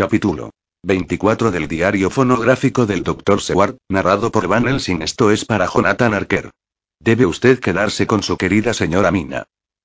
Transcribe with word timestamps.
Capítulo 0.00 0.48
24 0.82 1.50
del 1.50 1.68
diario 1.68 2.08
fonográfico 2.08 2.86
del 2.86 3.02
Dr. 3.02 3.42
Seward, 3.42 3.76
narrado 3.90 4.32
por 4.32 4.48
Van 4.48 4.66
Helsing. 4.66 5.02
Esto 5.02 5.30
es 5.30 5.44
para 5.44 5.66
Jonathan 5.66 6.14
Arker. 6.14 6.50
Debe 6.98 7.26
usted 7.26 7.60
quedarse 7.60 8.06
con 8.06 8.22
su 8.22 8.38
querida 8.38 8.72
señora 8.72 9.10
Mina. 9.10 9.44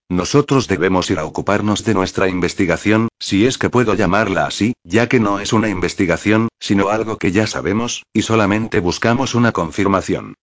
Nosotros 0.09 0.69
debemos 0.69 1.11
ir 1.11 1.19
a 1.19 1.25
ocuparnos 1.25 1.83
de 1.83 1.95
nuestra 1.95 2.29
investigación, 2.29 3.09
si 3.19 3.45
es 3.45 3.57
que 3.57 3.69
puedo 3.69 3.93
llamarla 3.93 4.45
así, 4.45 4.71
ya 4.85 5.09
que 5.09 5.19
no 5.19 5.41
es 5.41 5.51
una 5.51 5.67
investigación, 5.67 6.47
sino 6.61 6.87
algo 6.87 7.17
que 7.17 7.33
ya 7.33 7.45
sabemos, 7.45 8.03
y 8.13 8.21
solamente 8.21 8.79
buscamos 8.79 9.35
una 9.35 9.51
confirmación. 9.51 10.35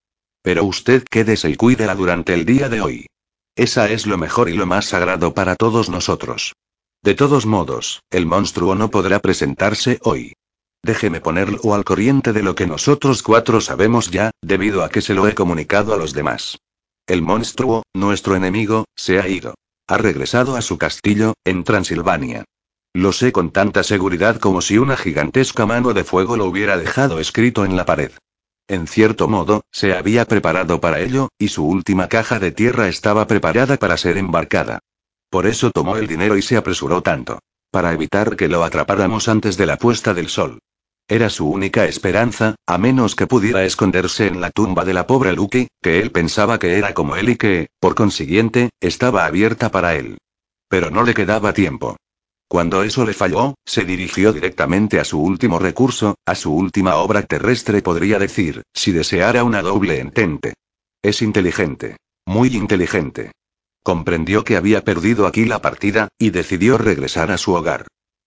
Pero 0.43 0.65
usted 0.65 1.03
quédese 1.11 1.49
y 1.49 1.57
cuídela 1.57 1.95
durante 1.95 2.35
el 2.35 2.45
día 2.45 2.69
de 2.69 2.83
hoy. 2.83 3.07
Esa 3.57 3.91
es 3.91 4.07
lo 4.07 4.19
mejor 4.19 4.51
y 4.51 4.53
lo 4.53 4.67
más 4.67 4.85
sagrado 4.85 5.33
para 5.33 5.57
todos 5.57 5.89
nosotros. 5.89 6.53
De 7.05 7.15
todos 7.15 7.47
modos, 7.47 8.05
el 8.11 8.27
monstruo 8.27 8.77
no 8.77 8.89
podrá 8.89 9.19
presentarse 9.19 9.99
hoy. 10.03 10.35
Déjeme 10.85 11.21
ponerlo 11.21 11.75
al 11.75 11.85
corriente 11.85 12.33
de 12.33 12.45
lo 12.45 12.55
que 12.55 12.69
nosotros 12.69 13.25
cuatro 13.25 13.61
sabemos 13.61 14.11
ya, 14.11 14.31
debido 14.41 14.85
a 14.85 14.89
que 14.89 15.01
se 15.01 15.13
lo 15.13 15.27
he 15.27 15.35
comunicado 15.35 15.95
a 15.95 15.97
los 15.97 16.13
demás. 16.13 16.59
El 17.09 17.23
monstruo, 17.23 17.83
nuestro 17.93 18.37
enemigo, 18.37 18.85
se 18.95 19.19
ha 19.19 19.27
ido. 19.27 19.55
Ha 19.89 19.99
regresado 19.99 20.55
a 20.55 20.63
su 20.63 20.79
castillo, 20.79 21.35
en 21.45 21.65
Transilvania. 21.65 22.45
Lo 22.95 23.13
sé 23.13 23.33
con 23.33 23.51
tanta 23.51 23.83
seguridad 23.83 24.39
como 24.39 24.61
si 24.61 24.79
una 24.79 24.97
gigantesca 24.97 25.67
mano 25.67 25.95
de 25.95 26.05
fuego 26.05 26.37
lo 26.37 26.47
hubiera 26.47 26.77
dejado 26.77 27.19
escrito 27.19 27.65
en 27.65 27.77
la 27.77 27.85
pared. 27.85 28.13
En 28.69 28.87
cierto 28.87 29.27
modo, 29.27 29.63
se 29.73 29.93
había 29.93 30.25
preparado 30.27 30.81
para 30.81 31.01
ello, 31.01 31.31
y 31.37 31.49
su 31.49 31.67
última 31.67 32.09
caja 32.09 32.39
de 32.39 32.53
tierra 32.53 32.89
estaba 32.89 33.27
preparada 33.27 33.77
para 33.77 33.97
ser 33.97 34.19
embarcada. 34.19 34.79
Por 35.33 35.47
eso 35.47 35.71
tomó 35.71 35.97
el 35.97 36.07
dinero 36.07 36.37
y 36.37 36.43
se 36.43 36.59
apresuró 36.59 37.01
tanto. 37.01 37.39
Para 37.71 37.95
evitar 37.95 38.37
que 38.37 38.49
lo 38.49 38.65
atrapáramos 38.65 39.29
antes 39.29 39.57
de 39.57 39.65
la 39.65 39.79
puesta 39.79 40.13
del 40.13 40.29
sol. 40.29 40.59
Era 41.09 41.31
su 41.31 41.49
única 41.49 41.87
esperanza, 41.87 42.57
a 42.67 42.77
menos 42.77 43.17
que 43.17 43.27
pudiera 43.27 43.65
esconderse 43.65 44.27
en 44.27 44.43
la 44.43 44.51
tumba 44.51 44.85
de 44.85 44.93
la 44.93 45.07
pobre 45.07 45.33
Lucky, 45.33 45.69
que 45.81 46.01
él 46.01 46.11
pensaba 46.11 46.59
que 46.59 46.77
era 46.77 46.93
como 46.93 47.17
él 47.17 47.31
y 47.31 47.37
que, 47.37 47.69
por 47.81 47.95
consiguiente, 47.95 48.69
estaba 48.79 49.25
abierta 49.25 49.71
para 49.71 49.95
él. 49.95 50.19
Pero 50.69 50.91
no 50.91 51.03
le 51.03 51.15
quedaba 51.15 51.55
tiempo. 51.55 51.97
Cuando 52.47 52.83
eso 52.83 53.07
le 53.07 53.15
falló, 53.15 53.55
se 53.65 53.87
dirigió 53.87 54.35
directamente 54.35 55.01
a 55.01 55.05
su 55.05 55.19
último 55.19 55.59
recurso, 55.59 56.17
a 56.27 56.35
su 56.35 56.55
última 56.55 56.97
obra 56.97 57.23
terrestre 57.23 57.81
podría 57.81 58.19
decir, 58.19 58.65
si 58.75 58.93
deseara 58.93 59.45
una 59.45 59.63
doble 59.63 59.99
entente. 59.99 60.53
Es 61.01 61.23
inteligente. 61.23 61.97
Muy 62.27 62.55
inteligente. 62.55 63.33
Comprendió 63.83 64.45
que 64.45 64.57
había 64.57 64.85
perdido 64.85 65.27
aquí 65.27 65.45
la 65.45 65.61
partida, 65.61 66.09
y 66.19 66.31
decidió 66.31 66.79
regresar 66.79 67.31
a 67.31 67.39
su 67.39 67.53
hogar. 67.53 67.87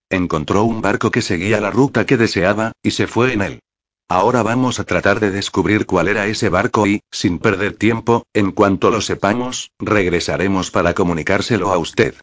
Encontró 0.09 0.63
un 0.63 0.81
barco 0.81 1.11
que 1.11 1.21
seguía 1.21 1.61
la 1.61 1.71
ruta 1.71 2.05
que 2.05 2.17
deseaba, 2.17 2.73
y 2.83 2.91
se 2.91 3.07
fue 3.07 3.33
en 3.33 3.41
él. 3.41 3.59
Ahora 4.07 4.43
vamos 4.43 4.79
a 4.79 4.83
tratar 4.83 5.19
de 5.19 5.31
descubrir 5.31 5.87
cuál 5.87 6.07
era 6.07 6.27
ese 6.27 6.49
barco 6.49 6.85
y, 6.85 7.01
sin 7.11 7.39
perder 7.39 7.75
tiempo, 7.75 8.23
en 8.33 8.51
cuanto 8.51 8.91
lo 8.91 9.01
sepamos, 9.01 9.71
regresaremos 9.79 10.69
para 10.69 10.93
comunicárselo 10.93 11.71
a 11.71 11.79
usted. 11.79 12.13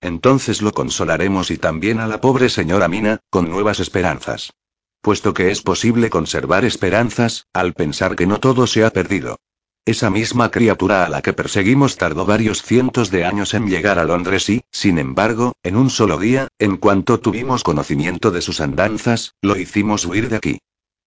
Entonces 0.00 0.62
lo 0.62 0.72
consolaremos 0.72 1.50
y 1.50 1.58
también 1.58 2.00
a 2.00 2.06
la 2.06 2.20
pobre 2.22 2.48
señora 2.48 2.88
Mina, 2.88 3.20
con 3.28 3.50
nuevas 3.50 3.80
esperanzas. 3.80 4.52
Puesto 5.02 5.34
que 5.34 5.50
es 5.50 5.60
posible 5.60 6.08
conservar 6.08 6.64
esperanzas, 6.64 7.46
al 7.52 7.74
pensar 7.74 8.16
que 8.16 8.26
no 8.26 8.40
todo 8.40 8.66
se 8.66 8.84
ha 8.84 8.90
perdido. 8.90 9.36
Esa 9.86 10.10
misma 10.10 10.50
criatura 10.50 11.06
a 11.06 11.08
la 11.08 11.22
que 11.22 11.32
perseguimos 11.32 11.96
tardó 11.96 12.26
varios 12.26 12.60
cientos 12.60 13.12
de 13.12 13.24
años 13.24 13.54
en 13.54 13.68
llegar 13.68 14.00
a 14.00 14.04
Londres 14.04 14.50
y, 14.50 14.64
sin 14.72 14.98
embargo, 14.98 15.52
en 15.62 15.76
un 15.76 15.90
solo 15.90 16.18
día, 16.18 16.48
en 16.58 16.76
cuanto 16.76 17.20
tuvimos 17.20 17.62
conocimiento 17.62 18.32
de 18.32 18.42
sus 18.42 18.60
andanzas, 18.60 19.36
lo 19.42 19.56
hicimos 19.56 20.04
huir 20.04 20.28
de 20.28 20.36
aquí. 20.38 20.58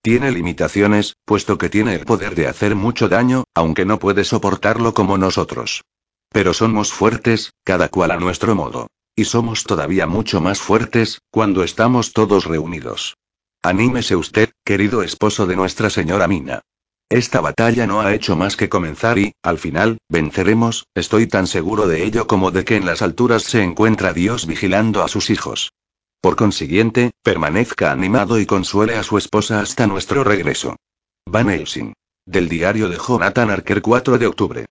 Tiene 0.01 0.31
limitaciones, 0.31 1.17
puesto 1.25 1.57
que 1.57 1.67
tiene 1.67 1.93
el 1.93 2.05
poder 2.05 2.35
de 2.35 2.47
hacer 2.47 2.73
mucho 2.75 3.09
daño, 3.09 3.43
aunque 3.53 3.83
no 3.83 3.99
puede 3.99 4.23
soportarlo 4.23 4.93
como 4.93 5.17
nosotros. 5.17 5.83
Pero 6.31 6.53
somos 6.53 6.93
fuertes, 6.93 7.51
cada 7.65 7.89
cual 7.89 8.11
a 8.11 8.17
nuestro 8.17 8.55
modo. 8.55 8.87
Y 9.13 9.25
somos 9.25 9.65
todavía 9.65 10.07
mucho 10.07 10.39
más 10.39 10.61
fuertes, 10.61 11.19
cuando 11.31 11.65
estamos 11.65 12.13
todos 12.13 12.45
reunidos. 12.45 13.17
Anímese 13.61 14.15
usted, 14.15 14.51
querido 14.63 15.03
esposo 15.03 15.47
de 15.47 15.57
Nuestra 15.57 15.89
Señora 15.89 16.29
Mina. 16.29 16.61
Esta 17.11 17.41
batalla 17.41 17.87
no 17.87 18.01
ha 18.01 18.13
hecho 18.13 18.35
más 18.35 18.55
que 18.55 18.69
comenzar 18.69 19.17
y, 19.17 19.33
al 19.41 19.57
final, 19.57 19.97
venceremos, 20.09 20.85
estoy 20.93 21.25
tan 21.25 21.47
seguro 21.47 21.87
de 21.87 22.03
ello 22.03 22.27
como 22.27 22.51
de 22.51 22.63
que 22.63 22.75
en 22.75 22.85
las 22.85 23.01
alturas 23.01 23.41
se 23.41 23.63
encuentra 23.63 24.13
Dios 24.13 24.45
vigilando 24.45 25.01
a 25.01 25.07
sus 25.07 25.31
hijos. 25.31 25.71
Por 26.21 26.35
consiguiente, 26.35 27.09
permanezca 27.23 27.91
animado 27.91 28.39
y 28.39 28.45
consuele 28.45 28.95
a 28.95 29.01
su 29.01 29.17
esposa 29.17 29.59
hasta 29.59 29.87
nuestro 29.87 30.23
regreso. 30.23 30.75
Van 31.25 31.49
Helsing. 31.49 31.93
Del 32.27 32.47
diario 32.47 32.89
de 32.89 32.97
Jonathan 32.97 33.49
Arker 33.49 33.81
4 33.81 34.19
de 34.19 34.27
octubre. 34.27 34.65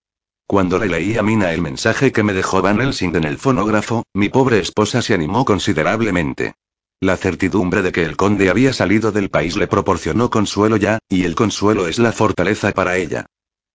Cuando 0.47 0.79
le 0.79 0.87
leí 0.87 1.17
a 1.17 1.23
Mina 1.23 1.51
el 1.51 1.61
mensaje 1.61 2.13
que 2.13 2.23
me 2.23 2.31
dejó 2.31 2.61
Van 2.61 2.79
Helsing 2.79 3.17
en 3.17 3.25
el 3.25 3.37
fonógrafo, 3.37 4.03
mi 4.13 4.29
pobre 4.29 4.59
esposa 4.59 5.01
se 5.01 5.13
animó 5.13 5.43
considerablemente. 5.43 6.53
La 7.01 7.15
certidumbre 7.15 7.81
de 7.81 7.93
que 7.93 8.03
el 8.03 8.17
conde 8.17 8.49
había 8.49 8.73
salido 8.73 9.13
del 9.13 9.29
país 9.29 9.55
le 9.55 9.67
proporcionó 9.67 10.29
consuelo 10.29 10.75
ya, 10.75 10.99
y 11.07 11.23
el 11.23 11.33
consuelo 11.33 11.87
es 11.87 11.97
la 11.97 12.11
fortaleza 12.11 12.73
para 12.73 12.97
ella. 12.97 13.25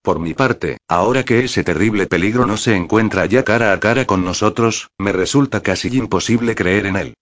Por 0.03 0.19
mi 0.19 0.35
parte, 0.35 0.77
ahora 0.87 1.23
que 1.23 1.45
ese 1.45 1.63
terrible 1.63 2.05
peligro 2.05 2.45
no 2.45 2.55
se 2.55 2.75
encuentra 2.75 3.25
ya 3.25 3.43
cara 3.43 3.73
a 3.73 3.79
cara 3.79 4.05
con 4.05 4.23
nosotros, 4.23 4.91
me 4.99 5.11
resulta 5.11 5.63
casi 5.63 5.87
imposible 5.97 6.53
creer 6.53 6.85
en 6.85 6.97
él. 6.97 7.13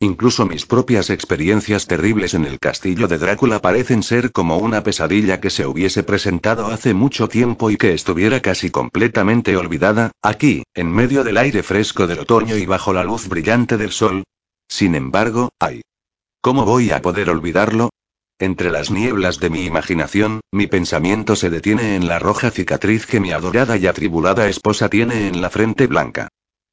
Incluso 0.00 0.46
mis 0.46 0.66
propias 0.66 1.10
experiencias 1.10 1.86
terribles 1.86 2.34
en 2.34 2.44
el 2.44 2.58
castillo 2.58 3.06
de 3.06 3.18
Drácula 3.18 3.60
parecen 3.60 4.02
ser 4.02 4.32
como 4.32 4.58
una 4.58 4.82
pesadilla 4.82 5.40
que 5.40 5.50
se 5.50 5.64
hubiese 5.64 6.02
presentado 6.02 6.66
hace 6.66 6.92
mucho 6.92 7.28
tiempo 7.28 7.70
y 7.70 7.76
que 7.76 7.92
estuviera 7.92 8.40
casi 8.40 8.72
completamente 8.72 9.56
olvidada, 9.56 10.10
aquí, 10.22 10.64
en 10.74 10.90
medio 10.90 11.22
del 11.22 11.36
aire 11.36 11.62
fresco 11.62 12.08
del 12.08 12.18
otoño 12.18 12.56
y 12.56 12.66
bajo 12.66 12.92
la 12.92 13.04
luz 13.04 13.28
brillante 13.28 13.76
del 13.76 13.92
sol, 13.92 14.24
sin 14.72 14.94
embargo, 14.94 15.50
ay. 15.58 15.82
¿Cómo 16.40 16.64
voy 16.64 16.92
a 16.92 17.02
poder 17.02 17.28
olvidarlo? 17.28 17.90
Entre 18.38 18.70
las 18.70 18.90
nieblas 18.90 19.38
de 19.38 19.50
mi 19.50 19.66
imaginación, 19.66 20.40
mi 20.50 20.66
pensamiento 20.66 21.36
se 21.36 21.50
detiene 21.50 21.94
en 21.94 22.08
la 22.08 22.18
roja 22.18 22.50
cicatriz 22.50 23.06
que 23.06 23.20
mi 23.20 23.32
adorada 23.32 23.76
y 23.76 23.86
atribulada 23.86 24.48
esposa 24.48 24.88
tiene 24.88 25.28
en 25.28 25.42
la 25.42 25.50
frente 25.50 25.86
blanca. 25.86 26.28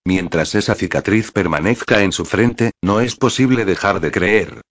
Mientras 0.06 0.56
esa 0.56 0.76
cicatriz 0.76 1.32
permanezca 1.32 2.02
en 2.02 2.14
su 2.14 2.24
frente, 2.24 2.72
no 2.82 3.02
es 3.02 3.18
posible 3.18 3.66
dejar 3.66 4.00
de 4.00 4.12
creer. 4.12 4.62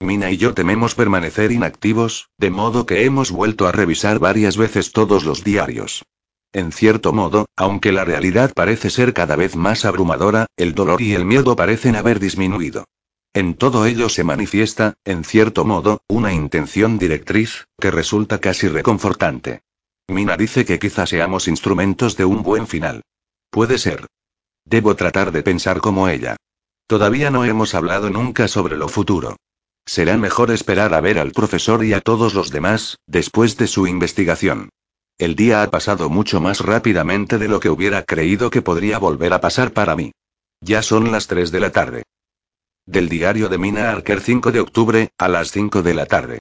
Mina 0.00 0.30
y 0.30 0.38
yo 0.38 0.54
tememos 0.54 0.94
permanecer 0.94 1.52
inactivos, 1.52 2.30
de 2.38 2.50
modo 2.50 2.86
que 2.86 3.04
hemos 3.04 3.30
vuelto 3.30 3.68
a 3.68 3.72
revisar 3.72 4.18
varias 4.18 4.56
veces 4.56 4.92
todos 4.92 5.24
los 5.24 5.44
diarios. 5.44 6.04
En 6.52 6.72
cierto 6.72 7.12
modo, 7.12 7.46
aunque 7.56 7.92
la 7.92 8.04
realidad 8.04 8.52
parece 8.54 8.88
ser 8.88 9.12
cada 9.12 9.36
vez 9.36 9.54
más 9.54 9.84
abrumadora, 9.84 10.46
el 10.56 10.74
dolor 10.74 11.02
y 11.02 11.14
el 11.14 11.24
miedo 11.24 11.56
parecen 11.56 11.94
haber 11.94 12.20
disminuido. 12.20 12.84
En 13.34 13.54
todo 13.54 13.84
ello 13.84 14.08
se 14.08 14.24
manifiesta, 14.24 14.94
en 15.04 15.24
cierto 15.24 15.64
modo, 15.64 16.00
una 16.08 16.32
intención 16.32 16.98
directriz, 16.98 17.66
que 17.78 17.90
resulta 17.90 18.40
casi 18.40 18.68
reconfortante. 18.68 19.60
Mina 20.08 20.38
dice 20.38 20.64
que 20.64 20.78
quizá 20.78 21.06
seamos 21.06 21.48
instrumentos 21.48 22.16
de 22.16 22.24
un 22.24 22.42
buen 22.42 22.66
final. 22.66 23.02
Puede 23.50 23.76
ser. 23.76 24.06
Debo 24.64 24.96
tratar 24.96 25.32
de 25.32 25.42
pensar 25.42 25.80
como 25.80 26.08
ella. 26.08 26.36
Todavía 26.86 27.30
no 27.30 27.44
hemos 27.44 27.74
hablado 27.74 28.08
nunca 28.08 28.48
sobre 28.48 28.76
lo 28.76 28.88
futuro. 28.88 29.36
Será 29.84 30.16
mejor 30.16 30.50
esperar 30.50 30.94
a 30.94 31.00
ver 31.02 31.18
al 31.18 31.32
profesor 31.32 31.84
y 31.84 31.92
a 31.92 32.00
todos 32.00 32.32
los 32.32 32.50
demás, 32.50 32.96
después 33.06 33.58
de 33.58 33.66
su 33.66 33.86
investigación. 33.86 34.70
El 35.18 35.34
día 35.34 35.64
ha 35.64 35.70
pasado 35.70 36.08
mucho 36.08 36.40
más 36.40 36.60
rápidamente 36.60 37.38
de 37.38 37.48
lo 37.48 37.58
que 37.58 37.70
hubiera 37.70 38.04
creído 38.04 38.50
que 38.50 38.62
podría 38.62 38.98
volver 38.98 39.32
a 39.32 39.40
pasar 39.40 39.72
para 39.72 39.96
mí. 39.96 40.12
Ya 40.60 40.80
son 40.80 41.10
las 41.10 41.26
3 41.26 41.50
de 41.50 41.58
la 41.58 41.70
tarde. 41.70 42.04
Del 42.86 43.08
diario 43.08 43.48
de 43.48 43.58
Mina 43.58 43.90
Arker 43.90 44.20
5 44.20 44.52
de 44.52 44.60
octubre, 44.60 45.10
a 45.18 45.26
las 45.26 45.50
5 45.50 45.82
de 45.82 45.94
la 45.94 46.06
tarde. 46.06 46.38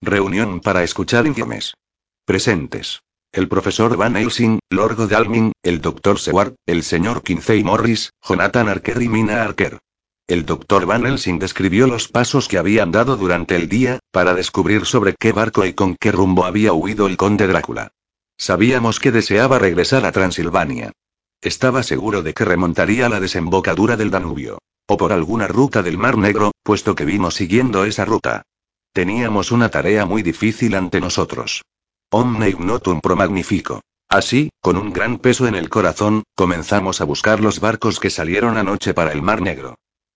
Reunión 0.00 0.60
para 0.60 0.84
escuchar 0.84 1.26
informes. 1.26 1.74
Presentes. 2.24 3.02
El 3.32 3.48
profesor 3.48 3.96
Van 3.96 4.14
Helsing, 4.14 4.60
Lord 4.70 4.94
Godalming, 4.94 5.50
el 5.64 5.80
doctor 5.80 6.20
Seward, 6.20 6.54
el 6.66 6.84
señor 6.84 7.24
Kinsey 7.24 7.64
Morris, 7.64 8.12
Jonathan 8.22 8.68
Arker 8.68 9.02
y 9.02 9.08
Mina 9.08 9.42
Arker. 9.42 9.78
El 10.28 10.46
doctor 10.46 10.86
Van 10.86 11.04
Helsing 11.04 11.40
describió 11.40 11.88
los 11.88 12.06
pasos 12.06 12.46
que 12.46 12.58
habían 12.58 12.92
dado 12.92 13.16
durante 13.16 13.56
el 13.56 13.68
día, 13.68 13.98
para 14.12 14.34
descubrir 14.34 14.86
sobre 14.86 15.16
qué 15.16 15.32
barco 15.32 15.66
y 15.66 15.72
con 15.72 15.96
qué 15.96 16.12
rumbo 16.12 16.44
había 16.44 16.72
huido 16.72 17.08
el 17.08 17.16
conde 17.16 17.48
Drácula. 17.48 17.90
Sabíamos 18.40 19.00
que 19.00 19.12
deseaba 19.12 19.58
regresar 19.58 20.06
a 20.06 20.12
Transilvania. 20.12 20.92
Estaba 21.42 21.82
seguro 21.82 22.22
de 22.22 22.32
que 22.32 22.46
remontaría 22.46 23.10
la 23.10 23.20
desembocadura 23.20 23.98
del 23.98 24.10
Danubio. 24.10 24.56
O 24.88 24.96
por 24.96 25.12
alguna 25.12 25.46
ruta 25.46 25.82
del 25.82 25.98
Mar 25.98 26.16
Negro, 26.16 26.52
puesto 26.62 26.94
que 26.94 27.04
vimos 27.04 27.34
siguiendo 27.34 27.84
esa 27.84 28.06
ruta. 28.06 28.40
Teníamos 28.94 29.52
una 29.52 29.68
tarea 29.68 30.06
muy 30.06 30.22
difícil 30.22 30.74
ante 30.74 31.02
nosotros. 31.02 31.64
Omne 32.10 32.48
ignotum 32.48 33.02
pro 33.02 33.14
magnifico. 33.14 33.82
Así, 34.08 34.48
con 34.62 34.78
un 34.78 34.90
gran 34.90 35.18
peso 35.18 35.46
en 35.46 35.54
el 35.54 35.68
corazón, 35.68 36.22
comenzamos 36.34 37.02
a 37.02 37.04
buscar 37.04 37.40
los 37.40 37.60
barcos 37.60 38.00
que 38.00 38.08
salieron 38.08 38.56
anoche 38.56 38.94
para 38.94 39.12
el 39.12 39.20
Mar 39.20 39.42
Negro. 39.42 39.74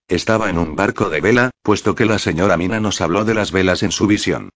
Estaba 0.08 0.48
en 0.48 0.56
un 0.56 0.76
barco 0.76 1.10
de 1.10 1.20
vela, 1.20 1.50
puesto 1.62 1.94
que 1.94 2.06
la 2.06 2.18
señora 2.18 2.56
Mina 2.56 2.80
nos 2.80 3.02
habló 3.02 3.26
de 3.26 3.34
las 3.34 3.52
velas 3.52 3.82
en 3.82 3.92
su 3.92 4.06
visión. 4.06 4.48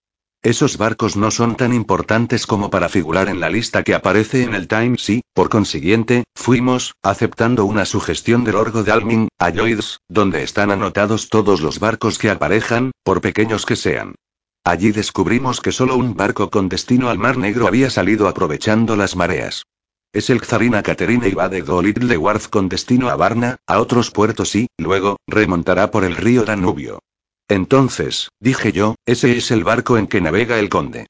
Esos 0.43 0.79
barcos 0.79 1.17
no 1.17 1.33
son 1.33 1.57
tan 1.57 1.75
importantes 1.75 2.47
como 2.47 2.71
para 2.71 2.89
figurar 2.89 3.29
en 3.29 3.41
la 3.41 3.51
lista 3.51 3.83
que 3.83 3.95
aparece 3.95 4.45
en 4.45 4.55
el 4.55 4.69
Times 4.69 5.11
y, 5.11 5.23
por 5.35 5.49
consiguiente, 5.49 6.25
fuimos, 6.37 6.95
aceptando 7.03 7.65
una 7.65 7.85
sugestión 7.85 8.45
del 8.45 8.55
Orgo 8.55 8.85
de 8.85 8.93
Almin, 8.93 9.29
a 9.39 9.51
Lloyds, 9.51 9.99
donde 10.09 10.45
están 10.45 10.71
anotados 10.71 11.29
todos 11.29 11.61
los 11.61 11.81
barcos 11.81 12.19
que 12.19 12.31
aparejan, 12.31 12.93
por 13.03 13.21
pequeños 13.21 13.67
que 13.67 13.75
sean. 13.75 14.15
Allí 14.63 14.93
descubrimos 14.93 15.61
que 15.61 15.73
solo 15.73 15.97
un 15.97 16.15
barco 16.15 16.51
con 16.51 16.69
destino 16.69 17.11
al 17.11 17.19
Mar 17.19 17.37
Negro 17.37 17.67
había 17.67 17.91
salido 17.91 18.29
aprovechando 18.29 18.95
las 18.95 19.17
mareas. 19.17 19.65
Es 20.13 20.31
el 20.31 20.41
Czarina 20.41 20.85
Caterina 20.85 21.27
y 21.27 21.35
va 21.35 21.49
de 21.49 21.63
Golitl 21.63 22.07
de 22.07 22.17
Warth 22.17 22.49
con 22.49 22.69
destino 22.69 23.09
a 23.09 23.17
Varna, 23.17 23.57
a 23.67 23.81
otros 23.81 24.13
puertos 24.13 24.55
y, 24.55 24.69
luego, 24.79 25.17
remontará 25.27 25.91
por 25.91 26.05
el 26.05 26.15
río 26.15 26.45
Danubio. 26.45 27.01
Entonces, 27.49 28.29
dije 28.41 28.73
yo, 28.73 28.95
ese 29.07 29.37
es 29.37 29.51
el 29.51 29.65
barco 29.65 29.97
en 29.97 30.07
que 30.07 30.21
navega 30.21 30.59
el 30.59 30.69
conde. 30.69 31.07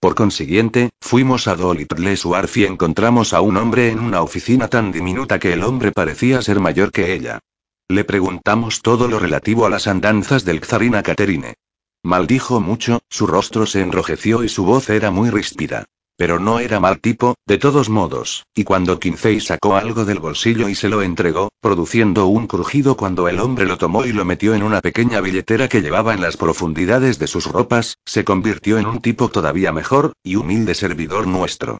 Por 0.00 0.14
consiguiente, 0.14 0.90
fuimos 1.00 1.46
a 1.46 1.56
Dolittle-Suarf 1.56 2.56
y 2.56 2.64
encontramos 2.64 3.34
a 3.34 3.42
un 3.42 3.56
hombre 3.56 3.90
en 3.90 3.98
una 3.98 4.22
oficina 4.22 4.68
tan 4.68 4.92
diminuta 4.92 5.38
que 5.38 5.52
el 5.52 5.62
hombre 5.62 5.92
parecía 5.92 6.40
ser 6.40 6.60
mayor 6.60 6.90
que 6.90 7.12
ella. 7.12 7.40
Le 7.88 8.04
preguntamos 8.04 8.82
todo 8.82 9.08
lo 9.08 9.18
relativo 9.18 9.66
a 9.66 9.70
las 9.70 9.88
andanzas 9.88 10.44
del 10.44 10.60
Czarina 10.60 11.02
Caterine. 11.02 11.54
Maldijo 12.02 12.60
mucho, 12.60 13.00
su 13.10 13.26
rostro 13.26 13.66
se 13.66 13.82
enrojeció 13.82 14.42
y 14.42 14.48
su 14.48 14.64
voz 14.64 14.88
era 14.88 15.10
muy 15.10 15.28
ríspida. 15.28 15.84
Pero 16.20 16.38
no 16.38 16.60
era 16.60 16.80
mal 16.80 17.00
tipo, 17.00 17.34
de 17.46 17.56
todos 17.56 17.88
modos, 17.88 18.44
y 18.54 18.64
cuando 18.64 19.00
Quincey 19.00 19.40
sacó 19.40 19.76
algo 19.76 20.04
del 20.04 20.18
bolsillo 20.18 20.68
y 20.68 20.74
se 20.74 20.90
lo 20.90 21.00
entregó, 21.00 21.48
produciendo 21.62 22.26
un 22.26 22.46
crujido 22.46 22.94
cuando 22.94 23.26
el 23.26 23.40
hombre 23.40 23.64
lo 23.64 23.78
tomó 23.78 24.04
y 24.04 24.12
lo 24.12 24.26
metió 24.26 24.54
en 24.54 24.62
una 24.62 24.82
pequeña 24.82 25.22
billetera 25.22 25.66
que 25.66 25.80
llevaba 25.80 26.12
en 26.12 26.20
las 26.20 26.36
profundidades 26.36 27.18
de 27.18 27.26
sus 27.26 27.46
ropas, 27.46 27.96
se 28.04 28.22
convirtió 28.22 28.76
en 28.76 28.84
un 28.84 29.00
tipo 29.00 29.30
todavía 29.30 29.72
mejor, 29.72 30.12
y 30.22 30.36
humilde 30.36 30.74
servidor 30.74 31.26
nuestro. 31.26 31.78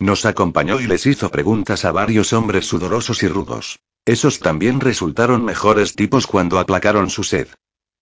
Nos 0.00 0.24
acompañó 0.24 0.80
y 0.80 0.86
les 0.86 1.04
hizo 1.04 1.28
preguntas 1.28 1.84
a 1.84 1.92
varios 1.92 2.32
hombres 2.32 2.64
sudorosos 2.64 3.22
y 3.22 3.28
rudos. 3.28 3.78
Esos 4.06 4.38
también 4.38 4.80
resultaron 4.80 5.44
mejores 5.44 5.96
tipos 5.96 6.26
cuando 6.26 6.58
aplacaron 6.58 7.10
su 7.10 7.24
sed. 7.24 7.48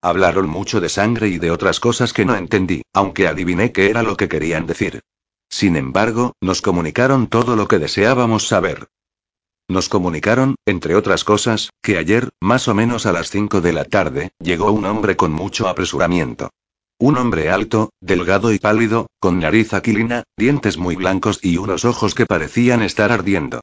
Hablaron 0.00 0.48
mucho 0.48 0.80
de 0.80 0.88
sangre 0.88 1.26
y 1.26 1.38
de 1.38 1.50
otras 1.50 1.80
cosas 1.80 2.12
que 2.12 2.24
no 2.24 2.36
entendí, 2.36 2.82
aunque 2.94 3.26
adiviné 3.26 3.72
qué 3.72 3.90
era 3.90 4.04
lo 4.04 4.16
que 4.16 4.28
querían 4.28 4.68
decir. 4.68 5.00
Sin 5.50 5.76
embargo, 5.76 6.32
nos 6.40 6.62
comunicaron 6.62 7.26
todo 7.26 7.56
lo 7.56 7.68
que 7.68 7.78
deseábamos 7.78 8.46
saber. 8.46 8.88
Nos 9.68 9.88
comunicaron, 9.88 10.54
entre 10.64 10.94
otras 10.94 11.24
cosas, 11.24 11.70
que 11.82 11.98
ayer, 11.98 12.30
más 12.40 12.68
o 12.68 12.74
menos 12.74 13.04
a 13.06 13.12
las 13.12 13.30
5 13.30 13.60
de 13.60 13.72
la 13.72 13.84
tarde, 13.84 14.30
llegó 14.38 14.72
un 14.72 14.84
hombre 14.86 15.16
con 15.16 15.32
mucho 15.32 15.68
apresuramiento. 15.68 16.50
Un 16.98 17.16
hombre 17.18 17.50
alto, 17.50 17.90
delgado 18.00 18.52
y 18.52 18.58
pálido, 18.58 19.08
con 19.20 19.40
nariz 19.40 19.74
aquilina, 19.74 20.24
dientes 20.36 20.78
muy 20.78 20.96
blancos 20.96 21.40
y 21.42 21.56
unos 21.56 21.84
ojos 21.84 22.14
que 22.14 22.26
parecían 22.26 22.82
estar 22.82 23.10
ardiendo 23.12 23.60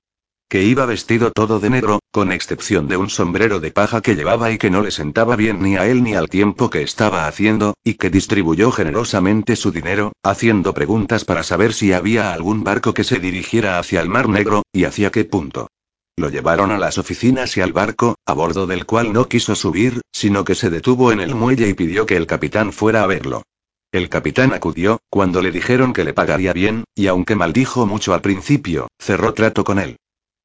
que 0.49 0.63
iba 0.63 0.85
vestido 0.85 1.31
todo 1.31 1.59
de 1.59 1.69
negro, 1.69 1.99
con 2.11 2.31
excepción 2.31 2.87
de 2.87 2.95
un 2.95 3.09
sombrero 3.09 3.59
de 3.59 3.71
paja 3.71 4.01
que 4.01 4.15
llevaba 4.15 4.49
y 4.51 4.57
que 4.57 4.69
no 4.69 4.81
le 4.81 4.91
sentaba 4.91 5.35
bien 5.35 5.61
ni 5.61 5.75
a 5.75 5.85
él 5.87 6.03
ni 6.03 6.15
al 6.15 6.29
tiempo 6.29 6.69
que 6.69 6.83
estaba 6.83 7.27
haciendo, 7.27 7.73
y 7.83 7.95
que 7.95 8.09
distribuyó 8.09 8.71
generosamente 8.71 9.57
su 9.57 9.71
dinero, 9.71 10.13
haciendo 10.23 10.73
preguntas 10.73 11.25
para 11.25 11.43
saber 11.43 11.73
si 11.73 11.91
había 11.91 12.31
algún 12.33 12.63
barco 12.63 12.93
que 12.93 13.03
se 13.03 13.19
dirigiera 13.19 13.77
hacia 13.77 13.99
el 13.99 14.07
Mar 14.07 14.29
Negro, 14.29 14.63
y 14.71 14.85
hacia 14.85 15.11
qué 15.11 15.25
punto. 15.25 15.67
Lo 16.15 16.29
llevaron 16.29 16.71
a 16.71 16.77
las 16.77 16.97
oficinas 16.97 17.57
y 17.57 17.61
al 17.61 17.73
barco, 17.73 18.15
a 18.25 18.33
bordo 18.33 18.65
del 18.67 18.85
cual 18.85 19.11
no 19.11 19.27
quiso 19.27 19.53
subir, 19.53 20.01
sino 20.13 20.45
que 20.45 20.55
se 20.55 20.69
detuvo 20.69 21.11
en 21.11 21.19
el 21.19 21.35
muelle 21.35 21.67
y 21.67 21.73
pidió 21.73 22.05
que 22.05 22.15
el 22.15 22.25
capitán 22.25 22.71
fuera 22.71 23.03
a 23.03 23.07
verlo. 23.07 23.43
El 23.91 24.09
capitán 24.09 24.53
acudió, 24.53 24.99
cuando 25.09 25.41
le 25.41 25.51
dijeron 25.51 25.93
que 25.93 26.03
le 26.03 26.13
pagaría 26.13 26.53
bien, 26.53 26.85
y 26.95 27.07
aunque 27.07 27.35
maldijo 27.35 27.85
mucho 27.85 28.13
al 28.13 28.21
principio, 28.21 28.87
cerró 28.97 29.33
trato 29.33 29.63
con 29.63 29.77
él. 29.77 29.97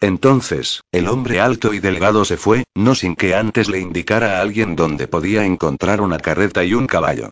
Entonces, 0.02 0.80
el 0.90 1.06
hombre 1.06 1.38
alto 1.38 1.72
y 1.72 1.78
delgado 1.78 2.24
se 2.24 2.36
fue, 2.36 2.64
no 2.74 2.96
sin 2.96 3.14
que 3.14 3.36
antes 3.36 3.68
le 3.68 3.78
indicara 3.78 4.36
a 4.36 4.40
alguien 4.40 4.74
dónde 4.74 5.06
podía 5.06 5.44
encontrar 5.44 6.00
una 6.00 6.18
carreta 6.18 6.64
y 6.64 6.74
un 6.74 6.88
caballo. 6.88 7.30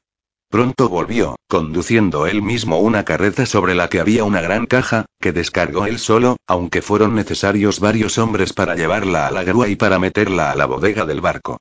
Pronto 0.48 0.88
volvió, 0.88 1.34
conduciendo 1.48 2.28
él 2.28 2.42
mismo 2.42 2.78
una 2.78 3.04
carreta 3.04 3.44
sobre 3.44 3.74
la 3.74 3.88
que 3.88 3.98
había 3.98 4.22
una 4.22 4.40
gran 4.40 4.66
caja, 4.66 5.06
que 5.20 5.32
descargó 5.32 5.86
él 5.86 5.98
solo, 5.98 6.36
aunque 6.46 6.80
fueron 6.80 7.16
necesarios 7.16 7.80
varios 7.80 8.18
hombres 8.18 8.52
para 8.52 8.76
llevarla 8.76 9.26
a 9.26 9.32
la 9.32 9.42
grúa 9.42 9.66
y 9.66 9.74
para 9.74 9.98
meterla 9.98 10.52
a 10.52 10.54
la 10.54 10.66
bodega 10.66 11.06
del 11.06 11.20
barco. 11.20 11.58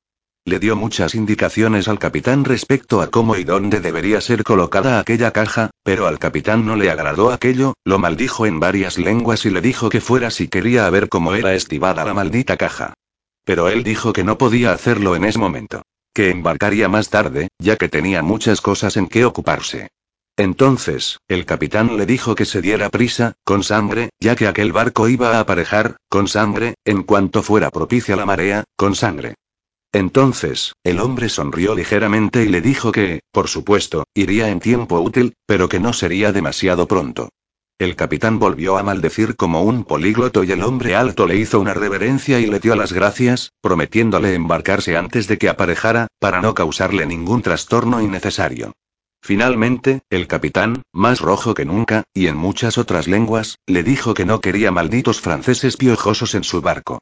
Le 0.50 0.58
dio 0.58 0.76
muchas 0.76 1.14
indicaciones 1.14 1.88
al 1.88 2.00
capitán 2.00 2.44
respecto 2.44 3.04
a 3.04 3.12
cómo 3.12 3.36
y 3.36 3.44
dónde 3.44 3.82
debería 3.82 4.20
ser 4.20 4.44
colocada 4.44 5.00
aquella 5.00 5.30
caja, 5.30 5.70
pero 5.84 6.08
al 6.08 6.18
capitán 6.18 6.66
no 6.66 6.76
le 6.76 6.90
agradó 6.90 7.32
aquello, 7.32 7.76
lo 7.86 8.00
maldijo 8.00 8.48
en 8.48 8.60
varias 8.60 8.98
lenguas 8.98 9.46
y 9.46 9.52
le 9.52 9.62
dijo 9.62 9.90
que 9.90 10.02
fuera 10.02 10.32
si 10.32 10.48
quería 10.48 10.90
ver 10.90 11.08
cómo 11.08 11.36
era 11.36 11.54
estivada 11.54 12.04
la 12.04 12.16
maldita 12.16 12.58
caja. 12.58 12.96
Pero 13.46 13.70
él 13.70 13.84
dijo 13.84 14.12
que 14.12 14.24
no 14.24 14.40
podía 14.40 14.72
hacerlo 14.72 15.16
en 15.16 15.26
ese 15.26 15.38
momento. 15.38 15.84
Que 16.16 16.32
embarcaría 16.32 16.90
más 16.90 17.12
tarde, 17.12 17.50
ya 17.60 17.76
que 17.76 17.88
tenía 17.88 18.24
muchas 18.24 18.60
cosas 18.60 18.98
en 18.98 19.06
que 19.06 19.26
ocuparse. 19.26 19.90
Entonces, 20.36 21.20
el 21.28 21.46
capitán 21.46 21.96
le 21.96 22.08
dijo 22.08 22.34
que 22.34 22.46
se 22.46 22.60
diera 22.60 22.90
prisa, 22.90 23.34
con 23.44 23.62
sangre, 23.62 24.10
ya 24.20 24.36
que 24.36 24.48
aquel 24.48 24.72
barco 24.72 25.10
iba 25.10 25.38
a 25.38 25.42
aparejar, 25.42 25.98
con 26.10 26.28
sangre, 26.28 26.74
en 26.86 27.04
cuanto 27.04 27.44
fuera 27.44 27.70
propicia 27.70 28.16
la 28.16 28.26
marea, 28.26 28.64
con 28.76 28.96
sangre. 28.96 29.36
Entonces, 29.92 30.74
el 30.84 31.00
hombre 31.00 31.30
sonrió 31.30 31.74
ligeramente 31.74 32.44
y 32.44 32.48
le 32.48 32.62
dijo 32.62 32.92
que, 32.92 33.22
por 33.32 33.48
supuesto, 33.48 34.04
iría 34.14 34.50
en 34.50 34.60
tiempo 34.60 35.00
útil, 35.00 35.34
pero 35.48 35.68
que 35.68 35.80
no 35.80 35.94
sería 35.94 36.32
demasiado 36.32 36.88
pronto. 36.88 37.30
El 37.80 37.96
capitán 37.96 38.40
volvió 38.40 38.78
a 38.78 38.84
maldecir 38.84 39.36
como 39.36 39.64
un 39.64 39.86
polígloto 39.86 40.44
y 40.44 40.52
el 40.52 40.64
hombre 40.64 40.96
alto 40.96 41.26
le 41.26 41.38
hizo 41.38 41.60
una 41.60 41.74
reverencia 41.74 42.40
y 42.40 42.46
le 42.46 42.60
dio 42.60 42.76
las 42.76 42.92
gracias, 42.92 43.54
prometiéndole 43.62 44.36
embarcarse 44.36 44.98
antes 44.98 45.28
de 45.28 45.38
que 45.38 45.48
aparejara, 45.50 46.08
para 46.20 46.42
no 46.42 46.54
causarle 46.54 47.06
ningún 47.06 47.42
trastorno 47.42 48.02
innecesario. 48.02 48.74
Finalmente, 49.24 50.02
el 50.10 50.28
capitán, 50.28 50.84
más 50.94 51.20
rojo 51.20 51.54
que 51.54 51.66
nunca, 51.66 52.04
y 52.14 52.28
en 52.28 52.36
muchas 52.36 52.78
otras 52.78 53.08
lenguas, 53.08 53.58
le 53.66 53.82
dijo 53.84 54.14
que 54.14 54.26
no 54.26 54.40
quería 54.40 54.72
malditos 54.72 55.22
franceses 55.22 55.78
piojosos 55.78 56.36
en 56.36 56.44
su 56.44 56.62
barco. 56.62 57.00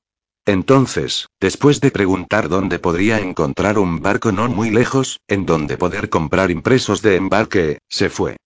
Entonces, 0.48 1.28
después 1.42 1.82
de 1.82 1.92
preguntar 1.92 2.48
dónde 2.48 2.80
podría 2.80 3.20
encontrar 3.20 3.78
un 3.78 4.02
barco 4.02 4.32
no 4.32 4.48
muy 4.48 4.70
lejos, 4.70 5.20
en 5.28 5.46
donde 5.46 5.76
poder 5.76 6.08
comprar 6.08 6.52
impresos 6.52 7.02
de 7.02 7.18
embarque, 7.18 7.80
se 7.90 8.10
fue. 8.10 8.38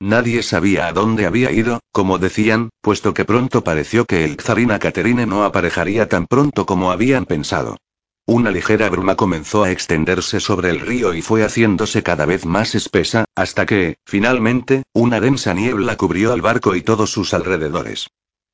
Nadie 0.00 0.42
sabía 0.42 0.86
a 0.86 0.92
dónde 0.94 1.26
había 1.26 1.52
ido, 1.52 1.80
como 1.92 2.18
decían, 2.18 2.70
puesto 2.80 3.12
que 3.12 3.26
pronto 3.26 3.62
pareció 3.62 4.06
que 4.06 4.24
el 4.24 4.38
Czarina 4.38 4.78
Caterine 4.78 5.26
no 5.26 5.44
aparejaría 5.44 6.08
tan 6.08 6.26
pronto 6.26 6.64
como 6.64 6.90
habían 6.90 7.26
pensado. 7.26 7.76
Una 8.24 8.50
ligera 8.50 8.88
bruma 8.88 9.16
comenzó 9.16 9.62
a 9.62 9.70
extenderse 9.70 10.40
sobre 10.40 10.70
el 10.70 10.80
río 10.80 11.12
y 11.12 11.20
fue 11.20 11.44
haciéndose 11.44 12.02
cada 12.02 12.24
vez 12.24 12.46
más 12.46 12.74
espesa, 12.74 13.26
hasta 13.34 13.66
que, 13.66 13.96
finalmente, 14.06 14.84
una 14.94 15.20
densa 15.20 15.52
niebla 15.52 15.98
cubrió 15.98 16.32
al 16.32 16.40
barco 16.40 16.74
y 16.74 16.80
todos 16.80 17.10
sus 17.10 17.34
alrededores. 17.34 18.08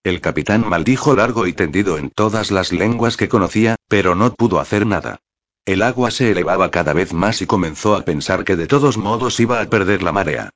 El 0.09 0.23
capitán 0.23 0.67
maldijo 0.67 1.15
largo 1.15 1.47
y 1.47 1.53
tendido 1.53 1.99
en 1.99 2.09
todas 2.09 2.51
las 2.51 2.73
lenguas 2.73 3.19
que 3.19 3.29
conocía, 3.29 3.77
pero 3.89 4.15
no 4.15 4.33
pudo 4.33 4.59
hacer 4.59 4.87
nada. 4.87 5.21
El 5.67 5.83
agua 5.83 6.11
se 6.11 6.31
elevaba 6.31 6.71
cada 6.71 6.95
vez 6.95 7.13
más 7.13 7.43
y 7.43 7.47
comenzó 7.47 7.95
a 7.95 8.07
pensar 8.07 8.43
que 8.47 8.57
de 8.57 8.67
todos 8.67 8.97
modos 8.97 9.39
iba 9.39 9.61
a 9.61 9.67
perder 9.67 10.03
la 10.03 10.13
marea. 10.13 10.49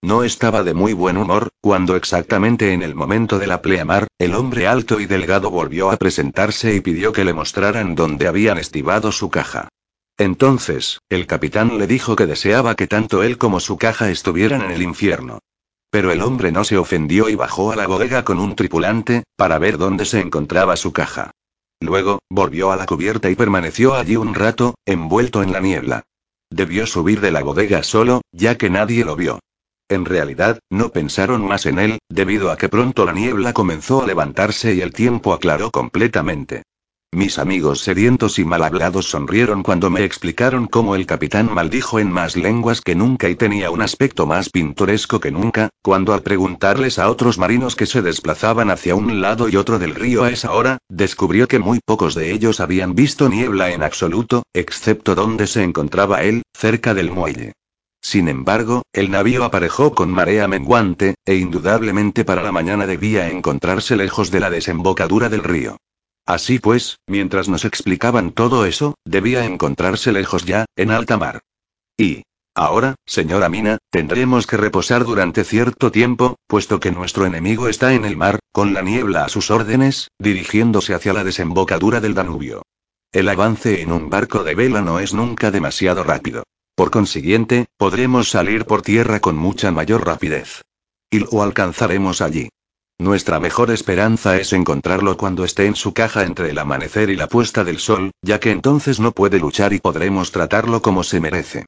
No 0.00 0.22
estaba 0.22 0.62
de 0.62 0.74
muy 0.74 0.92
buen 0.92 1.16
humor, 1.16 1.48
cuando 1.60 1.96
exactamente 1.96 2.72
en 2.72 2.82
el 2.82 2.94
momento 2.94 3.40
de 3.40 3.48
la 3.48 3.62
pleamar, 3.62 4.06
el 4.16 4.32
hombre 4.36 4.68
alto 4.68 5.00
y 5.00 5.06
delgado 5.06 5.50
volvió 5.50 5.90
a 5.90 5.96
presentarse 5.96 6.76
y 6.76 6.80
pidió 6.80 7.12
que 7.12 7.24
le 7.24 7.32
mostraran 7.32 7.96
dónde 7.96 8.28
habían 8.28 8.58
estivado 8.58 9.10
su 9.10 9.28
caja. 9.28 9.70
Entonces, 10.18 11.00
el 11.08 11.26
capitán 11.26 11.78
le 11.78 11.88
dijo 11.88 12.14
que 12.14 12.26
deseaba 12.26 12.76
que 12.76 12.86
tanto 12.86 13.24
él 13.24 13.38
como 13.38 13.58
su 13.58 13.76
caja 13.76 14.08
estuvieran 14.08 14.62
en 14.62 14.70
el 14.70 14.82
infierno. 14.82 15.40
Pero 15.90 16.12
el 16.12 16.22
hombre 16.22 16.52
no 16.52 16.64
se 16.64 16.78
ofendió 16.78 17.28
y 17.28 17.34
bajó 17.34 17.72
a 17.72 17.76
la 17.76 17.86
bodega 17.86 18.24
con 18.24 18.38
un 18.38 18.54
tripulante, 18.54 19.24
para 19.36 19.58
ver 19.58 19.76
dónde 19.76 20.04
se 20.04 20.20
encontraba 20.20 20.76
su 20.76 20.92
caja. 20.92 21.32
Luego, 21.80 22.20
volvió 22.30 22.70
a 22.70 22.76
la 22.76 22.86
cubierta 22.86 23.30
y 23.30 23.34
permaneció 23.34 23.94
allí 23.94 24.16
un 24.16 24.34
rato, 24.34 24.74
envuelto 24.86 25.42
en 25.42 25.52
la 25.52 25.60
niebla. 25.60 26.04
Debió 26.50 26.86
subir 26.86 27.20
de 27.20 27.32
la 27.32 27.42
bodega 27.42 27.82
solo, 27.82 28.22
ya 28.32 28.56
que 28.56 28.70
nadie 28.70 29.04
lo 29.04 29.16
vio. 29.16 29.40
En 29.88 30.04
realidad, 30.04 30.60
no 30.70 30.90
pensaron 30.90 31.44
más 31.46 31.66
en 31.66 31.78
él, 31.78 31.98
debido 32.08 32.52
a 32.52 32.56
que 32.56 32.68
pronto 32.68 33.04
la 33.04 33.12
niebla 33.12 33.52
comenzó 33.52 34.02
a 34.02 34.06
levantarse 34.06 34.74
y 34.74 34.82
el 34.82 34.92
tiempo 34.92 35.32
aclaró 35.32 35.70
completamente. 35.72 36.62
Mis 37.12 37.40
amigos 37.40 37.80
sedientos 37.80 38.38
y 38.38 38.44
mal 38.44 38.62
hablados 38.62 39.10
sonrieron 39.10 39.64
cuando 39.64 39.90
me 39.90 40.04
explicaron 40.04 40.68
cómo 40.68 40.94
el 40.94 41.06
capitán 41.06 41.52
maldijo 41.52 41.98
en 41.98 42.08
más 42.08 42.36
lenguas 42.36 42.80
que 42.80 42.94
nunca 42.94 43.28
y 43.28 43.34
tenía 43.34 43.72
un 43.72 43.82
aspecto 43.82 44.26
más 44.26 44.48
pintoresco 44.48 45.18
que 45.18 45.32
nunca, 45.32 45.70
cuando 45.82 46.14
al 46.14 46.22
preguntarles 46.22 47.00
a 47.00 47.10
otros 47.10 47.36
marinos 47.36 47.74
que 47.74 47.86
se 47.86 48.00
desplazaban 48.00 48.70
hacia 48.70 48.94
un 48.94 49.20
lado 49.20 49.48
y 49.48 49.56
otro 49.56 49.80
del 49.80 49.96
río 49.96 50.22
a 50.22 50.30
esa 50.30 50.52
hora, 50.52 50.78
descubrió 50.88 51.48
que 51.48 51.58
muy 51.58 51.80
pocos 51.84 52.14
de 52.14 52.30
ellos 52.30 52.60
habían 52.60 52.94
visto 52.94 53.28
niebla 53.28 53.72
en 53.72 53.82
absoluto, 53.82 54.44
excepto 54.54 55.16
donde 55.16 55.48
se 55.48 55.64
encontraba 55.64 56.22
él, 56.22 56.42
cerca 56.56 56.94
del 56.94 57.10
muelle. 57.10 57.54
Sin 58.00 58.28
embargo, 58.28 58.82
el 58.92 59.10
navío 59.10 59.42
aparejó 59.42 59.96
con 59.96 60.12
marea 60.12 60.46
menguante, 60.46 61.16
e 61.26 61.34
indudablemente 61.34 62.24
para 62.24 62.44
la 62.44 62.52
mañana 62.52 62.86
debía 62.86 63.28
encontrarse 63.30 63.96
lejos 63.96 64.30
de 64.30 64.38
la 64.38 64.48
desembocadura 64.48 65.28
del 65.28 65.42
río. 65.42 65.76
Así 66.26 66.58
pues, 66.58 66.98
mientras 67.06 67.48
nos 67.48 67.64
explicaban 67.64 68.32
todo 68.32 68.66
eso, 68.66 68.94
debía 69.04 69.44
encontrarse 69.44 70.12
lejos 70.12 70.44
ya, 70.44 70.66
en 70.76 70.90
alta 70.90 71.16
mar. 71.16 71.40
Y, 71.96 72.22
Ahora, 72.54 72.96
señora 73.06 73.48
Mina, 73.48 73.78
tendremos 73.90 74.46
que 74.46 74.56
reposar 74.56 75.04
durante 75.04 75.44
cierto 75.44 75.92
tiempo, 75.92 76.36
puesto 76.48 76.80
que 76.80 76.90
nuestro 76.90 77.24
enemigo 77.24 77.68
está 77.68 77.94
en 77.94 78.04
el 78.04 78.16
mar, 78.16 78.40
con 78.52 78.74
la 78.74 78.82
niebla 78.82 79.24
a 79.24 79.28
sus 79.28 79.50
órdenes, 79.50 80.10
dirigiéndose 80.18 80.94
hacia 80.94 81.12
la 81.12 81.22
desembocadura 81.22 82.00
del 82.00 82.14
Danubio. 82.14 82.62
El 83.12 83.28
avance 83.28 83.82
en 83.82 83.92
un 83.92 84.10
barco 84.10 84.42
de 84.42 84.54
vela 84.54 84.82
no 84.82 84.98
es 84.98 85.14
nunca 85.14 85.50
demasiado 85.50 86.02
rápido. 86.02 86.42
Por 86.74 86.90
consiguiente, 86.90 87.66
podremos 87.76 88.30
salir 88.30 88.64
por 88.66 88.82
tierra 88.82 89.20
con 89.20 89.36
mucha 89.36 89.70
mayor 89.70 90.04
rapidez. 90.04 90.62
Y 91.08 91.20
lo 91.20 91.42
alcanzaremos 91.42 92.20
allí. 92.20 92.48
Nuestra 93.00 93.40
mejor 93.40 93.70
esperanza 93.70 94.36
es 94.36 94.52
encontrarlo 94.52 95.16
cuando 95.16 95.42
esté 95.42 95.64
en 95.64 95.74
su 95.74 95.94
caja 95.94 96.24
entre 96.24 96.50
el 96.50 96.58
amanecer 96.58 97.08
y 97.08 97.16
la 97.16 97.28
puesta 97.28 97.64
del 97.64 97.78
sol, 97.78 98.10
ya 98.20 98.40
que 98.40 98.50
entonces 98.50 99.00
no 99.00 99.12
puede 99.12 99.38
luchar 99.38 99.72
y 99.72 99.78
podremos 99.78 100.32
tratarlo 100.32 100.82
como 100.82 101.02
se 101.02 101.18
merece. 101.18 101.64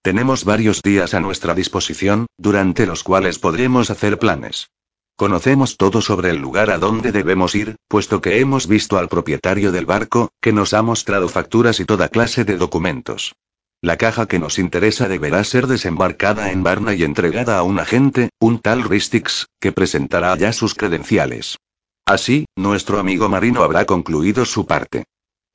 Tenemos 0.00 0.44
varios 0.44 0.82
días 0.82 1.12
a 1.14 1.18
nuestra 1.18 1.56
disposición, 1.56 2.26
durante 2.38 2.86
los 2.86 3.02
cuales 3.02 3.40
podremos 3.40 3.90
hacer 3.90 4.16
planes. 4.20 4.68
Conocemos 5.16 5.76
todo 5.76 6.00
sobre 6.00 6.30
el 6.30 6.36
lugar 6.36 6.70
a 6.70 6.78
donde 6.78 7.10
debemos 7.10 7.56
ir, 7.56 7.74
puesto 7.88 8.20
que 8.20 8.38
hemos 8.38 8.68
visto 8.68 8.96
al 8.96 9.08
propietario 9.08 9.72
del 9.72 9.86
barco, 9.86 10.30
que 10.40 10.52
nos 10.52 10.72
ha 10.72 10.82
mostrado 10.82 11.28
facturas 11.28 11.80
y 11.80 11.84
toda 11.84 12.10
clase 12.10 12.44
de 12.44 12.58
documentos. 12.58 13.34
La 13.82 13.96
caja 13.96 14.26
que 14.26 14.38
nos 14.38 14.58
interesa 14.58 15.08
deberá 15.08 15.44
ser 15.44 15.66
desembarcada 15.66 16.50
en 16.50 16.62
Varna 16.62 16.94
y 16.94 17.02
entregada 17.02 17.58
a 17.58 17.62
un 17.62 17.78
agente, 17.78 18.30
un 18.40 18.58
tal 18.58 18.82
Ristix, 18.84 19.46
que 19.60 19.72
presentará 19.72 20.36
ya 20.36 20.52
sus 20.52 20.74
credenciales. 20.74 21.58
Así, 22.06 22.46
nuestro 22.56 22.98
amigo 22.98 23.28
marino 23.28 23.62
habrá 23.62 23.84
concluido 23.84 24.44
su 24.44 24.66
parte. 24.66 25.04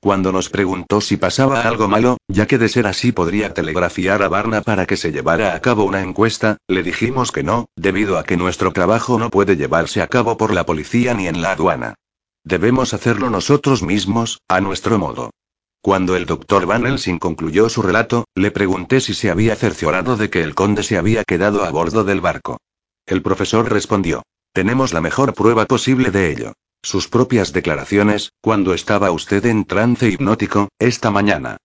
Cuando 0.00 0.32
nos 0.32 0.48
preguntó 0.48 1.00
si 1.00 1.16
pasaba 1.16 1.62
algo 1.62 1.88
malo, 1.88 2.16
ya 2.28 2.46
que 2.46 2.58
de 2.58 2.68
ser 2.68 2.86
así 2.86 3.12
podría 3.12 3.54
telegrafiar 3.54 4.22
a 4.22 4.28
Varna 4.28 4.60
para 4.60 4.84
que 4.84 4.96
se 4.96 5.12
llevara 5.12 5.54
a 5.54 5.60
cabo 5.60 5.84
una 5.84 6.02
encuesta, 6.02 6.58
le 6.68 6.82
dijimos 6.82 7.30
que 7.30 7.42
no, 7.42 7.66
debido 7.76 8.18
a 8.18 8.24
que 8.24 8.36
nuestro 8.36 8.72
trabajo 8.72 9.18
no 9.18 9.30
puede 9.30 9.56
llevarse 9.56 10.02
a 10.02 10.08
cabo 10.08 10.36
por 10.36 10.52
la 10.52 10.66
policía 10.66 11.14
ni 11.14 11.28
en 11.28 11.40
la 11.40 11.52
aduana. 11.52 11.94
Debemos 12.44 12.94
hacerlo 12.94 13.30
nosotros 13.30 13.82
mismos, 13.82 14.40
a 14.48 14.60
nuestro 14.60 14.98
modo. 14.98 15.30
Cuando 15.82 16.14
el 16.14 16.26
doctor 16.26 16.64
Van 16.64 16.86
Helsing 16.86 17.18
concluyó 17.18 17.68
su 17.68 17.82
relato, 17.82 18.24
le 18.36 18.52
pregunté 18.52 19.00
si 19.00 19.14
se 19.14 19.32
había 19.32 19.56
cerciorado 19.56 20.16
de 20.16 20.30
que 20.30 20.44
el 20.44 20.54
conde 20.54 20.84
se 20.84 20.96
había 20.96 21.24
quedado 21.24 21.64
a 21.64 21.70
bordo 21.70 22.04
del 22.04 22.20
barco. 22.20 22.58
El 23.04 23.20
profesor 23.20 23.68
respondió. 23.68 24.22
Tenemos 24.52 24.92
la 24.92 25.00
mejor 25.00 25.34
prueba 25.34 25.66
posible 25.66 26.12
de 26.12 26.30
ello. 26.30 26.52
Sus 26.84 27.08
propias 27.08 27.52
declaraciones, 27.52 28.30
cuando 28.40 28.74
estaba 28.74 29.10
usted 29.10 29.44
en 29.46 29.64
trance 29.64 30.08
hipnótico, 30.08 30.68
esta 30.78 31.10
mañana. 31.10 31.56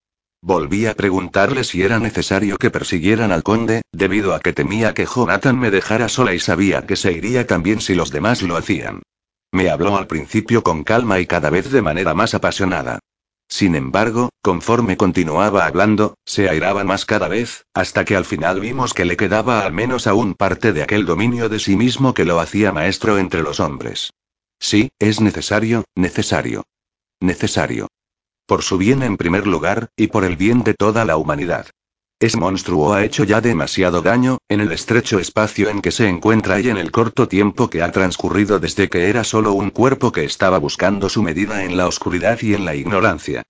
Volví 0.42 0.88
a 0.88 0.96
preguntarle 0.96 1.64
si 1.64 1.84
era 1.84 2.00
necesario 2.00 2.58
que 2.58 2.72
persiguieran 2.72 3.32
al 3.32 3.44
conde, 3.44 3.84
debido 3.92 4.34
a 4.34 4.40
que 4.40 4.54
temía 4.54 4.96
que 4.96 5.06
Jonathan 5.06 5.60
me 5.60 5.70
dejara 5.70 6.10
sola 6.10 6.34
y 6.34 6.40
sabía 6.40 6.88
que 6.88 6.96
se 6.96 7.12
iría 7.12 7.46
también 7.46 7.82
si 7.82 7.94
los 7.94 8.10
demás 8.10 8.42
lo 8.42 8.58
hacían. 8.58 9.04
Me 9.52 9.70
habló 9.70 9.96
al 9.96 10.08
principio 10.08 10.64
con 10.64 10.84
calma 10.84 11.20
y 11.20 11.28
cada 11.28 11.52
vez 11.52 11.72
de 11.72 11.84
manera 11.84 12.16
más 12.16 12.34
apasionada. 12.34 13.00
Sin 13.50 13.76
embargo, 13.76 14.30
conforme 14.42 14.98
continuaba 14.98 15.66
hablando, 15.66 16.16
se 16.26 16.50
airaba 16.50 16.84
más 16.84 17.06
cada 17.06 17.28
vez, 17.28 17.66
hasta 17.74 18.04
que 18.04 18.16
al 18.16 18.26
final 18.26 18.60
vimos 18.60 18.94
que 18.94 19.06
le 19.06 19.18
quedaba 19.18 19.62
al 19.62 19.72
menos 19.72 20.06
aún 20.06 20.34
parte 20.34 20.74
de 20.74 20.84
aquel 20.84 21.06
dominio 21.06 21.48
de 21.48 21.60
sí 21.60 21.76
mismo 21.76 22.14
que 22.14 22.26
lo 22.26 22.40
hacía 22.40 22.72
maestro 22.72 23.18
entre 23.18 23.42
los 23.42 23.60
hombres. 23.60 24.12
Sí, 24.60 24.90
es 25.00 25.22
necesario, 25.22 25.86
necesario. 25.96 26.64
Necesario. 27.20 27.88
Por 28.46 28.64
su 28.64 28.78
bien 28.78 29.02
en 29.04 29.18
primer 29.18 29.48
lugar, 29.48 29.90
y 29.96 30.08
por 30.08 30.26
el 30.26 30.36
bien 30.36 30.64
de 30.64 30.74
toda 30.74 31.06
la 31.06 31.18
humanidad. 31.18 31.68
Ese 32.20 32.36
monstruo 32.40 32.96
ha 32.96 33.06
hecho 33.06 33.26
ya 33.26 33.42
demasiado 33.42 34.02
daño, 34.02 34.40
en 34.50 34.60
el 34.60 34.72
estrecho 34.72 35.20
espacio 35.20 35.70
en 35.70 35.84
que 35.84 35.92
se 35.92 36.08
encuentra 36.08 36.60
y 36.60 36.68
en 36.68 36.78
el 36.78 36.92
corto 36.92 37.28
tiempo 37.28 37.70
que 37.70 37.84
ha 37.84 37.92
transcurrido 37.92 38.60
desde 38.60 38.90
que 38.90 39.10
era 39.10 39.24
solo 39.24 39.54
un 39.54 39.70
cuerpo 39.70 40.12
que 40.12 40.24
estaba 40.24 40.58
buscando 40.58 41.10
su 41.10 41.22
medida 41.22 41.64
en 41.64 41.78
la 41.78 41.86
oscuridad 41.86 42.40
y 42.42 42.56
en 42.56 42.66
la 42.66 42.74
ignorancia. 42.74 43.44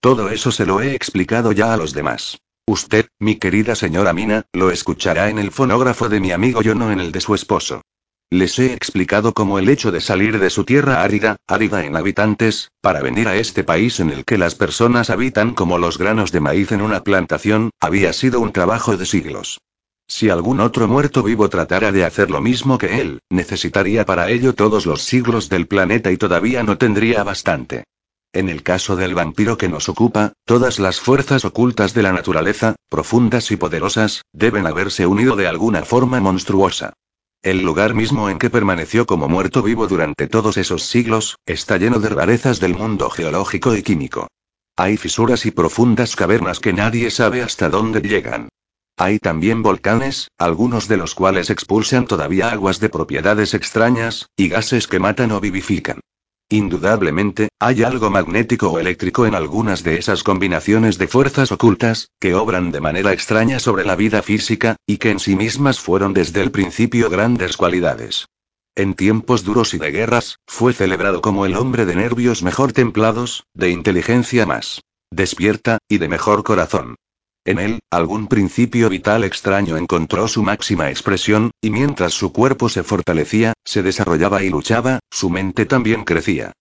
Todo 0.00 0.30
eso 0.30 0.50
se 0.50 0.64
lo 0.64 0.80
he 0.80 0.94
explicado 0.94 1.52
ya 1.52 1.74
a 1.74 1.76
los 1.76 1.92
demás. 1.92 2.38
Usted, 2.66 3.08
mi 3.18 3.36
querida 3.36 3.74
señora 3.74 4.14
Mina, 4.14 4.46
lo 4.54 4.70
escuchará 4.70 5.28
en 5.28 5.38
el 5.38 5.50
fonógrafo 5.50 6.08
de 6.08 6.20
mi 6.20 6.32
amigo 6.32 6.62
yo 6.62 6.74
no 6.74 6.90
en 6.90 7.00
el 7.00 7.12
de 7.12 7.20
su 7.20 7.34
esposo. 7.34 7.82
Les 8.34 8.58
he 8.58 8.72
explicado 8.72 9.32
cómo 9.32 9.60
el 9.60 9.68
hecho 9.68 9.92
de 9.92 10.00
salir 10.00 10.40
de 10.40 10.50
su 10.50 10.64
tierra 10.64 11.04
árida, 11.04 11.36
árida 11.46 11.84
en 11.84 11.94
habitantes, 11.94 12.72
para 12.80 13.00
venir 13.00 13.28
a 13.28 13.36
este 13.36 13.62
país 13.62 14.00
en 14.00 14.10
el 14.10 14.24
que 14.24 14.38
las 14.38 14.56
personas 14.56 15.08
habitan 15.08 15.54
como 15.54 15.78
los 15.78 15.98
granos 15.98 16.32
de 16.32 16.40
maíz 16.40 16.72
en 16.72 16.82
una 16.82 17.04
plantación, 17.04 17.70
había 17.78 18.12
sido 18.12 18.40
un 18.40 18.50
trabajo 18.50 18.96
de 18.96 19.06
siglos. 19.06 19.60
Si 20.08 20.30
algún 20.30 20.58
otro 20.58 20.88
muerto 20.88 21.22
vivo 21.22 21.48
tratara 21.48 21.92
de 21.92 22.04
hacer 22.04 22.32
lo 22.32 22.40
mismo 22.40 22.76
que 22.76 23.00
él, 23.00 23.20
necesitaría 23.30 24.04
para 24.04 24.28
ello 24.28 24.52
todos 24.52 24.84
los 24.84 25.02
siglos 25.02 25.48
del 25.48 25.68
planeta 25.68 26.10
y 26.10 26.16
todavía 26.16 26.64
no 26.64 26.76
tendría 26.76 27.22
bastante. 27.22 27.84
En 28.32 28.48
el 28.48 28.64
caso 28.64 28.96
del 28.96 29.14
vampiro 29.14 29.56
que 29.56 29.68
nos 29.68 29.88
ocupa, 29.88 30.32
todas 30.44 30.80
las 30.80 30.98
fuerzas 30.98 31.44
ocultas 31.44 31.94
de 31.94 32.02
la 32.02 32.12
naturaleza, 32.12 32.74
profundas 32.88 33.52
y 33.52 33.56
poderosas, 33.56 34.22
deben 34.32 34.66
haberse 34.66 35.06
unido 35.06 35.36
de 35.36 35.46
alguna 35.46 35.84
forma 35.84 36.18
monstruosa. 36.18 36.94
El 37.44 37.60
lugar 37.60 37.92
mismo 37.92 38.30
en 38.30 38.38
que 38.38 38.48
permaneció 38.48 39.04
como 39.04 39.28
muerto 39.28 39.62
vivo 39.62 39.86
durante 39.86 40.28
todos 40.28 40.56
esos 40.56 40.84
siglos, 40.84 41.36
está 41.44 41.76
lleno 41.76 41.98
de 41.98 42.08
rarezas 42.08 42.58
del 42.58 42.74
mundo 42.74 43.10
geológico 43.10 43.76
y 43.76 43.82
químico. 43.82 44.28
Hay 44.76 44.96
fisuras 44.96 45.44
y 45.44 45.50
profundas 45.50 46.16
cavernas 46.16 46.58
que 46.58 46.72
nadie 46.72 47.10
sabe 47.10 47.42
hasta 47.42 47.68
dónde 47.68 48.00
llegan. 48.00 48.48
Hay 48.96 49.18
también 49.18 49.62
volcanes, 49.62 50.28
algunos 50.38 50.88
de 50.88 50.96
los 50.96 51.14
cuales 51.14 51.50
expulsan 51.50 52.06
todavía 52.06 52.48
aguas 52.48 52.80
de 52.80 52.88
propiedades 52.88 53.52
extrañas, 53.52 54.30
y 54.38 54.48
gases 54.48 54.88
que 54.88 54.98
matan 54.98 55.30
o 55.30 55.38
vivifican. 55.38 56.00
Indudablemente, 56.50 57.48
hay 57.58 57.82
algo 57.82 58.10
magnético 58.10 58.70
o 58.70 58.78
eléctrico 58.78 59.26
en 59.26 59.34
algunas 59.34 59.82
de 59.82 59.98
esas 59.98 60.22
combinaciones 60.22 60.98
de 60.98 61.08
fuerzas 61.08 61.50
ocultas, 61.50 62.10
que 62.20 62.34
obran 62.34 62.70
de 62.70 62.80
manera 62.80 63.12
extraña 63.12 63.58
sobre 63.58 63.84
la 63.84 63.96
vida 63.96 64.22
física, 64.22 64.76
y 64.86 64.98
que 64.98 65.10
en 65.10 65.18
sí 65.18 65.36
mismas 65.36 65.80
fueron 65.80 66.12
desde 66.12 66.42
el 66.42 66.50
principio 66.50 67.08
grandes 67.10 67.56
cualidades. 67.56 68.26
En 68.76 68.94
tiempos 68.94 69.44
duros 69.44 69.72
y 69.72 69.78
de 69.78 69.90
guerras, 69.90 70.38
fue 70.46 70.72
celebrado 70.72 71.22
como 71.22 71.46
el 71.46 71.56
hombre 71.56 71.86
de 71.86 71.94
nervios 71.94 72.42
mejor 72.42 72.72
templados, 72.72 73.44
de 73.54 73.70
inteligencia 73.70 74.46
más 74.46 74.82
despierta, 75.10 75.78
y 75.88 75.98
de 75.98 76.08
mejor 76.08 76.42
corazón. 76.42 76.96
En 77.46 77.58
él, 77.58 77.80
algún 77.90 78.26
principio 78.26 78.88
vital 78.88 79.22
extraño 79.22 79.76
encontró 79.76 80.28
su 80.28 80.42
máxima 80.42 80.90
expresión, 80.90 81.50
y 81.60 81.68
mientras 81.68 82.14
su 82.14 82.32
cuerpo 82.32 82.70
se 82.70 82.82
fortalecía, 82.82 83.52
se 83.64 83.82
desarrollaba 83.82 84.42
y 84.42 84.48
luchaba, 84.48 85.00
su 85.10 85.28
mente 85.28 85.66
también 85.66 86.04
crecía. 86.04 86.52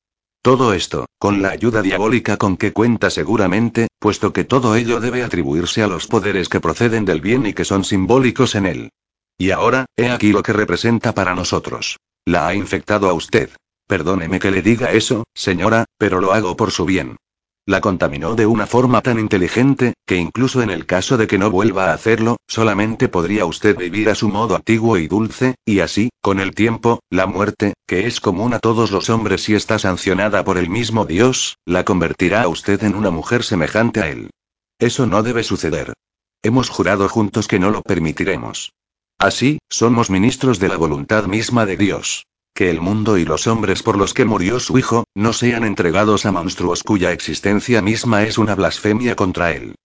Todo 0.42 0.74
esto, 0.74 1.06
con 1.20 1.42
la 1.42 1.52
ayuda 1.52 1.82
diabólica 1.82 2.36
con 2.36 2.58
que 2.58 2.74
cuenta 2.74 3.10
seguramente, 3.10 3.88
puesto 3.98 4.34
que 4.34 4.44
todo 4.44 4.76
ello 4.76 5.00
debe 5.00 5.24
atribuirse 5.24 5.82
a 5.84 5.88
los 5.88 6.08
poderes 6.08 6.50
que 6.50 6.60
proceden 6.60 7.06
del 7.06 7.22
bien 7.22 7.46
y 7.46 7.54
que 7.54 7.64
son 7.64 7.86
simbólicos 7.86 8.56
en 8.56 8.66
él. 8.66 8.90
Y 9.38 9.52
ahora, 9.52 9.86
he 9.96 10.10
aquí 10.10 10.34
lo 10.34 10.44
que 10.44 10.52
representa 10.52 11.14
para 11.14 11.34
nosotros. 11.34 11.98
La 12.26 12.48
ha 12.48 12.56
infectado 12.56 13.10
a 13.10 13.14
usted. 13.14 13.52
Perdóneme 13.88 14.40
que 14.40 14.52
le 14.52 14.62
diga 14.62 14.92
eso, 14.92 15.24
señora, 15.34 15.86
pero 15.98 16.20
lo 16.20 16.34
hago 16.34 16.58
por 16.58 16.72
su 16.72 16.84
bien. 16.84 17.16
La 17.66 17.80
contaminó 17.80 18.36
de 18.36 18.46
una 18.46 18.68
forma 18.68 19.02
tan 19.02 19.20
inteligente, 19.20 19.94
que 20.06 20.18
incluso 20.18 20.62
en 20.62 20.70
el 20.70 20.86
caso 20.86 21.18
de 21.18 21.28
que 21.28 21.38
no 21.38 21.50
vuelva 21.50 21.92
a 21.92 21.94
hacerlo, 21.94 22.36
solamente 22.46 23.08
podría 23.08 23.46
usted 23.46 23.78
vivir 23.78 24.10
a 24.10 24.16
su 24.16 24.28
modo 24.28 24.58
antiguo 24.58 24.98
y 24.98 25.08
dulce, 25.08 25.56
y 25.66 25.80
así, 25.80 26.10
con 26.22 26.42
el 26.42 26.54
tiempo, 26.54 27.00
la 27.10 27.26
muerte, 27.26 27.74
que 27.88 28.06
es 28.06 28.20
común 28.20 28.54
a 28.54 28.60
todos 28.60 28.92
los 28.92 29.10
hombres 29.10 29.48
y 29.48 29.56
está 29.56 29.80
sancionada 29.80 30.44
por 30.44 30.58
el 30.58 30.70
mismo 30.70 31.06
Dios, 31.06 31.56
la 31.66 31.86
convertirá 31.86 32.44
a 32.44 32.48
usted 32.50 32.84
en 32.84 32.96
una 32.96 33.12
mujer 33.12 33.44
semejante 33.44 34.02
a 34.02 34.10
él. 34.10 34.30
Eso 34.78 35.06
no 35.06 35.24
debe 35.24 35.44
suceder. 35.44 35.94
Hemos 36.42 36.68
jurado 36.68 37.08
juntos 37.08 37.48
que 37.48 37.60
no 37.60 37.70
lo 37.70 37.82
permitiremos. 37.82 38.74
Así, 39.18 39.60
somos 39.70 40.10
ministros 40.10 40.60
de 40.60 40.68
la 40.68 40.76
voluntad 40.76 41.28
misma 41.28 41.66
de 41.66 41.78
Dios. 41.78 42.26
Que 42.54 42.70
el 42.70 42.82
mundo 42.82 43.18
y 43.18 43.26
los 43.26 43.48
hombres 43.48 43.82
por 43.82 43.98
los 43.98 44.14
que 44.14 44.26
murió 44.26 44.60
su 44.60 44.78
hijo, 44.78 45.06
no 45.16 45.34
sean 45.34 45.64
entregados 45.64 46.26
a 46.28 46.32
monstruos 46.32 46.84
cuya 46.84 47.12
existencia 47.12 47.82
misma 47.82 48.24
es 48.24 48.38
una 48.38 48.54
blasfemia 48.54 49.16
contra 49.16 49.54
él. 49.54 49.76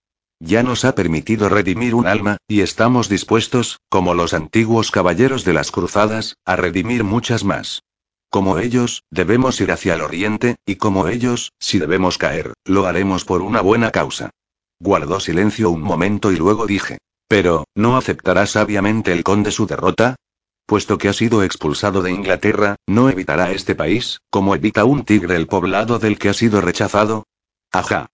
Ya 0.41 0.63
nos 0.63 0.85
ha 0.85 0.95
permitido 0.95 1.49
redimir 1.49 1.95
un 1.95 2.07
alma, 2.07 2.37
y 2.47 2.61
estamos 2.61 3.09
dispuestos, 3.09 3.81
como 3.89 4.15
los 4.15 4.35
antiguos 4.35 4.91
caballeros 4.91 5.45
de 5.45 5.55
las 5.55 5.71
cruzadas, 5.71 6.37
a 6.45 6.57
redimir 6.57 7.05
muchas 7.05 7.43
más. 7.43 7.83
Como 8.31 8.59
ellos, 8.59 9.03
debemos 9.11 9.61
ir 9.63 9.73
hacia 9.73 9.95
el 9.95 10.03
oriente, 10.03 10.57
y 10.67 10.77
como 10.77 11.09
ellos, 11.09 11.53
si 11.59 11.79
debemos 11.79 12.19
caer, 12.19 12.53
lo 12.65 12.87
haremos 12.87 13.25
por 13.25 13.41
una 13.41 13.63
buena 13.63 13.91
causa. 13.91 14.31
Guardó 14.79 15.19
silencio 15.21 15.71
un 15.71 15.81
momento 15.81 16.31
y 16.31 16.37
luego 16.37 16.67
dije. 16.67 16.99
Pero, 17.27 17.65
¿no 17.75 17.97
aceptará 17.97 18.47
sabiamente 18.47 19.13
el 19.13 19.25
conde 19.25 19.51
su 19.51 19.67
derrota? 19.67 20.17
Puesto 20.69 20.99
que 20.99 21.09
ha 21.09 21.15
sido 21.15 21.43
expulsado 21.43 22.03
de 22.03 22.13
Inglaterra, 22.13 22.77
¿no 22.87 23.09
evitará 23.09 23.53
este 23.53 23.75
país, 23.75 24.21
como 24.29 24.55
evita 24.55 24.85
un 24.85 25.03
tigre 25.03 25.35
el 25.35 25.47
poblado 25.47 25.99
del 25.99 26.19
que 26.19 26.29
ha 26.29 26.35
sido 26.35 26.61
rechazado? 26.61 27.25
Ajá. 27.73 28.09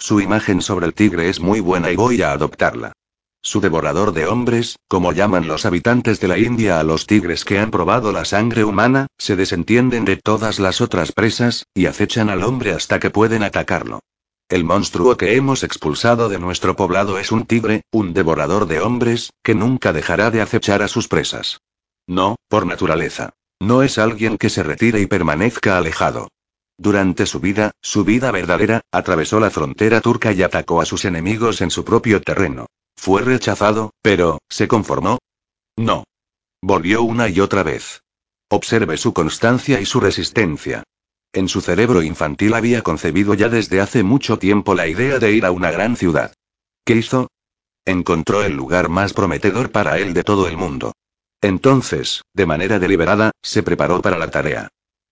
Su 0.00 0.20
imagen 0.20 0.62
sobre 0.62 0.86
el 0.86 0.94
tigre 0.94 1.28
es 1.28 1.38
muy 1.38 1.60
buena 1.60 1.92
y 1.92 1.94
voy 1.94 2.20
a 2.22 2.32
adoptarla. 2.32 2.92
Su 3.40 3.60
devorador 3.60 4.12
de 4.12 4.26
hombres, 4.26 4.80
como 4.88 5.12
llaman 5.12 5.46
los 5.46 5.64
habitantes 5.64 6.18
de 6.18 6.26
la 6.26 6.38
India 6.38 6.80
a 6.80 6.82
los 6.82 7.06
tigres 7.06 7.44
que 7.44 7.60
han 7.60 7.70
probado 7.70 8.10
la 8.10 8.24
sangre 8.24 8.64
humana, 8.64 9.06
se 9.16 9.36
desentienden 9.36 10.04
de 10.04 10.16
todas 10.16 10.58
las 10.58 10.80
otras 10.80 11.12
presas, 11.12 11.66
y 11.72 11.86
acechan 11.86 12.30
al 12.30 12.42
hombre 12.42 12.72
hasta 12.72 12.98
que 12.98 13.10
pueden 13.10 13.44
atacarlo. 13.44 14.00
El 14.48 14.64
monstruo 14.64 15.16
que 15.16 15.36
hemos 15.36 15.62
expulsado 15.62 16.28
de 16.28 16.40
nuestro 16.40 16.74
poblado 16.74 17.20
es 17.20 17.30
un 17.30 17.46
tigre, 17.46 17.82
un 17.92 18.12
devorador 18.12 18.66
de 18.66 18.80
hombres, 18.80 19.30
que 19.44 19.54
nunca 19.54 19.92
dejará 19.92 20.32
de 20.32 20.40
acechar 20.40 20.82
a 20.82 20.88
sus 20.88 21.06
presas. 21.06 21.60
No, 22.06 22.36
por 22.48 22.66
naturaleza. 22.66 23.30
No 23.60 23.82
es 23.82 23.98
alguien 23.98 24.38
que 24.38 24.50
se 24.50 24.62
retire 24.62 25.00
y 25.00 25.06
permanezca 25.06 25.78
alejado. 25.78 26.28
Durante 26.76 27.26
su 27.26 27.38
vida, 27.38 27.70
su 27.80 28.04
vida 28.04 28.32
verdadera, 28.32 28.80
atravesó 28.90 29.38
la 29.38 29.50
frontera 29.50 30.00
turca 30.00 30.32
y 30.32 30.42
atacó 30.42 30.80
a 30.80 30.84
sus 30.84 31.04
enemigos 31.04 31.60
en 31.60 31.70
su 31.70 31.84
propio 31.84 32.20
terreno. 32.20 32.66
Fue 32.96 33.22
rechazado, 33.22 33.92
pero, 34.02 34.40
¿se 34.48 34.66
conformó? 34.66 35.18
No. 35.76 36.04
Volvió 36.60 37.02
una 37.02 37.28
y 37.28 37.40
otra 37.40 37.62
vez. 37.62 38.02
Observe 38.48 38.96
su 38.96 39.12
constancia 39.12 39.80
y 39.80 39.86
su 39.86 40.00
resistencia. 40.00 40.82
En 41.32 41.48
su 41.48 41.60
cerebro 41.60 42.02
infantil 42.02 42.52
había 42.54 42.82
concebido 42.82 43.34
ya 43.34 43.48
desde 43.48 43.80
hace 43.80 44.02
mucho 44.02 44.38
tiempo 44.38 44.74
la 44.74 44.86
idea 44.86 45.18
de 45.18 45.32
ir 45.32 45.46
a 45.46 45.50
una 45.50 45.70
gran 45.70 45.96
ciudad. 45.96 46.34
¿Qué 46.84 46.94
hizo? 46.94 47.28
Encontró 47.84 48.42
el 48.42 48.52
lugar 48.52 48.88
más 48.88 49.12
prometedor 49.12 49.70
para 49.70 49.98
él 49.98 50.14
de 50.14 50.24
todo 50.24 50.46
el 50.46 50.56
mundo. 50.56 50.92
Entonces, 51.42 52.22
de 52.34 52.46
manera 52.46 52.78
deliberada, 52.78 53.32
se 53.42 53.64
preparó 53.64 54.00
para 54.00 54.16
la 54.16 54.30
tarea. 54.30 54.68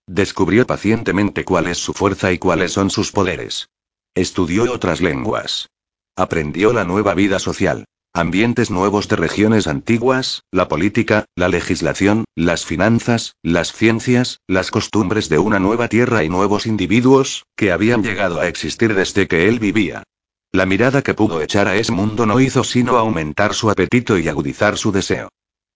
Descubrió 0.07 0.65
pacientemente 0.65 1.43
cuál 1.43 1.67
es 1.67 1.77
su 1.77 1.93
fuerza 1.93 2.31
y 2.31 2.37
cuáles 2.37 2.71
son 2.71 2.89
sus 2.89 3.11
poderes. 3.11 3.67
Estudió 4.15 4.71
otras 4.71 5.01
lenguas. 5.01 5.69
Aprendió 6.15 6.71
la 6.71 6.85
nueva 6.85 7.13
vida 7.13 7.37
social. 7.37 7.85
Ambientes 8.13 8.71
nuevos 8.71 9.07
de 9.07 9.15
regiones 9.15 9.67
antiguas, 9.67 10.43
la 10.51 10.67
política, 10.67 11.25
la 11.35 11.47
legislación, 11.47 12.25
las 12.35 12.65
finanzas, 12.65 13.35
las 13.41 13.71
ciencias, 13.71 14.39
las 14.47 14.71
costumbres 14.71 15.29
de 15.29 15.37
una 15.37 15.59
nueva 15.59 15.87
tierra 15.87 16.23
y 16.23 16.29
nuevos 16.29 16.65
individuos, 16.65 17.45
que 17.55 17.71
habían 17.71 18.03
llegado 18.03 18.39
a 18.39 18.47
existir 18.47 18.95
desde 18.95 19.27
que 19.27 19.47
él 19.47 19.59
vivía. 19.59 20.03
La 20.51 20.65
mirada 20.65 21.01
que 21.01 21.13
pudo 21.13 21.41
echar 21.41 21.69
a 21.69 21.77
ese 21.77 21.93
mundo 21.93 22.25
no 22.25 22.41
hizo 22.41 22.65
sino 22.65 22.97
aumentar 22.97 23.53
su 23.53 23.69
apetito 23.69 24.17
y 24.17 24.27
agudizar 24.27 24.77
su 24.77 24.91
deseo. 24.91 25.29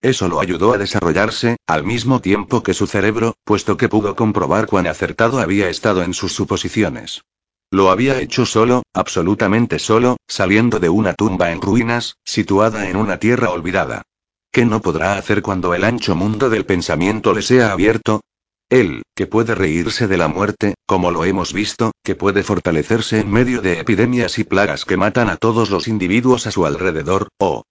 Eso 0.05 0.27
lo 0.27 0.39
ayudó 0.39 0.71
a 0.71 0.77
desarrollarse, 0.77 1.57
al 1.65 1.83
mismo 1.83 2.21
tiempo 2.21 2.61
que 2.61 2.75
su 2.75 2.85
cerebro, 2.85 3.37
puesto 3.43 3.75
que 3.75 3.89
pudo 3.89 4.15
comprobar 4.15 4.67
cuán 4.67 4.85
acertado 4.85 5.39
había 5.39 5.67
estado 5.67 6.03
en 6.03 6.13
sus 6.13 6.31
suposiciones. 6.31 7.23
Lo 7.71 7.89
había 7.89 8.21
hecho 8.21 8.45
solo, 8.45 8.83
absolutamente 8.93 9.79
solo, 9.79 10.17
saliendo 10.27 10.77
de 10.77 10.89
una 10.89 11.15
tumba 11.15 11.51
en 11.51 11.59
ruinas, 11.59 12.17
situada 12.23 12.87
en 12.87 12.97
una 12.97 13.17
tierra 13.17 13.49
olvidada. 13.49 14.03
¿Qué 14.51 14.63
no 14.63 14.79
podrá 14.79 15.17
hacer 15.17 15.41
cuando 15.41 15.73
el 15.73 15.83
ancho 15.83 16.15
mundo 16.15 16.51
del 16.51 16.67
pensamiento 16.67 17.33
le 17.33 17.41
sea 17.41 17.71
abierto? 17.71 18.21
Él, 18.69 19.01
que 19.15 19.25
puede 19.25 19.55
reírse 19.55 20.07
de 20.07 20.17
la 20.17 20.27
muerte, 20.27 20.75
como 20.85 21.09
lo 21.09 21.25
hemos 21.25 21.51
visto, 21.51 21.93
que 22.03 22.13
puede 22.13 22.43
fortalecerse 22.43 23.21
en 23.21 23.31
medio 23.31 23.59
de 23.63 23.79
epidemias 23.79 24.37
y 24.37 24.43
plagas 24.43 24.85
que 24.85 24.97
matan 24.97 25.29
a 25.29 25.37
todos 25.37 25.71
los 25.71 25.87
individuos 25.87 26.45
a 26.45 26.51
su 26.51 26.67
alrededor, 26.67 27.29
o, 27.39 27.63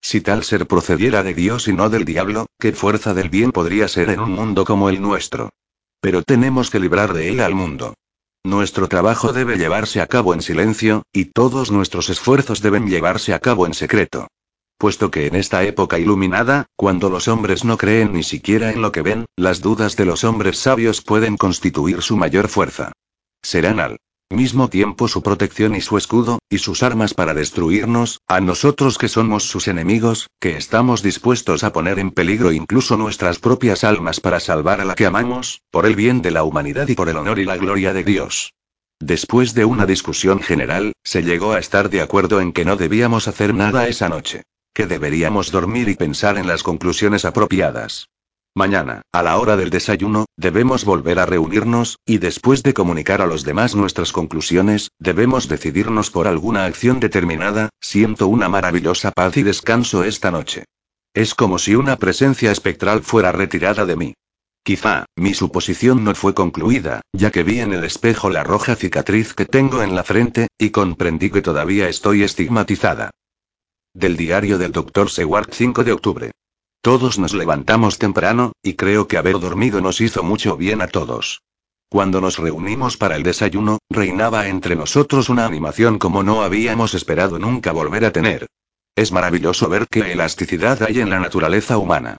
si 0.00 0.20
tal 0.20 0.44
ser 0.44 0.66
procediera 0.66 1.22
de 1.22 1.34
Dios 1.34 1.68
y 1.68 1.72
no 1.72 1.90
del 1.90 2.04
diablo, 2.04 2.46
¿qué 2.58 2.72
fuerza 2.72 3.12
del 3.12 3.28
bien 3.28 3.52
podría 3.52 3.88
ser 3.88 4.10
en 4.10 4.20
un 4.20 4.32
mundo 4.32 4.64
como 4.64 4.88
el 4.88 5.00
nuestro? 5.02 5.50
Pero 6.00 6.22
tenemos 6.22 6.70
que 6.70 6.80
librar 6.80 7.12
de 7.12 7.30
él 7.30 7.40
al 7.40 7.54
mundo. 7.54 7.94
Nuestro 8.44 8.88
trabajo 8.88 9.32
debe 9.32 9.58
llevarse 9.58 10.00
a 10.00 10.06
cabo 10.06 10.32
en 10.32 10.42
silencio, 10.42 11.02
y 11.12 11.24
todos 11.24 11.72
nuestros 11.72 12.10
esfuerzos 12.10 12.62
deben 12.62 12.86
llevarse 12.86 13.34
a 13.34 13.40
cabo 13.40 13.66
en 13.66 13.74
secreto. 13.74 14.28
Puesto 14.78 15.10
que 15.10 15.26
en 15.26 15.34
esta 15.34 15.64
época 15.64 15.98
iluminada, 15.98 16.66
cuando 16.76 17.10
los 17.10 17.26
hombres 17.26 17.64
no 17.64 17.76
creen 17.76 18.12
ni 18.12 18.22
siquiera 18.22 18.70
en 18.70 18.82
lo 18.82 18.92
que 18.92 19.02
ven, 19.02 19.26
las 19.34 19.62
dudas 19.62 19.96
de 19.96 20.04
los 20.04 20.22
hombres 20.22 20.58
sabios 20.58 21.02
pueden 21.02 21.36
constituir 21.36 22.02
su 22.02 22.16
mayor 22.16 22.46
fuerza. 22.48 22.92
Serán 23.42 23.80
al 23.80 23.98
mismo 24.30 24.68
tiempo 24.68 25.06
su 25.06 25.22
protección 25.22 25.76
y 25.76 25.80
su 25.80 25.96
escudo, 25.96 26.40
y 26.50 26.58
sus 26.58 26.82
armas 26.82 27.14
para 27.14 27.32
destruirnos, 27.32 28.20
a 28.26 28.40
nosotros 28.40 28.98
que 28.98 29.08
somos 29.08 29.44
sus 29.44 29.68
enemigos, 29.68 30.28
que 30.40 30.56
estamos 30.56 31.02
dispuestos 31.02 31.62
a 31.62 31.72
poner 31.72 31.98
en 31.98 32.10
peligro 32.10 32.52
incluso 32.52 32.96
nuestras 32.96 33.38
propias 33.38 33.84
almas 33.84 34.20
para 34.20 34.40
salvar 34.40 34.80
a 34.80 34.84
la 34.84 34.96
que 34.96 35.06
amamos, 35.06 35.62
por 35.70 35.86
el 35.86 35.94
bien 35.94 36.22
de 36.22 36.32
la 36.32 36.42
humanidad 36.42 36.88
y 36.88 36.94
por 36.94 37.08
el 37.08 37.16
honor 37.16 37.38
y 37.38 37.44
la 37.44 37.56
gloria 37.56 37.92
de 37.92 38.02
Dios. 38.04 38.52
Después 38.98 39.54
de 39.54 39.64
una 39.64 39.86
discusión 39.86 40.40
general, 40.40 40.92
se 41.04 41.22
llegó 41.22 41.52
a 41.52 41.58
estar 41.58 41.90
de 41.90 42.00
acuerdo 42.00 42.40
en 42.40 42.52
que 42.52 42.64
no 42.64 42.76
debíamos 42.76 43.28
hacer 43.28 43.54
nada 43.54 43.88
esa 43.88 44.08
noche. 44.08 44.42
Que 44.74 44.86
deberíamos 44.86 45.52
dormir 45.52 45.88
y 45.88 45.94
pensar 45.94 46.36
en 46.36 46.46
las 46.46 46.62
conclusiones 46.62 47.24
apropiadas. 47.24 48.08
Mañana, 48.56 49.02
a 49.12 49.22
la 49.22 49.36
hora 49.36 49.54
del 49.58 49.68
desayuno, 49.68 50.24
debemos 50.38 50.86
volver 50.86 51.18
a 51.18 51.26
reunirnos, 51.26 51.98
y 52.06 52.16
después 52.16 52.62
de 52.62 52.72
comunicar 52.72 53.20
a 53.20 53.26
los 53.26 53.44
demás 53.44 53.74
nuestras 53.74 54.12
conclusiones, 54.12 54.92
debemos 54.98 55.46
decidirnos 55.46 56.10
por 56.10 56.26
alguna 56.26 56.64
acción 56.64 56.98
determinada, 56.98 57.68
siento 57.82 58.28
una 58.28 58.48
maravillosa 58.48 59.12
paz 59.12 59.36
y 59.36 59.42
descanso 59.42 60.04
esta 60.04 60.30
noche. 60.30 60.64
Es 61.12 61.34
como 61.34 61.58
si 61.58 61.74
una 61.74 61.96
presencia 61.96 62.50
espectral 62.50 63.02
fuera 63.02 63.30
retirada 63.30 63.84
de 63.84 63.96
mí. 63.96 64.14
Quizá, 64.64 65.04
mi 65.16 65.34
suposición 65.34 66.02
no 66.02 66.14
fue 66.14 66.32
concluida, 66.32 67.02
ya 67.12 67.30
que 67.30 67.42
vi 67.42 67.60
en 67.60 67.74
el 67.74 67.84
espejo 67.84 68.30
la 68.30 68.42
roja 68.42 68.74
cicatriz 68.74 69.34
que 69.34 69.44
tengo 69.44 69.82
en 69.82 69.94
la 69.94 70.02
frente, 70.02 70.48
y 70.56 70.70
comprendí 70.70 71.28
que 71.28 71.42
todavía 71.42 71.90
estoy 71.90 72.22
estigmatizada. 72.22 73.10
Del 73.92 74.16
diario 74.16 74.56
del 74.56 74.72
Dr. 74.72 75.10
Seward 75.10 75.50
5 75.52 75.84
de 75.84 75.92
octubre. 75.92 76.30
Todos 76.80 77.18
nos 77.18 77.34
levantamos 77.34 77.98
temprano, 77.98 78.52
y 78.62 78.74
creo 78.74 79.08
que 79.08 79.16
haber 79.16 79.38
dormido 79.40 79.80
nos 79.80 80.00
hizo 80.00 80.22
mucho 80.22 80.56
bien 80.56 80.82
a 80.82 80.88
todos. 80.88 81.42
Cuando 81.88 82.20
nos 82.20 82.38
reunimos 82.38 82.96
para 82.96 83.16
el 83.16 83.22
desayuno, 83.22 83.78
reinaba 83.90 84.48
entre 84.48 84.74
nosotros 84.74 85.28
una 85.28 85.46
animación 85.46 85.98
como 85.98 86.22
no 86.22 86.42
habíamos 86.42 86.94
esperado 86.94 87.38
nunca 87.38 87.72
volver 87.72 88.04
a 88.04 88.12
tener. 88.12 88.46
Es 88.96 89.12
maravilloso 89.12 89.68
ver 89.68 89.86
qué 89.88 90.12
elasticidad 90.12 90.82
hay 90.82 91.00
en 91.00 91.10
la 91.10 91.20
naturaleza 91.20 91.78
humana. 91.78 92.16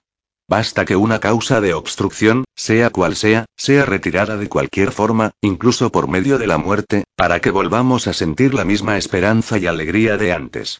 Basta 0.49 0.85
que 0.85 0.95
una 0.95 1.19
causa 1.19 1.59
de 1.59 1.73
obstrucción, 1.73 2.45
sea 2.55 2.89
cual 2.89 3.17
sea, 3.17 3.45
sea 3.57 3.85
retirada 3.85 4.37
de 4.37 4.47
cualquier 4.47 4.93
forma, 4.93 5.31
incluso 5.41 5.91
por 5.91 6.07
medio 6.07 6.37
de 6.37 6.47
la 6.47 6.57
muerte, 6.57 7.03
para 7.17 7.41
que 7.41 7.51
volvamos 7.51 8.07
a 8.07 8.13
sentir 8.13 8.53
la 8.53 8.63
misma 8.63 8.97
esperanza 8.97 9.57
y 9.57 9.65
alegría 9.65 10.15
de 10.15 10.31
antes. 10.31 10.79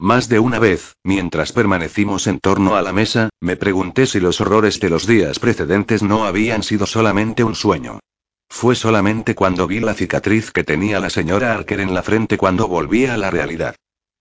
Más 0.00 0.28
de 0.28 0.38
una 0.38 0.60
vez, 0.60 0.94
mientras 1.02 1.52
permanecimos 1.52 2.28
en 2.28 2.38
torno 2.38 2.76
a 2.76 2.82
la 2.82 2.92
mesa, 2.92 3.30
me 3.40 3.56
pregunté 3.56 4.06
si 4.06 4.20
los 4.20 4.40
horrores 4.40 4.78
de 4.78 4.90
los 4.90 5.08
días 5.08 5.40
precedentes 5.40 6.04
no 6.04 6.24
habían 6.24 6.62
sido 6.62 6.86
solamente 6.86 7.42
un 7.42 7.56
sueño. 7.56 7.98
Fue 8.48 8.76
solamente 8.76 9.34
cuando 9.34 9.66
vi 9.66 9.80
la 9.80 9.94
cicatriz 9.94 10.52
que 10.52 10.62
tenía 10.62 11.00
la 11.00 11.10
señora 11.10 11.52
Arker 11.52 11.80
en 11.80 11.94
la 11.94 12.04
frente 12.04 12.38
cuando 12.38 12.68
volví 12.68 13.06
a 13.06 13.16
la 13.16 13.30
realidad. 13.30 13.74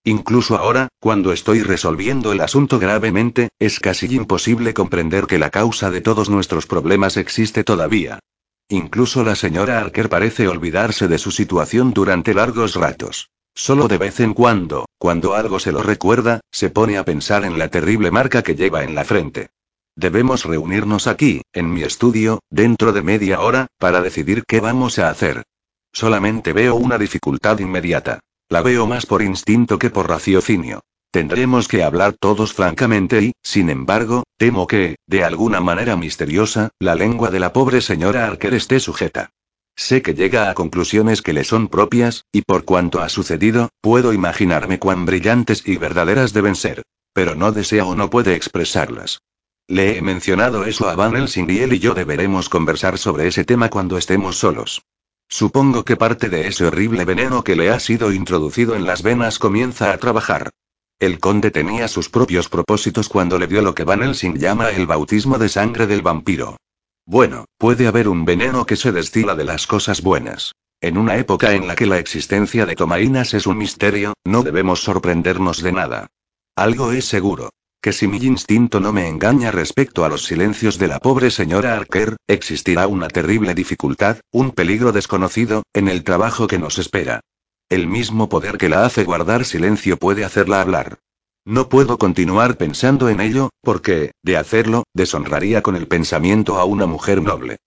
Incluso 0.03 0.57
ahora, 0.57 0.87
cuando 0.99 1.31
estoy 1.31 1.61
resolviendo 1.61 2.31
el 2.31 2.41
asunto 2.41 2.79
gravemente, 2.79 3.49
es 3.59 3.79
casi 3.79 4.07
imposible 4.15 4.73
comprender 4.73 5.27
que 5.27 5.37
la 5.37 5.51
causa 5.51 5.91
de 5.91 6.01
todos 6.01 6.27
nuestros 6.27 6.65
problemas 6.65 7.17
existe 7.17 7.63
todavía. 7.63 8.19
Incluso 8.69 9.23
la 9.23 9.35
señora 9.35 9.79
Arker 9.79 10.09
parece 10.09 10.47
olvidarse 10.47 11.07
de 11.07 11.17
su 11.17 11.31
situación 11.31 11.93
durante 11.93 12.33
largos 12.33 12.75
ratos. 12.75 13.29
Solo 13.55 13.87
de 13.87 13.97
vez 13.97 14.19
en 14.19 14.33
cuando, 14.33 14.85
cuando 14.97 15.35
algo 15.35 15.59
se 15.59 15.71
lo 15.71 15.81
recuerda, 15.81 16.41
se 16.51 16.69
pone 16.69 16.97
a 16.97 17.05
pensar 17.05 17.45
en 17.45 17.57
la 17.57 17.69
terrible 17.69 18.11
marca 18.11 18.43
que 18.43 18.55
lleva 18.55 18.83
en 18.83 18.93
la 18.93 19.05
frente. 19.05 19.49
Debemos 19.95 20.45
reunirnos 20.45 21.07
aquí, 21.07 21.41
en 21.53 21.73
mi 21.73 21.81
estudio, 21.81 22.41
dentro 22.49 22.91
de 22.91 23.01
media 23.01 23.39
hora, 23.39 23.67
para 23.79 24.01
decidir 24.01 24.43
qué 24.45 24.59
vamos 24.59 24.99
a 24.99 25.09
hacer. 25.09 25.43
Solamente 25.91 26.53
veo 26.53 26.75
una 26.75 26.97
dificultad 26.97 27.57
inmediata. 27.59 28.19
La 28.49 28.61
veo 28.61 28.85
más 28.85 29.05
por 29.05 29.21
instinto 29.21 29.79
que 29.79 29.89
por 29.89 30.07
raciocinio. 30.07 30.81
Tendremos 31.11 31.67
que 31.67 31.83
hablar 31.83 32.13
todos 32.13 32.53
francamente 32.53 33.21
y, 33.21 33.31
sin 33.41 33.69
embargo, 33.69 34.23
temo 34.37 34.67
que, 34.67 34.97
de 35.07 35.23
alguna 35.23 35.61
manera 35.61 35.95
misteriosa, 35.95 36.69
la 36.79 36.95
lengua 36.95 37.31
de 37.31 37.39
la 37.39 37.53
pobre 37.53 37.81
señora 37.81 38.25
Archer 38.27 38.53
esté 38.53 38.79
sujeta. 38.79 39.29
Sé 39.75 40.01
que 40.01 40.15
llega 40.15 40.49
a 40.49 40.53
conclusiones 40.53 41.21
que 41.21 41.33
le 41.33 41.43
son 41.43 41.67
propias, 41.67 42.25
y 42.31 42.41
por 42.41 42.65
cuanto 42.65 42.99
ha 42.99 43.09
sucedido, 43.09 43.69
puedo 43.79 44.11
imaginarme 44.11 44.79
cuán 44.79 45.05
brillantes 45.05 45.67
y 45.67 45.77
verdaderas 45.77 46.33
deben 46.33 46.55
ser. 46.55 46.83
Pero 47.13 47.35
no 47.35 47.51
desea 47.51 47.85
o 47.85 47.95
no 47.95 48.09
puede 48.09 48.35
expresarlas. 48.35 49.19
Le 49.67 49.97
he 49.97 50.01
mencionado 50.01 50.65
eso 50.65 50.89
a 50.89 50.95
Van 50.95 51.15
Helsing 51.15 51.49
y 51.49 51.59
él 51.59 51.73
y 51.73 51.79
yo 51.79 51.93
deberemos 51.93 52.49
conversar 52.49 52.97
sobre 52.97 53.27
ese 53.27 53.43
tema 53.43 53.69
cuando 53.69 53.97
estemos 53.97 54.37
solos. 54.37 54.81
Supongo 55.29 55.83
que 55.83 55.97
parte 55.97 56.29
de 56.29 56.47
ese 56.47 56.65
horrible 56.65 57.05
veneno 57.05 57.43
que 57.43 57.55
le 57.55 57.69
ha 57.69 57.79
sido 57.79 58.13
introducido 58.13 58.75
en 58.75 58.85
las 58.85 59.03
venas 59.03 59.39
comienza 59.39 59.91
a 59.91 59.97
trabajar. 59.97 60.51
El 60.99 61.19
conde 61.19 61.51
tenía 61.51 61.87
sus 61.87 62.09
propios 62.09 62.49
propósitos 62.49 63.07
cuando 63.07 63.37
le 63.37 63.45
dio 63.45 63.61
lo 63.61 63.75
que 63.75 63.83
Van 63.83 64.01
Helsing 64.01 64.39
llama 64.39 64.71
el 64.71 64.87
bautismo 64.87 65.37
de 65.37 65.47
sangre 65.47 65.85
del 65.85 66.01
vampiro. 66.01 66.57
Bueno, 67.05 67.45
puede 67.59 67.85
haber 67.85 68.07
un 68.07 68.25
veneno 68.25 68.65
que 68.65 68.75
se 68.75 68.91
destila 68.91 69.35
de 69.35 69.43
las 69.43 69.67
cosas 69.67 70.01
buenas. 70.01 70.53
En 70.81 70.97
una 70.97 71.17
época 71.17 71.53
en 71.53 71.67
la 71.67 71.75
que 71.75 71.85
la 71.85 71.99
existencia 71.99 72.65
de 72.65 72.75
Tomainas 72.75 73.35
es 73.35 73.45
un 73.45 73.59
misterio, 73.59 74.13
no 74.25 74.41
debemos 74.41 74.81
sorprendernos 74.81 75.61
de 75.61 75.71
nada. 75.71 76.07
Algo 76.55 76.91
es 76.91 77.05
seguro. 77.05 77.51
Que 77.79 77.93
si 77.93 78.07
mi 78.07 78.17
instinto 78.17 78.79
no 78.79 78.91
me 78.91 79.07
engaña 79.07 79.51
respecto 79.51 80.03
a 80.03 80.09
los 80.09 80.25
silencios 80.25 80.79
de 80.79 80.87
la 80.87 80.97
pobre 80.97 81.29
señora 81.29 81.75
Arker, 81.75 82.17
existirá 82.27 82.87
una 82.87 83.07
terrible 83.07 83.53
dificultad, 83.53 84.17
un 84.31 84.49
peligro 84.49 84.91
desconocido, 84.91 85.61
en 85.73 85.89
el 85.89 86.03
trabajo 86.03 86.47
que 86.47 86.57
nos 86.57 86.79
espera. 86.79 87.21
El 87.69 87.87
mismo 87.87 88.29
poder 88.29 88.57
que 88.57 88.69
la 88.69 88.85
hace 88.85 89.03
guardar 89.03 89.43
silencio 89.43 89.97
puede 89.97 90.23
hacerla 90.23 90.61
hablar. 90.61 90.99
No 91.43 91.67
puedo 91.67 91.97
continuar 91.97 92.57
pensando 92.57 93.09
en 93.09 93.19
ello, 93.19 93.49
porque, 93.61 94.11
de 94.23 94.37
hacerlo, 94.37 94.83
deshonraría 94.93 95.61
con 95.61 95.75
el 95.75 95.87
pensamiento 95.87 96.59
a 96.59 96.63
una 96.63 96.85
mujer 96.85 97.21
noble. 97.21 97.57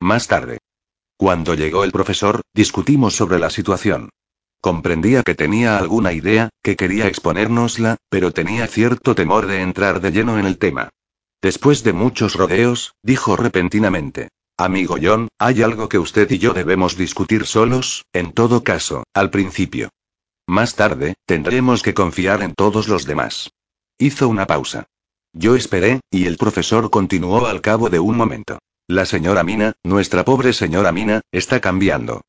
Más 0.00 0.28
tarde. 0.28 0.58
Cuando 1.18 1.54
llegó 1.54 1.84
el 1.84 1.92
profesor, 1.92 2.40
discutimos 2.54 3.16
sobre 3.16 3.38
la 3.38 3.50
situación. 3.50 4.08
Comprendía 4.62 5.22
que 5.22 5.34
tenía 5.34 5.76
alguna 5.76 6.12
idea, 6.14 6.48
que 6.62 6.76
quería 6.76 7.06
exponérnosla, 7.06 7.96
pero 8.08 8.32
tenía 8.32 8.66
cierto 8.66 9.14
temor 9.14 9.46
de 9.46 9.60
entrar 9.60 10.00
de 10.00 10.10
lleno 10.10 10.38
en 10.38 10.46
el 10.46 10.56
tema. 10.56 10.88
Después 11.42 11.84
de 11.84 11.92
muchos 11.92 12.34
rodeos, 12.34 12.94
dijo 13.02 13.36
repentinamente. 13.36 14.30
Amigo 14.60 14.96
John, 15.00 15.28
hay 15.38 15.62
algo 15.62 15.88
que 15.88 16.00
usted 16.00 16.28
y 16.32 16.38
yo 16.38 16.52
debemos 16.52 16.96
discutir 16.96 17.46
solos, 17.46 18.06
en 18.12 18.32
todo 18.32 18.64
caso, 18.64 19.04
al 19.14 19.30
principio. 19.30 19.90
Más 20.48 20.74
tarde, 20.74 21.14
tendremos 21.26 21.84
que 21.84 21.94
confiar 21.94 22.42
en 22.42 22.54
todos 22.54 22.88
los 22.88 23.06
demás. 23.06 23.50
Hizo 23.98 24.28
una 24.28 24.48
pausa. 24.48 24.86
Yo 25.32 25.54
esperé, 25.54 26.00
y 26.10 26.26
el 26.26 26.38
profesor 26.38 26.90
continuó 26.90 27.46
al 27.46 27.60
cabo 27.60 27.88
de 27.88 28.00
un 28.00 28.16
momento. 28.16 28.58
La 28.88 29.06
señora 29.06 29.44
Mina, 29.44 29.74
nuestra 29.84 30.24
pobre 30.24 30.52
señora 30.52 30.90
Mina, 30.90 31.20
está 31.30 31.60
cambiando. 31.60 32.22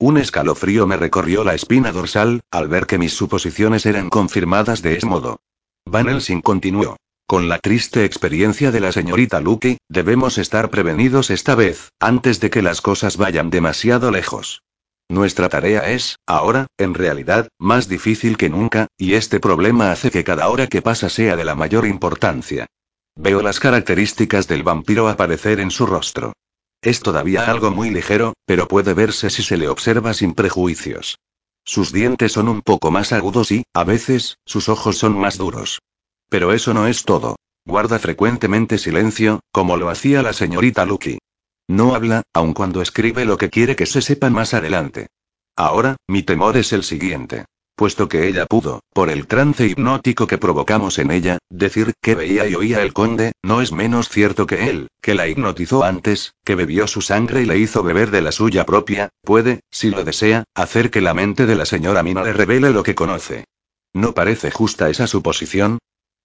Un 0.00 0.18
escalofrío 0.18 0.88
me 0.88 0.96
recorrió 0.96 1.44
la 1.44 1.54
espina 1.54 1.92
dorsal, 1.92 2.40
al 2.50 2.66
ver 2.66 2.86
que 2.86 2.98
mis 2.98 3.12
suposiciones 3.12 3.86
eran 3.86 4.10
confirmadas 4.10 4.82
de 4.82 4.96
ese 4.96 5.06
modo. 5.06 5.38
Van 5.84 6.08
Helsing 6.08 6.40
continuó. 6.40 6.96
Con 7.28 7.48
la 7.48 7.58
triste 7.58 8.04
experiencia 8.04 8.70
de 8.70 8.78
la 8.78 8.92
señorita 8.92 9.40
Lucky, 9.40 9.78
debemos 9.88 10.38
estar 10.38 10.70
prevenidos 10.70 11.30
esta 11.30 11.56
vez, 11.56 11.90
antes 11.98 12.38
de 12.38 12.50
que 12.50 12.62
las 12.62 12.80
cosas 12.80 13.16
vayan 13.16 13.50
demasiado 13.50 14.12
lejos. 14.12 14.62
Nuestra 15.08 15.48
tarea 15.48 15.90
es, 15.90 16.20
ahora, 16.24 16.68
en 16.78 16.94
realidad, 16.94 17.48
más 17.58 17.88
difícil 17.88 18.36
que 18.36 18.48
nunca, 18.48 18.86
y 18.96 19.14
este 19.14 19.40
problema 19.40 19.90
hace 19.90 20.12
que 20.12 20.22
cada 20.22 20.48
hora 20.48 20.68
que 20.68 20.82
pasa 20.82 21.08
sea 21.08 21.34
de 21.34 21.44
la 21.44 21.56
mayor 21.56 21.84
importancia. 21.84 22.66
Veo 23.16 23.42
las 23.42 23.58
características 23.58 24.46
del 24.46 24.62
vampiro 24.62 25.08
aparecer 25.08 25.58
en 25.58 25.72
su 25.72 25.84
rostro. 25.84 26.32
Es 26.80 27.00
todavía 27.00 27.50
algo 27.50 27.72
muy 27.72 27.90
ligero, 27.90 28.34
pero 28.44 28.68
puede 28.68 28.94
verse 28.94 29.30
si 29.30 29.42
se 29.42 29.56
le 29.56 29.68
observa 29.68 30.14
sin 30.14 30.32
prejuicios. 30.32 31.18
Sus 31.64 31.90
dientes 31.92 32.30
son 32.30 32.48
un 32.48 32.62
poco 32.62 32.92
más 32.92 33.12
agudos 33.12 33.50
y, 33.50 33.64
a 33.74 33.82
veces, 33.82 34.38
sus 34.44 34.68
ojos 34.68 34.98
son 34.98 35.18
más 35.18 35.38
duros. 35.38 35.80
Pero 36.28 36.52
eso 36.52 36.74
no 36.74 36.86
es 36.86 37.04
todo. 37.04 37.36
Guarda 37.64 37.98
frecuentemente 37.98 38.78
silencio, 38.78 39.40
como 39.52 39.76
lo 39.76 39.88
hacía 39.88 40.22
la 40.22 40.32
señorita 40.32 40.86
Lucky. 40.86 41.18
No 41.68 41.94
habla, 41.94 42.22
aun 42.32 42.52
cuando 42.52 42.80
escribe 42.80 43.24
lo 43.24 43.38
que 43.38 43.50
quiere 43.50 43.74
que 43.74 43.86
se 43.86 44.00
sepa 44.00 44.30
más 44.30 44.54
adelante. 44.54 45.08
Ahora, 45.56 45.96
mi 46.06 46.22
temor 46.22 46.56
es 46.56 46.72
el 46.72 46.84
siguiente. 46.84 47.44
Puesto 47.76 48.08
que 48.08 48.26
ella 48.26 48.46
pudo, 48.46 48.80
por 48.94 49.10
el 49.10 49.26
trance 49.26 49.66
hipnótico 49.66 50.26
que 50.26 50.38
provocamos 50.38 50.98
en 50.98 51.10
ella, 51.10 51.38
decir 51.50 51.92
que 52.00 52.14
veía 52.14 52.48
y 52.48 52.54
oía 52.54 52.82
el 52.82 52.94
conde, 52.94 53.32
no 53.42 53.60
es 53.60 53.70
menos 53.70 54.08
cierto 54.08 54.46
que 54.46 54.70
él, 54.70 54.88
que 55.02 55.14
la 55.14 55.28
hipnotizó 55.28 55.84
antes, 55.84 56.32
que 56.42 56.54
bebió 56.54 56.86
su 56.86 57.02
sangre 57.02 57.42
y 57.42 57.46
le 57.46 57.58
hizo 57.58 57.82
beber 57.82 58.10
de 58.10 58.22
la 58.22 58.32
suya 58.32 58.64
propia, 58.64 59.10
puede, 59.22 59.60
si 59.70 59.90
lo 59.90 60.04
desea, 60.04 60.44
hacer 60.54 60.90
que 60.90 61.02
la 61.02 61.12
mente 61.12 61.44
de 61.44 61.54
la 61.54 61.66
señora 61.66 62.02
Mina 62.02 62.22
le 62.22 62.32
revele 62.32 62.70
lo 62.70 62.82
que 62.82 62.94
conoce. 62.94 63.44
¿No 63.92 64.14
parece 64.14 64.50
justa 64.50 64.88
esa 64.88 65.06
suposición? 65.06 65.78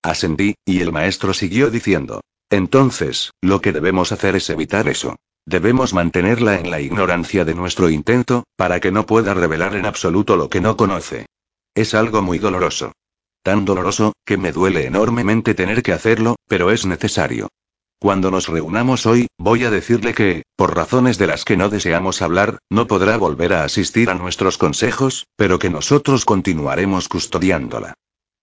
Ascendí, 0.04 0.56
y 0.66 0.82
el 0.82 0.92
maestro 0.92 1.34
siguió 1.34 1.70
diciendo. 1.70 2.22
Entonces, 2.50 3.32
lo 3.42 3.62
que 3.62 3.72
debemos 3.72 4.12
hacer 4.12 4.36
es 4.36 4.50
evitar 4.50 4.88
eso. 4.88 5.16
Debemos 5.46 5.94
mantenerla 5.94 6.60
en 6.60 6.70
la 6.70 6.82
ignorancia 6.82 7.46
de 7.46 7.56
nuestro 7.56 7.90
intento, 7.90 8.44
para 8.56 8.80
que 8.80 8.92
no 8.92 9.06
pueda 9.06 9.34
revelar 9.34 9.76
en 9.76 9.86
absoluto 9.86 10.36
lo 10.36 10.50
que 10.50 10.62
no 10.62 10.78
conoce. 10.78 11.26
Es 11.76 11.94
algo 11.94 12.22
muy 12.22 12.40
doloroso. 12.40 12.92
Tan 13.44 13.66
doloroso, 13.66 14.14
que 14.26 14.38
me 14.38 14.52
duele 14.52 14.86
enormemente 14.86 15.56
tener 15.56 15.82
que 15.82 15.94
hacerlo, 15.94 16.36
pero 16.48 16.72
es 16.72 16.86
necesario. 16.86 17.48
Cuando 18.00 18.32
nos 18.32 18.48
reunamos 18.48 19.06
hoy, 19.06 19.28
voy 19.38 19.64
a 19.64 19.70
decirle 19.72 20.14
que, 20.14 20.44
por 20.56 20.76
razones 20.76 21.18
de 21.18 21.28
las 21.28 21.46
que 21.46 21.58
no 21.58 21.70
deseamos 21.70 22.22
hablar, 22.22 22.58
no 22.70 22.88
podrá 22.88 23.18
volver 23.18 23.54
a 23.54 23.64
asistir 23.64 24.10
a 24.10 24.16
nuestros 24.16 24.58
consejos, 24.58 25.28
pero 25.36 25.60
que 25.60 25.70
nosotros 25.70 26.26
continuaremos 26.26 27.08
custodiándola. 27.08 27.94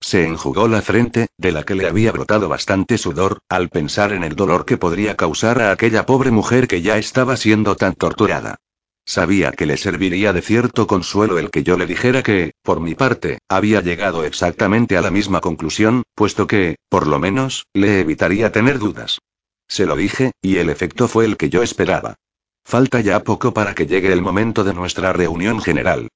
Se 0.01 0.25
enjugó 0.25 0.69
la 0.69 0.81
frente, 0.81 1.29
de 1.37 1.53
la 1.53 1.65
que 1.65 1.75
le 1.75 1.87
había 1.87 2.13
brotado 2.13 2.49
bastante 2.49 2.99
sudor, 2.99 3.41
al 3.49 3.69
pensar 3.69 4.13
en 4.13 4.25
el 4.25 4.37
dolor 4.37 4.65
que 4.65 4.77
podría 4.77 5.17
causar 5.17 5.61
a 5.61 5.73
aquella 5.73 6.07
pobre 6.07 6.31
mujer 6.31 6.69
que 6.69 6.83
ya 6.83 6.99
estaba 6.99 7.37
siendo 7.37 7.77
tan 7.77 7.95
torturada. 7.95 8.57
Sabía 9.05 9.53
que 9.53 9.65
le 9.65 9.79
serviría 9.79 10.35
de 10.35 10.43
cierto 10.43 10.87
consuelo 10.87 11.39
el 11.39 11.51
que 11.51 11.63
yo 11.63 11.79
le 11.79 11.87
dijera 11.87 12.23
que, 12.23 12.53
por 12.63 12.81
mi 12.81 12.95
parte, 12.95 13.39
había 13.49 13.81
llegado 13.81 14.25
exactamente 14.25 14.99
a 14.99 15.01
la 15.01 15.11
misma 15.11 15.41
conclusión, 15.41 16.03
puesto 16.15 16.47
que, 16.47 16.77
por 16.91 17.07
lo 17.07 17.19
menos, 17.19 17.65
le 17.73 18.01
evitaría 18.01 18.53
tener 18.53 18.79
dudas. 18.79 19.19
Se 19.67 19.87
lo 19.87 19.97
dije, 19.97 20.33
y 20.43 20.57
el 20.59 20.69
efecto 20.69 21.09
fue 21.09 21.25
el 21.25 21.37
que 21.37 21.49
yo 21.49 21.63
esperaba. 21.63 22.17
Falta 22.65 23.01
ya 23.01 23.25
poco 23.25 23.55
para 23.55 23.75
que 23.75 23.87
llegue 23.87 24.13
el 24.13 24.21
momento 24.21 24.63
de 24.63 24.75
nuestra 24.75 25.15
reunión 25.15 25.63
general. 25.63 26.09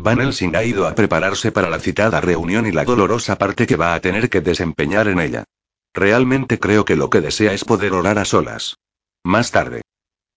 Van 0.00 0.20
Helsing 0.20 0.54
ha 0.54 0.62
ido 0.62 0.86
a 0.86 0.94
prepararse 0.94 1.50
para 1.50 1.68
la 1.68 1.80
citada 1.80 2.20
reunión 2.20 2.66
y 2.66 2.72
la 2.72 2.84
dolorosa 2.84 3.36
parte 3.36 3.66
que 3.66 3.74
va 3.74 3.94
a 3.94 4.00
tener 4.00 4.30
que 4.30 4.40
desempeñar 4.40 5.08
en 5.08 5.18
ella. 5.18 5.44
Realmente 5.92 6.60
creo 6.60 6.84
que 6.84 6.94
lo 6.94 7.10
que 7.10 7.20
desea 7.20 7.52
es 7.52 7.64
poder 7.64 7.92
orar 7.92 8.18
a 8.18 8.24
solas. 8.24 8.76
Más 9.24 9.50
tarde. 9.50 9.82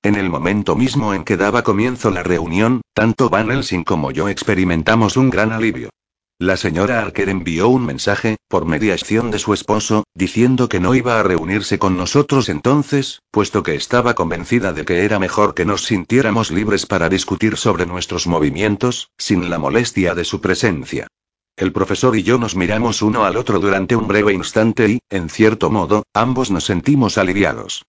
En 0.02 0.16
el 0.16 0.32
momento 0.32 0.76
mismo 0.76 1.14
en 1.14 1.24
que 1.24 1.38
daba 1.38 1.64
comienzo 1.64 2.10
la 2.10 2.24
reunión, 2.24 2.82
tanto 2.94 3.30
Van 3.30 3.52
Helsing 3.52 3.84
como 3.84 4.10
yo 4.10 4.30
experimentamos 4.30 5.16
un 5.16 5.30
gran 5.30 5.52
alivio. 5.52 5.92
La 6.42 6.58
señora 6.58 7.04
Archer 7.04 7.30
envió 7.30 7.70
un 7.70 7.86
mensaje, 7.86 8.38
por 8.48 8.66
mediación 8.66 9.30
de 9.30 9.38
su 9.38 9.54
esposo, 9.54 10.06
diciendo 10.16 10.70
que 10.70 10.80
no 10.80 10.96
iba 10.96 11.20
a 11.20 11.22
reunirse 11.22 11.78
con 11.78 11.98
nosotros 11.98 12.50
entonces, 12.50 13.22
puesto 13.30 13.62
que 13.62 13.76
estaba 13.76 14.16
convencida 14.16 14.74
de 14.74 14.84
que 14.84 15.06
era 15.06 15.20
mejor 15.20 15.54
que 15.54 15.66
nos 15.66 15.84
sintiéramos 15.84 16.50
libres 16.50 16.88
para 16.88 17.10
discutir 17.10 17.58
sobre 17.58 17.86
nuestros 17.86 18.26
movimientos, 18.26 19.12
sin 19.20 19.52
la 19.52 19.60
molestia 19.60 20.16
de 20.16 20.26
su 20.26 20.42
presencia. 20.42 21.06
El 21.58 21.74
profesor 21.74 22.18
y 22.18 22.24
yo 22.24 22.40
nos 22.40 22.56
miramos 22.56 23.04
uno 23.04 23.24
al 23.24 23.38
otro 23.38 23.60
durante 23.60 23.96
un 23.96 24.08
breve 24.08 24.34
instante 24.34 24.90
y, 24.90 25.00
en 25.12 25.30
cierto 25.30 25.70
modo, 25.70 26.06
ambos 26.12 26.50
nos 26.50 26.64
sentimos 26.64 27.20
aliviados. 27.20 27.84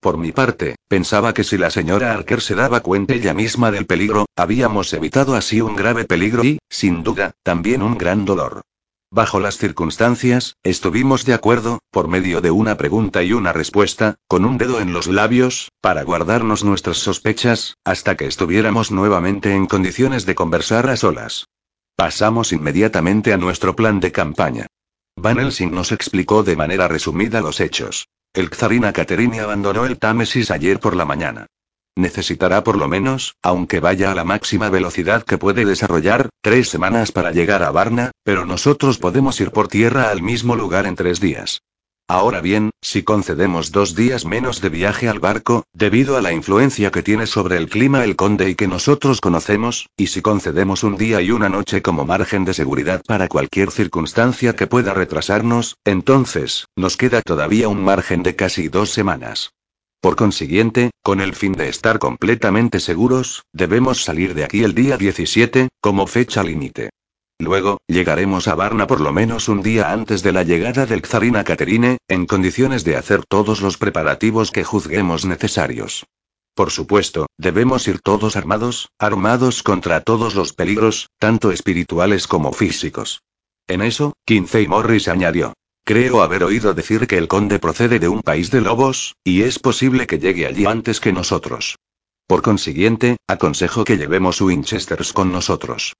Por 0.00 0.16
mi 0.16 0.30
parte, 0.30 0.76
pensaba 0.86 1.34
que 1.34 1.42
si 1.42 1.58
la 1.58 1.70
señora 1.70 2.12
Archer 2.12 2.40
se 2.40 2.54
daba 2.54 2.80
cuenta 2.80 3.14
ella 3.14 3.34
misma 3.34 3.72
del 3.72 3.86
peligro, 3.86 4.26
habíamos 4.36 4.92
evitado 4.92 5.34
así 5.34 5.60
un 5.60 5.74
grave 5.74 6.04
peligro 6.04 6.44
y, 6.44 6.58
sin 6.68 7.02
duda, 7.02 7.32
también 7.42 7.82
un 7.82 7.98
gran 7.98 8.24
dolor. 8.24 8.62
Bajo 9.10 9.40
las 9.40 9.56
circunstancias, 9.56 10.54
estuvimos 10.62 11.24
de 11.24 11.32
acuerdo, 11.32 11.78
por 11.90 12.08
medio 12.08 12.40
de 12.42 12.50
una 12.50 12.76
pregunta 12.76 13.22
y 13.22 13.32
una 13.32 13.54
respuesta, 13.54 14.16
con 14.28 14.44
un 14.44 14.58
dedo 14.58 14.80
en 14.80 14.92
los 14.92 15.06
labios, 15.06 15.72
para 15.80 16.02
guardarnos 16.02 16.62
nuestras 16.62 16.98
sospechas, 16.98 17.78
hasta 17.84 18.16
que 18.16 18.26
estuviéramos 18.26 18.92
nuevamente 18.92 19.54
en 19.54 19.66
condiciones 19.66 20.26
de 20.26 20.34
conversar 20.34 20.90
a 20.90 20.96
solas. 20.96 21.46
Pasamos 21.96 22.52
inmediatamente 22.52 23.32
a 23.32 23.38
nuestro 23.38 23.74
plan 23.74 23.98
de 23.98 24.12
campaña. 24.12 24.66
Van 25.16 25.38
Helsing 25.38 25.72
nos 25.72 25.90
explicó 25.90 26.44
de 26.44 26.54
manera 26.54 26.86
resumida 26.86 27.40
los 27.40 27.60
hechos. 27.60 28.08
El 28.34 28.50
czarina 28.50 28.92
Caterine 28.92 29.40
abandonó 29.40 29.86
el 29.86 29.98
Támesis 29.98 30.50
ayer 30.50 30.78
por 30.78 30.94
la 30.94 31.04
mañana. 31.04 31.46
necesitará 31.96 32.62
por 32.62 32.76
lo 32.76 32.86
menos, 32.86 33.34
aunque 33.42 33.80
vaya 33.80 34.12
a 34.12 34.14
la 34.14 34.24
máxima 34.24 34.70
velocidad 34.70 35.24
que 35.24 35.36
puede 35.36 35.64
desarrollar, 35.64 36.28
tres 36.40 36.68
semanas 36.68 37.10
para 37.10 37.32
llegar 37.32 37.62
a 37.64 37.72
Varna, 37.72 38.12
pero 38.22 38.46
nosotros 38.46 38.98
podemos 38.98 39.40
ir 39.40 39.50
por 39.50 39.66
tierra 39.66 40.10
al 40.10 40.22
mismo 40.22 40.54
lugar 40.54 40.86
en 40.86 40.94
tres 40.94 41.18
días. 41.18 41.62
Ahora 42.10 42.40
bien, 42.40 42.70
si 42.80 43.02
concedemos 43.02 43.70
dos 43.70 43.94
días 43.94 44.24
menos 44.24 44.62
de 44.62 44.70
viaje 44.70 45.10
al 45.10 45.20
barco, 45.20 45.64
debido 45.74 46.16
a 46.16 46.22
la 46.22 46.32
influencia 46.32 46.90
que 46.90 47.02
tiene 47.02 47.26
sobre 47.26 47.58
el 47.58 47.68
clima 47.68 48.02
el 48.02 48.16
conde 48.16 48.48
y 48.48 48.54
que 48.54 48.66
nosotros 48.66 49.20
conocemos, 49.20 49.90
y 49.94 50.06
si 50.06 50.22
concedemos 50.22 50.84
un 50.84 50.96
día 50.96 51.20
y 51.20 51.32
una 51.32 51.50
noche 51.50 51.82
como 51.82 52.06
margen 52.06 52.46
de 52.46 52.54
seguridad 52.54 53.02
para 53.06 53.28
cualquier 53.28 53.70
circunstancia 53.70 54.56
que 54.56 54.66
pueda 54.66 54.94
retrasarnos, 54.94 55.76
entonces, 55.84 56.64
nos 56.76 56.96
queda 56.96 57.20
todavía 57.20 57.68
un 57.68 57.84
margen 57.84 58.22
de 58.22 58.34
casi 58.34 58.68
dos 58.68 58.88
semanas. 58.88 59.50
Por 60.00 60.16
consiguiente, 60.16 60.92
con 61.02 61.20
el 61.20 61.34
fin 61.34 61.52
de 61.52 61.68
estar 61.68 61.98
completamente 61.98 62.80
seguros, 62.80 63.42
debemos 63.52 64.02
salir 64.02 64.32
de 64.32 64.44
aquí 64.44 64.64
el 64.64 64.74
día 64.74 64.96
17, 64.96 65.68
como 65.82 66.06
fecha 66.06 66.42
límite. 66.42 66.88
Luego, 67.40 67.78
llegaremos 67.86 68.48
a 68.48 68.56
Varna 68.56 68.88
por 68.88 69.00
lo 69.00 69.12
menos 69.12 69.48
un 69.48 69.62
día 69.62 69.92
antes 69.92 70.22
de 70.24 70.32
la 70.32 70.42
llegada 70.42 70.86
del 70.86 71.02
Czarina 71.02 71.44
Caterine, 71.44 71.98
en 72.08 72.26
condiciones 72.26 72.82
de 72.82 72.96
hacer 72.96 73.24
todos 73.24 73.60
los 73.60 73.78
preparativos 73.78 74.50
que 74.50 74.64
juzguemos 74.64 75.24
necesarios. 75.24 76.04
Por 76.54 76.72
supuesto, 76.72 77.28
debemos 77.38 77.86
ir 77.86 78.00
todos 78.00 78.34
armados, 78.34 78.88
armados 78.98 79.62
contra 79.62 80.00
todos 80.00 80.34
los 80.34 80.52
peligros, 80.52 81.10
tanto 81.20 81.52
espirituales 81.52 82.26
como 82.26 82.52
físicos. 82.52 83.22
En 83.68 83.82
eso, 83.82 84.14
Kinsey 84.24 84.66
Morris 84.66 85.06
añadió. 85.06 85.52
Creo 85.84 86.22
haber 86.22 86.42
oído 86.42 86.74
decir 86.74 87.06
que 87.06 87.16
el 87.16 87.28
conde 87.28 87.60
procede 87.60 88.00
de 88.00 88.08
un 88.08 88.22
país 88.22 88.50
de 88.50 88.60
lobos, 88.60 89.14
y 89.22 89.42
es 89.42 89.60
posible 89.60 90.08
que 90.08 90.18
llegue 90.18 90.46
allí 90.46 90.66
antes 90.66 90.98
que 90.98 91.12
nosotros. 91.12 91.76
Por 92.26 92.42
consiguiente, 92.42 93.18
aconsejo 93.28 93.84
que 93.84 93.96
llevemos 93.96 94.40
Winchesters 94.40 95.12
con 95.12 95.30
nosotros. 95.30 95.94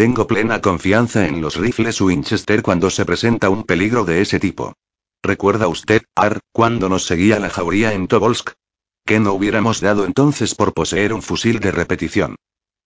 Tengo 0.00 0.26
plena 0.26 0.62
confianza 0.62 1.26
en 1.26 1.42
los 1.42 1.56
rifles 1.56 2.00
Winchester 2.00 2.62
cuando 2.62 2.88
se 2.88 3.04
presenta 3.04 3.50
un 3.50 3.64
peligro 3.64 4.06
de 4.06 4.22
ese 4.22 4.40
tipo. 4.40 4.72
¿Recuerda 5.22 5.68
usted, 5.68 6.00
Ar, 6.16 6.40
cuando 6.52 6.88
nos 6.88 7.04
seguía 7.04 7.38
la 7.38 7.50
jauría 7.50 7.92
en 7.92 8.08
Tobolsk? 8.08 8.52
¿Qué 9.04 9.20
no 9.20 9.34
hubiéramos 9.34 9.82
dado 9.82 10.06
entonces 10.06 10.54
por 10.54 10.72
poseer 10.72 11.12
un 11.12 11.20
fusil 11.20 11.60
de 11.60 11.70
repetición? 11.70 12.36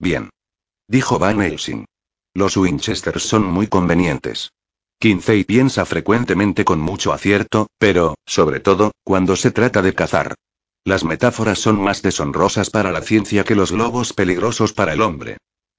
Bien. 0.00 0.30
Dijo 0.88 1.20
Van 1.20 1.40
Helsing. 1.40 1.84
Los 2.34 2.56
Winchesters 2.56 3.22
son 3.22 3.44
muy 3.44 3.68
convenientes. 3.68 4.50
Kinsey 4.98 5.44
piensa 5.44 5.84
frecuentemente 5.84 6.64
con 6.64 6.80
mucho 6.80 7.12
acierto, 7.12 7.68
pero, 7.78 8.16
sobre 8.26 8.58
todo, 8.58 8.90
cuando 9.04 9.36
se 9.36 9.52
trata 9.52 9.82
de 9.82 9.94
cazar. 9.94 10.34
Las 10.84 11.04
metáforas 11.04 11.60
son 11.60 11.80
más 11.80 12.02
deshonrosas 12.02 12.70
para 12.70 12.90
la 12.90 13.02
ciencia 13.02 13.44
que 13.44 13.54
los 13.54 13.70
globos 13.70 14.12
peligrosos 14.14 14.72
para 14.72 14.94
el 14.94 15.00
hombre. 15.00 15.36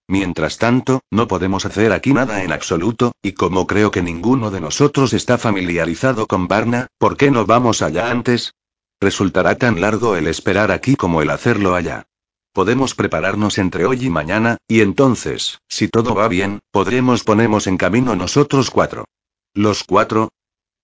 Mientras 0.08 0.58
tanto, 0.60 1.02
no 1.12 1.28
podemos 1.28 1.66
hacer 1.66 1.92
aquí 1.92 2.14
nada 2.14 2.44
en 2.44 2.52
absoluto, 2.52 3.14
y 3.24 3.32
como 3.34 3.66
creo 3.66 3.90
que 3.90 4.04
ninguno 4.04 4.52
de 4.52 4.62
nosotros 4.62 5.14
está 5.14 5.38
familiarizado 5.38 6.28
con 6.28 6.48
Varna, 6.48 6.88
¿por 7.00 7.18
qué 7.18 7.32
no 7.32 7.46
vamos 7.46 7.82
allá 7.82 8.12
antes? 8.12 8.54
Resultará 9.02 9.58
tan 9.58 9.82
largo 9.82 10.16
el 10.16 10.28
esperar 10.28 10.72
aquí 10.72 10.96
como 10.96 11.22
el 11.22 11.30
hacerlo 11.32 11.76
allá. 11.76 12.06
Podemos 12.54 12.96
prepararnos 12.96 13.58
entre 13.58 13.86
hoy 13.86 14.06
y 14.06 14.10
mañana, 14.10 14.58
y 14.68 14.82
entonces, 14.82 15.60
si 15.68 15.88
todo 15.90 16.16
va 16.16 16.28
bien, 16.28 16.60
podremos 16.72 17.24
ponernos 17.24 17.68
en 17.68 17.78
camino 17.78 18.16
nosotros 18.16 18.70
cuatro. 18.70 19.06
¿Los 19.54 19.84
cuatro? 19.84 20.30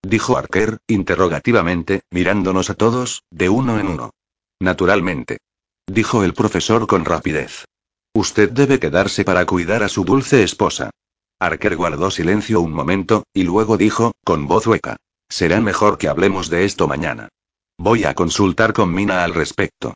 Dijo 0.01 0.35
Arker, 0.35 0.79
interrogativamente, 0.87 2.01
mirándonos 2.09 2.71
a 2.71 2.73
todos, 2.73 3.23
de 3.29 3.49
uno 3.49 3.79
en 3.79 3.87
uno. 3.87 4.11
Naturalmente. 4.59 5.37
Dijo 5.87 6.23
el 6.23 6.33
profesor 6.33 6.87
con 6.87 7.05
rapidez. 7.05 7.65
Usted 8.13 8.51
debe 8.51 8.79
quedarse 8.79 9.23
para 9.23 9.45
cuidar 9.45 9.83
a 9.83 9.89
su 9.89 10.03
dulce 10.03 10.43
esposa. 10.43 10.89
Arker 11.39 11.75
guardó 11.75 12.11
silencio 12.11 12.59
un 12.59 12.73
momento, 12.73 13.23
y 13.33 13.43
luego 13.43 13.77
dijo, 13.77 14.11
con 14.23 14.47
voz 14.47 14.67
hueca. 14.67 14.97
Será 15.29 15.61
mejor 15.61 15.97
que 15.97 16.09
hablemos 16.09 16.49
de 16.49 16.65
esto 16.65 16.87
mañana. 16.87 17.29
Voy 17.77 18.03
a 18.03 18.13
consultar 18.13 18.73
con 18.73 18.93
Mina 18.93 19.23
al 19.23 19.33
respecto. 19.33 19.93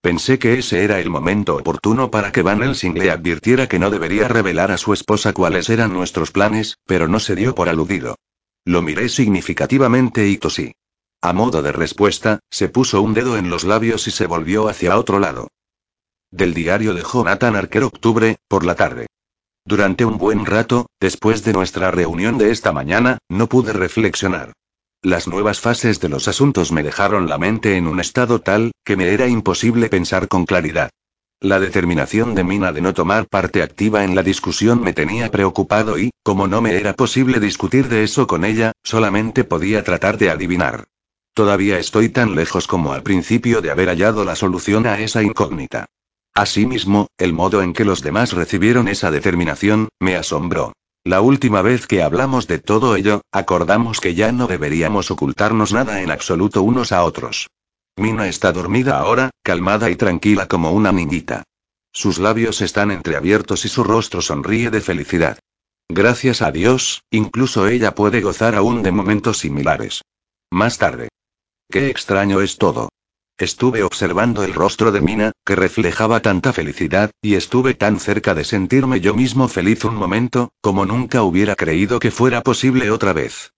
Pensé 0.00 0.38
que 0.38 0.58
ese 0.58 0.82
era 0.82 0.98
el 0.98 1.10
momento 1.10 1.56
oportuno 1.56 2.10
para 2.10 2.32
que 2.32 2.42
Van 2.42 2.62
Helsing 2.62 2.94
le 2.94 3.10
advirtiera 3.10 3.68
que 3.68 3.78
no 3.78 3.90
debería 3.90 4.28
revelar 4.28 4.70
a 4.70 4.78
su 4.78 4.92
esposa 4.92 5.32
cuáles 5.32 5.68
eran 5.68 5.92
nuestros 5.92 6.30
planes, 6.30 6.78
pero 6.86 7.06
no 7.06 7.20
se 7.20 7.36
dio 7.36 7.54
por 7.54 7.68
aludido. 7.68 8.16
Lo 8.64 8.80
miré 8.80 9.08
significativamente 9.08 10.26
y 10.26 10.38
tosí. 10.38 10.72
A 11.20 11.32
modo 11.32 11.62
de 11.62 11.72
respuesta, 11.72 12.40
se 12.48 12.68
puso 12.68 13.02
un 13.02 13.12
dedo 13.12 13.36
en 13.36 13.50
los 13.50 13.64
labios 13.64 14.06
y 14.06 14.10
se 14.10 14.26
volvió 14.26 14.68
hacia 14.68 14.96
otro 14.98 15.18
lado. 15.18 15.48
Del 16.30 16.52
diario 16.52 16.92
de 16.92 17.02
Jonathan 17.02 17.56
Arker 17.56 17.84
Octubre, 17.84 18.36
por 18.48 18.66
la 18.66 18.74
tarde. 18.74 19.06
Durante 19.64 20.04
un 20.04 20.18
buen 20.18 20.44
rato, 20.44 20.86
después 21.00 21.42
de 21.42 21.54
nuestra 21.54 21.90
reunión 21.90 22.36
de 22.36 22.50
esta 22.50 22.70
mañana, 22.70 23.16
no 23.30 23.48
pude 23.48 23.72
reflexionar. 23.72 24.52
Las 25.00 25.26
nuevas 25.26 25.58
fases 25.58 26.00
de 26.00 26.10
los 26.10 26.28
asuntos 26.28 26.70
me 26.70 26.82
dejaron 26.82 27.30
la 27.30 27.38
mente 27.38 27.78
en 27.78 27.86
un 27.86 27.98
estado 27.98 28.42
tal, 28.42 28.72
que 28.84 28.94
me 28.94 29.14
era 29.14 29.26
imposible 29.26 29.88
pensar 29.88 30.28
con 30.28 30.44
claridad. 30.44 30.90
La 31.40 31.60
determinación 31.60 32.34
de 32.34 32.44
Mina 32.44 32.72
de 32.72 32.82
no 32.82 32.92
tomar 32.92 33.26
parte 33.26 33.62
activa 33.62 34.04
en 34.04 34.14
la 34.14 34.22
discusión 34.22 34.82
me 34.82 34.92
tenía 34.92 35.30
preocupado 35.30 35.98
y, 35.98 36.10
como 36.22 36.46
no 36.46 36.60
me 36.60 36.76
era 36.76 36.92
posible 36.92 37.40
discutir 37.40 37.88
de 37.88 38.04
eso 38.04 38.26
con 38.26 38.44
ella, 38.44 38.72
solamente 38.84 39.44
podía 39.44 39.82
tratar 39.82 40.18
de 40.18 40.28
adivinar. 40.28 40.84
Todavía 41.32 41.78
estoy 41.78 42.10
tan 42.10 42.34
lejos 42.34 42.66
como 42.66 42.92
al 42.92 43.02
principio 43.02 43.62
de 43.62 43.70
haber 43.70 43.88
hallado 43.88 44.26
la 44.26 44.36
solución 44.36 44.86
a 44.86 45.00
esa 45.00 45.22
incógnita. 45.22 45.86
Asimismo, 46.34 47.08
el 47.18 47.32
modo 47.32 47.62
en 47.62 47.72
que 47.72 47.84
los 47.84 48.02
demás 48.02 48.32
recibieron 48.32 48.88
esa 48.88 49.10
determinación, 49.10 49.88
me 49.98 50.16
asombró. 50.16 50.72
La 51.04 51.20
última 51.20 51.62
vez 51.62 51.86
que 51.86 52.02
hablamos 52.02 52.46
de 52.46 52.58
todo 52.58 52.94
ello, 52.94 53.22
acordamos 53.32 54.00
que 54.00 54.14
ya 54.14 54.30
no 54.30 54.46
deberíamos 54.46 55.10
ocultarnos 55.10 55.72
nada 55.72 56.02
en 56.02 56.10
absoluto 56.10 56.62
unos 56.62 56.92
a 56.92 57.04
otros. 57.04 57.48
Mina 57.96 58.28
está 58.28 58.52
dormida 58.52 58.98
ahora, 58.98 59.30
calmada 59.42 59.90
y 59.90 59.96
tranquila 59.96 60.46
como 60.46 60.70
una 60.72 60.92
niñita. 60.92 61.44
Sus 61.92 62.18
labios 62.18 62.60
están 62.60 62.90
entreabiertos 62.90 63.64
y 63.64 63.68
su 63.68 63.82
rostro 63.82 64.20
sonríe 64.20 64.70
de 64.70 64.80
felicidad. 64.80 65.38
Gracias 65.88 66.42
a 66.42 66.52
Dios, 66.52 67.02
incluso 67.10 67.66
ella 67.66 67.94
puede 67.94 68.20
gozar 68.20 68.54
aún 68.54 68.82
de 68.82 68.92
momentos 68.92 69.38
similares. 69.38 70.02
Más 70.50 70.78
tarde. 70.78 71.08
Qué 71.70 71.88
extraño 71.88 72.40
es 72.40 72.58
todo. 72.58 72.90
Estuve 73.38 73.84
observando 73.84 74.42
el 74.42 74.52
rostro 74.52 74.90
de 74.90 75.00
Mina, 75.00 75.30
que 75.46 75.54
reflejaba 75.54 76.18
tanta 76.18 76.52
felicidad, 76.52 77.12
y 77.22 77.34
estuve 77.34 77.74
tan 77.74 78.00
cerca 78.00 78.34
de 78.34 78.42
sentirme 78.42 79.00
yo 79.00 79.14
mismo 79.14 79.46
feliz 79.46 79.84
un 79.84 79.94
momento, 79.94 80.50
como 80.60 80.84
nunca 80.86 81.22
hubiera 81.22 81.54
creído 81.54 82.00
que 82.00 82.10
fuera 82.10 82.42
posible 82.42 82.90
otra 82.90 83.12
vez. 83.12 83.52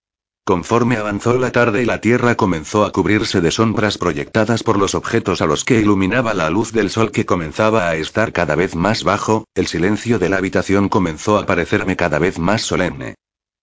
Conforme 0.45 0.97
avanzó 0.97 1.33
la 1.33 1.51
tarde 1.51 1.81
y 1.81 1.85
la 1.85 1.99
tierra 1.99 2.35
comenzó 2.35 2.85
a 2.85 2.91
cubrirse 2.91 3.41
de 3.41 3.49
sombras 3.49 3.97
proyectadas 3.97 4.61
por 4.61 4.77
los 4.77 4.93
objetos 4.93 5.41
a 5.41 5.47
los 5.47 5.65
que 5.65 5.79
iluminaba 5.79 6.35
la 6.35 6.51
luz 6.51 6.71
del 6.73 6.91
sol 6.91 7.11
que 7.11 7.25
comenzaba 7.25 7.89
a 7.89 7.95
estar 7.95 8.33
cada 8.33 8.53
vez 8.53 8.75
más 8.75 9.03
bajo, 9.03 9.45
el 9.55 9.65
silencio 9.65 10.19
de 10.19 10.29
la 10.29 10.37
habitación 10.37 10.89
comenzó 10.89 11.39
a 11.39 11.47
parecerme 11.47 11.95
cada 11.95 12.19
vez 12.19 12.37
más 12.37 12.61
solemne. 12.61 13.15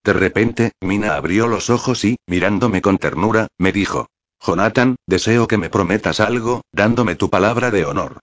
De 0.03 0.11
repente, 0.13 0.71
Mina 0.81 1.15
abrió 1.15 1.47
los 1.47 1.69
ojos 1.69 2.03
y, 2.03 2.17
mirándome 2.27 2.81
con 2.81 2.97
ternura, 2.97 3.47
me 3.57 3.71
dijo, 3.71 4.07
Jonathan, 4.45 4.95
deseo 5.05 5.47
que 5.47 5.57
me 5.57 5.69
prometas 5.69 6.19
algo, 6.19 6.61
dándome 6.71 7.15
tu 7.15 7.29
palabra 7.29 7.71
de 7.71 7.85
honor. 7.85 8.19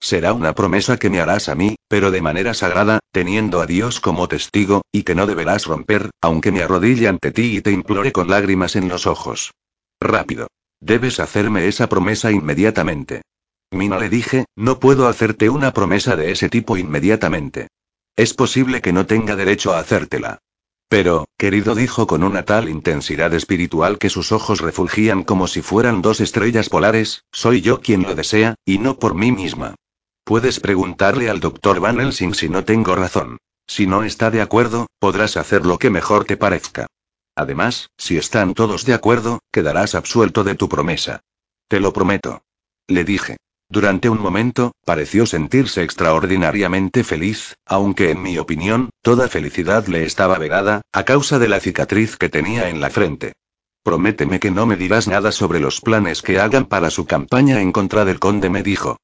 Será 0.00 0.32
una 0.32 0.54
promesa 0.54 0.96
que 0.96 1.10
me 1.10 1.20
harás 1.20 1.48
a 1.48 1.54
mí, 1.54 1.76
pero 1.88 2.10
de 2.10 2.22
manera 2.22 2.54
sagrada, 2.54 3.00
teniendo 3.12 3.60
a 3.60 3.66
Dios 3.66 4.00
como 4.00 4.28
testigo, 4.28 4.82
y 4.90 5.02
que 5.02 5.14
no 5.14 5.26
deberás 5.26 5.66
romper, 5.66 6.10
aunque 6.22 6.52
me 6.52 6.62
arrodille 6.62 7.06
ante 7.06 7.32
ti 7.32 7.56
y 7.56 7.60
te 7.60 7.70
implore 7.70 8.10
con 8.10 8.30
lágrimas 8.30 8.76
en 8.76 8.88
los 8.88 9.06
ojos. 9.06 9.52
Rápido. 10.00 10.48
Debes 10.80 11.20
hacerme 11.20 11.68
esa 11.68 11.88
promesa 11.88 12.32
inmediatamente. 12.32 13.22
Mina 13.70 13.98
le 13.98 14.08
dije, 14.08 14.46
no 14.56 14.80
puedo 14.80 15.06
hacerte 15.06 15.50
una 15.50 15.72
promesa 15.72 16.16
de 16.16 16.32
ese 16.32 16.48
tipo 16.48 16.78
inmediatamente. 16.78 17.68
Es 18.16 18.34
posible 18.34 18.80
que 18.80 18.92
no 18.92 19.06
tenga 19.06 19.36
derecho 19.36 19.74
a 19.74 19.80
hacértela. 19.80 20.38
Pero, 20.90 21.28
querido, 21.38 21.76
dijo 21.76 22.08
con 22.08 22.24
una 22.24 22.44
tal 22.44 22.68
intensidad 22.68 23.32
espiritual 23.32 23.96
que 23.96 24.10
sus 24.10 24.32
ojos 24.32 24.60
refulgían 24.60 25.22
como 25.22 25.46
si 25.46 25.62
fueran 25.62 26.02
dos 26.02 26.20
estrellas 26.20 26.68
polares, 26.68 27.22
soy 27.30 27.60
yo 27.60 27.80
quien 27.80 28.02
lo 28.02 28.16
desea, 28.16 28.56
y 28.64 28.78
no 28.78 28.98
por 28.98 29.14
mí 29.14 29.30
misma. 29.30 29.76
Puedes 30.24 30.58
preguntarle 30.58 31.30
al 31.30 31.38
doctor 31.38 31.78
Van 31.78 32.00
Helsing 32.00 32.34
si 32.34 32.48
no 32.48 32.64
tengo 32.64 32.96
razón. 32.96 33.38
Si 33.68 33.86
no 33.86 34.02
está 34.02 34.32
de 34.32 34.40
acuerdo, 34.40 34.88
podrás 34.98 35.36
hacer 35.36 35.64
lo 35.64 35.78
que 35.78 35.90
mejor 35.90 36.24
te 36.24 36.36
parezca. 36.36 36.88
Además, 37.36 37.90
si 37.96 38.16
están 38.16 38.54
todos 38.54 38.84
de 38.84 38.94
acuerdo, 38.94 39.38
quedarás 39.52 39.94
absuelto 39.94 40.42
de 40.42 40.56
tu 40.56 40.68
promesa. 40.68 41.20
Te 41.68 41.78
lo 41.78 41.92
prometo. 41.92 42.42
Le 42.88 43.04
dije. 43.04 43.36
Durante 43.70 44.08
un 44.08 44.20
momento, 44.20 44.72
pareció 44.84 45.26
sentirse 45.26 45.84
extraordinariamente 45.84 47.04
feliz, 47.04 47.54
aunque 47.64 48.10
en 48.10 48.20
mi 48.20 48.36
opinión, 48.36 48.90
toda 49.00 49.28
felicidad 49.28 49.86
le 49.86 50.04
estaba 50.04 50.38
vedada, 50.38 50.82
a 50.92 51.04
causa 51.04 51.38
de 51.38 51.46
la 51.46 51.60
cicatriz 51.60 52.16
que 52.16 52.28
tenía 52.28 52.68
en 52.68 52.80
la 52.80 52.90
frente. 52.90 53.34
Prométeme 53.84 54.40
que 54.40 54.50
no 54.50 54.66
me 54.66 54.74
dirás 54.76 55.06
nada 55.06 55.30
sobre 55.30 55.60
los 55.60 55.80
planes 55.80 56.20
que 56.20 56.40
hagan 56.40 56.66
para 56.66 56.90
su 56.90 57.06
campaña 57.06 57.60
en 57.60 57.70
contra 57.70 58.04
del 58.04 58.18
conde, 58.18 58.50
me 58.50 58.64
dijo. 58.64 58.96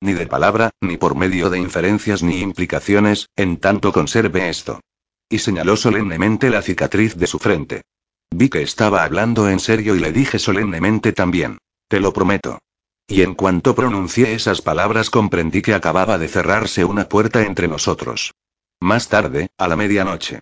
Ni 0.00 0.14
de 0.14 0.26
palabra, 0.26 0.70
ni 0.80 0.96
por 0.96 1.16
medio 1.16 1.50
de 1.50 1.58
inferencias 1.58 2.22
ni 2.22 2.40
implicaciones, 2.40 3.28
en 3.36 3.58
tanto 3.58 3.92
conserve 3.92 4.48
esto. 4.48 4.80
Y 5.28 5.40
señaló 5.40 5.76
solemnemente 5.76 6.48
la 6.48 6.62
cicatriz 6.62 7.14
de 7.16 7.26
su 7.26 7.38
frente. 7.38 7.82
Vi 8.30 8.48
que 8.48 8.62
estaba 8.62 9.04
hablando 9.04 9.50
en 9.50 9.60
serio 9.60 9.94
y 9.94 10.00
le 10.00 10.12
dije 10.12 10.38
solemnemente 10.38 11.12
también. 11.12 11.58
Te 11.88 12.00
lo 12.00 12.14
prometo. 12.14 12.58
Y 13.06 13.22
en 13.22 13.34
cuanto 13.34 13.74
pronuncié 13.74 14.34
esas 14.34 14.62
palabras 14.62 15.10
comprendí 15.10 15.60
que 15.60 15.74
acababa 15.74 16.18
de 16.18 16.28
cerrarse 16.28 16.84
una 16.84 17.08
puerta 17.08 17.42
entre 17.42 17.68
nosotros. 17.68 18.32
Más 18.80 19.08
tarde, 19.08 19.48
a 19.58 19.68
la 19.68 19.76
medianoche. 19.76 20.40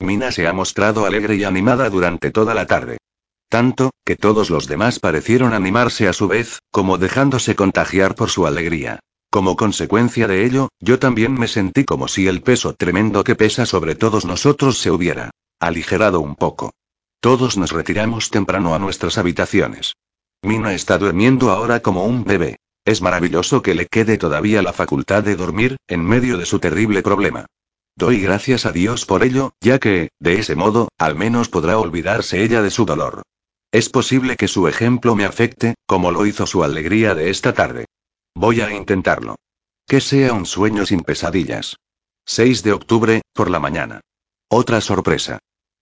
Mina 0.00 0.30
se 0.32 0.46
ha 0.46 0.52
mostrado 0.52 1.06
alegre 1.06 1.36
y 1.36 1.44
animada 1.44 1.90
durante 1.90 2.30
toda 2.30 2.54
la 2.54 2.66
tarde. 2.66 2.98
Tanto, 3.48 3.90
que 4.04 4.16
todos 4.16 4.50
los 4.50 4.66
demás 4.66 4.98
parecieron 4.98 5.52
animarse 5.52 6.08
a 6.08 6.12
su 6.12 6.28
vez, 6.28 6.60
como 6.70 6.98
dejándose 6.98 7.54
contagiar 7.54 8.14
por 8.14 8.30
su 8.30 8.46
alegría. 8.46 9.00
Como 9.30 9.56
consecuencia 9.56 10.28
de 10.28 10.44
ello, 10.44 10.68
yo 10.80 10.98
también 10.98 11.34
me 11.34 11.48
sentí 11.48 11.84
como 11.84 12.06
si 12.06 12.28
el 12.28 12.42
peso 12.42 12.74
tremendo 12.74 13.24
que 13.24 13.34
pesa 13.34 13.66
sobre 13.66 13.96
todos 13.96 14.24
nosotros 14.24 14.78
se 14.78 14.90
hubiera 14.90 15.30
aligerado 15.60 16.20
un 16.20 16.36
poco. 16.36 16.72
Todos 17.20 17.56
nos 17.56 17.72
retiramos 17.72 18.30
temprano 18.30 18.74
a 18.74 18.78
nuestras 18.78 19.18
habitaciones. 19.18 19.94
Mina 20.44 20.74
está 20.74 20.98
durmiendo 20.98 21.50
ahora 21.50 21.80
como 21.80 22.04
un 22.04 22.24
bebé. 22.24 22.58
Es 22.84 23.00
maravilloso 23.00 23.62
que 23.62 23.74
le 23.74 23.86
quede 23.86 24.18
todavía 24.18 24.62
la 24.62 24.74
facultad 24.74 25.22
de 25.22 25.36
dormir, 25.36 25.76
en 25.88 26.04
medio 26.04 26.36
de 26.36 26.44
su 26.44 26.58
terrible 26.58 27.02
problema. 27.02 27.46
Doy 27.96 28.20
gracias 28.20 28.66
a 28.66 28.72
Dios 28.72 29.06
por 29.06 29.22
ello, 29.22 29.52
ya 29.60 29.78
que, 29.78 30.10
de 30.18 30.34
ese 30.34 30.54
modo, 30.54 30.88
al 30.98 31.14
menos 31.14 31.48
podrá 31.48 31.78
olvidarse 31.78 32.42
ella 32.42 32.60
de 32.60 32.70
su 32.70 32.84
dolor. 32.84 33.22
Es 33.72 33.88
posible 33.88 34.36
que 34.36 34.48
su 34.48 34.68
ejemplo 34.68 35.14
me 35.14 35.24
afecte, 35.24 35.74
como 35.86 36.10
lo 36.10 36.26
hizo 36.26 36.46
su 36.46 36.62
alegría 36.62 37.14
de 37.14 37.30
esta 37.30 37.54
tarde. 37.54 37.86
Voy 38.34 38.60
a 38.60 38.74
intentarlo. 38.74 39.36
Que 39.86 40.00
sea 40.00 40.32
un 40.32 40.44
sueño 40.44 40.86
sin 40.86 41.00
pesadillas. 41.00 41.76
6 42.26 42.62
de 42.62 42.72
octubre, 42.72 43.22
por 43.32 43.50
la 43.50 43.60
mañana. 43.60 44.00
Otra 44.48 44.80
sorpresa. 44.80 45.38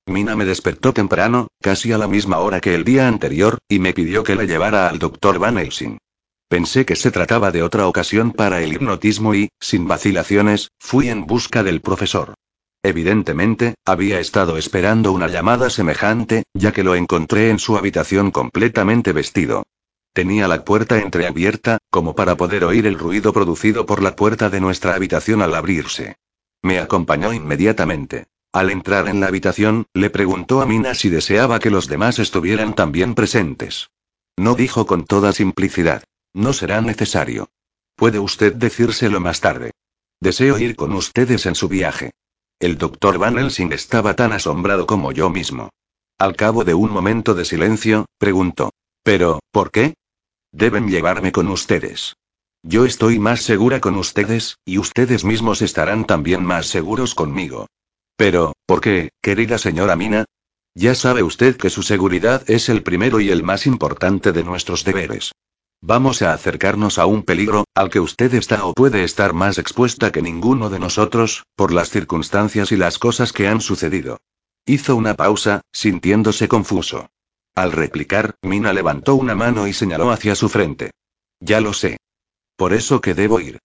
Mina 0.07 0.35
me 0.35 0.45
despertó 0.45 0.93
temprano, 0.93 1.47
casi 1.61 1.93
a 1.93 1.99
la 1.99 2.09
misma 2.09 2.39
hora 2.39 2.61
que 2.61 2.75
el 2.75 2.83
día 2.83 3.07
anterior, 3.07 3.59
y 3.69 3.79
me 3.79 3.93
pidió 3.93 4.25
que 4.25 4.35
la 4.35 4.43
llevara 4.45 4.89
al 4.89 4.99
doctor 4.99 5.39
Van 5.39 5.59
Helsing. 5.59 5.99
Pensé 6.49 6.85
que 6.85 6.97
se 6.97 7.13
trataba 7.13 7.53
de 7.53 7.63
otra 7.63 7.87
ocasión 7.87 8.33
para 8.33 8.63
el 8.63 8.73
hipnotismo 8.73 9.35
y, 9.35 9.49
sin 9.61 9.87
vacilaciones, 9.87 10.71
fui 10.81 11.09
en 11.09 11.25
busca 11.25 11.63
del 11.63 11.81
profesor. 11.81 12.35
Evidentemente, 12.83 13.77
había 13.85 14.19
estado 14.19 14.59
esperando 14.59 15.13
una 15.13 15.29
llamada 15.29 15.71
semejante, 15.71 16.43
ya 16.53 16.73
que 16.73 16.83
lo 16.83 16.97
encontré 16.97 17.51
en 17.51 17.61
su 17.61 17.77
habitación 17.77 18.33
completamente 18.33 19.13
vestido. 19.13 19.63
Tenía 20.13 20.49
la 20.49 20.65
puerta 20.65 20.99
entreabierta, 20.99 21.79
como 21.91 22.17
para 22.17 22.37
poder 22.37 22.65
oír 22.65 22.87
el 22.87 22.99
ruido 22.99 23.33
producido 23.33 23.87
por 23.87 24.03
la 24.03 24.17
puerta 24.17 24.51
de 24.51 24.61
nuestra 24.61 24.95
habitación 24.97 25.43
al 25.43 25.55
abrirse. 25.55 26.17
Me 26.61 26.81
acompañó 26.81 27.33
inmediatamente. 27.33 28.27
Al 28.53 28.71
entrar 28.71 29.09
en 29.09 29.21
la 29.21 29.29
habitación, 29.29 29.87
le 29.95 30.11
preguntó 30.11 30.61
a 30.61 30.67
Mina 30.67 30.95
si 30.95 31.09
deseaba 31.09 31.59
que 31.59 31.71
los 31.71 31.89
demás 31.89 32.19
estuvieran 32.19 32.75
también 32.75 33.15
presentes. 33.15 33.89
No 34.37 34.55
dijo 34.55 34.87
con 34.87 35.05
toda 35.05 35.33
simplicidad. 35.33 36.05
No 36.35 36.53
será 36.53 36.83
necesario. 36.83 37.49
Puede 37.97 38.19
usted 38.19 38.55
decírselo 38.55 39.21
más 39.21 39.41
tarde. 39.41 39.73
Deseo 40.21 40.59
ir 40.59 40.77
con 40.77 40.93
ustedes 40.93 41.47
en 41.47 41.55
su 41.55 41.69
viaje. 41.69 42.11
El 42.61 42.79
doctor 42.79 43.19
Van 43.19 43.39
Helsing 43.39 43.73
estaba 43.73 44.15
tan 44.15 44.33
asombrado 44.33 44.87
como 44.87 45.13
yo 45.13 45.31
mismo. 45.31 45.71
Al 46.19 46.37
cabo 46.37 46.65
de 46.65 46.75
un 46.75 46.91
momento 46.91 47.35
de 47.35 47.45
silencio, 47.45 48.07
preguntó. 48.19 48.71
¿Pero, 49.03 49.41
por 49.51 49.71
qué? 49.71 49.95
Deben 50.53 50.89
llevarme 50.89 51.33
con 51.33 51.49
ustedes. 51.49 52.17
Yo 52.63 52.85
estoy 52.85 53.19
más 53.19 53.43
segura 53.43 53.81
con 53.81 53.97
ustedes, 53.97 54.59
y 54.65 54.79
ustedes 54.79 55.25
mismos 55.25 55.63
estarán 55.63 56.07
también 56.07 56.45
más 56.45 56.67
seguros 56.67 57.15
conmigo. 57.15 57.67
Pero, 58.23 58.53
¿por 58.67 58.81
qué, 58.81 59.11
querida 59.21 59.59
señora 59.59 59.97
Mina? 59.97 60.27
Ya 60.77 60.95
sabe 60.95 61.25
usted 61.25 61.57
que 61.57 61.71
su 61.71 61.83
seguridad 61.83 62.49
es 62.49 62.69
el 62.69 62.85
primero 62.85 63.19
y 63.19 63.31
el 63.31 63.43
más 63.43 63.67
importante 63.67 64.31
de 64.31 64.45
nuestros 64.45 64.85
deberes. 64.85 65.33
Vamos 65.81 66.23
a 66.23 66.33
acercarnos 66.33 67.01
a 67.01 67.07
un 67.07 67.25
peligro, 67.25 67.65
al 67.75 67.91
que 67.91 67.99
usted 67.99 68.33
está 68.35 68.65
o 68.65 68.75
puede 68.75 69.03
estar 69.03 69.33
más 69.33 69.59
expuesta 69.59 70.13
que 70.13 70.23
ninguno 70.23 70.71
de 70.71 70.79
nosotros, 70.79 71.43
por 71.57 71.73
las 71.73 71.91
circunstancias 71.91 72.71
y 72.71 72.77
las 72.77 73.01
cosas 73.01 73.33
que 73.33 73.49
han 73.49 73.61
sucedido. 73.61 74.19
Hizo 74.67 74.95
una 74.95 75.15
pausa, 75.15 75.63
sintiéndose 75.73 76.47
confuso. 76.47 77.09
Al 77.57 77.73
replicar, 77.73 78.37
Mina 78.41 78.73
levantó 78.73 79.17
una 79.17 79.35
mano 79.35 79.67
y 79.67 79.73
señaló 79.73 80.13
hacia 80.13 80.37
su 80.37 80.49
frente. 80.49 80.93
Ya 81.41 81.61
lo 81.61 81.73
sé. 81.73 81.97
Por 82.55 82.73
eso 82.73 83.01
que 83.01 83.15
debo 83.15 83.41
ir. 83.41 83.59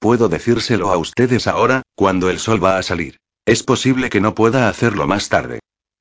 Puedo 0.00 0.28
decírselo 0.28 0.90
a 0.90 0.96
ustedes 0.98 1.46
ahora, 1.46 1.82
cuando 1.94 2.28
el 2.28 2.40
sol 2.40 2.60
va 2.60 2.76
a 2.76 2.82
salir. 2.82 3.19
Es 3.50 3.64
posible 3.64 4.10
que 4.10 4.20
no 4.20 4.32
pueda 4.32 4.68
hacerlo 4.68 5.08
más 5.08 5.28
tarde. 5.28 5.58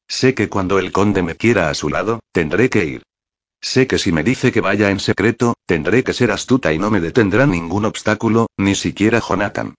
Sé 0.07 0.35
que 0.35 0.49
cuando 0.49 0.77
el 0.77 0.91
conde 0.91 1.23
me 1.23 1.33
quiera 1.35 1.71
a 1.71 1.73
su 1.73 1.89
lado, 1.89 2.19
tendré 2.31 2.69
que 2.69 2.85
ir. 2.85 3.01
Sé 3.59 3.87
que 3.87 3.97
si 3.97 4.11
me 4.11 4.23
dice 4.23 4.51
que 4.51 4.61
vaya 4.61 4.91
en 4.91 4.99
secreto, 4.99 5.55
tendré 5.65 6.03
que 6.03 6.13
ser 6.13 6.29
astuta 6.29 6.71
y 6.73 6.77
no 6.77 6.91
me 6.91 6.99
detendrá 6.99 7.47
ningún 7.47 7.85
obstáculo, 7.85 8.45
ni 8.55 8.75
siquiera 8.75 9.19
Jonathan. 9.19 9.73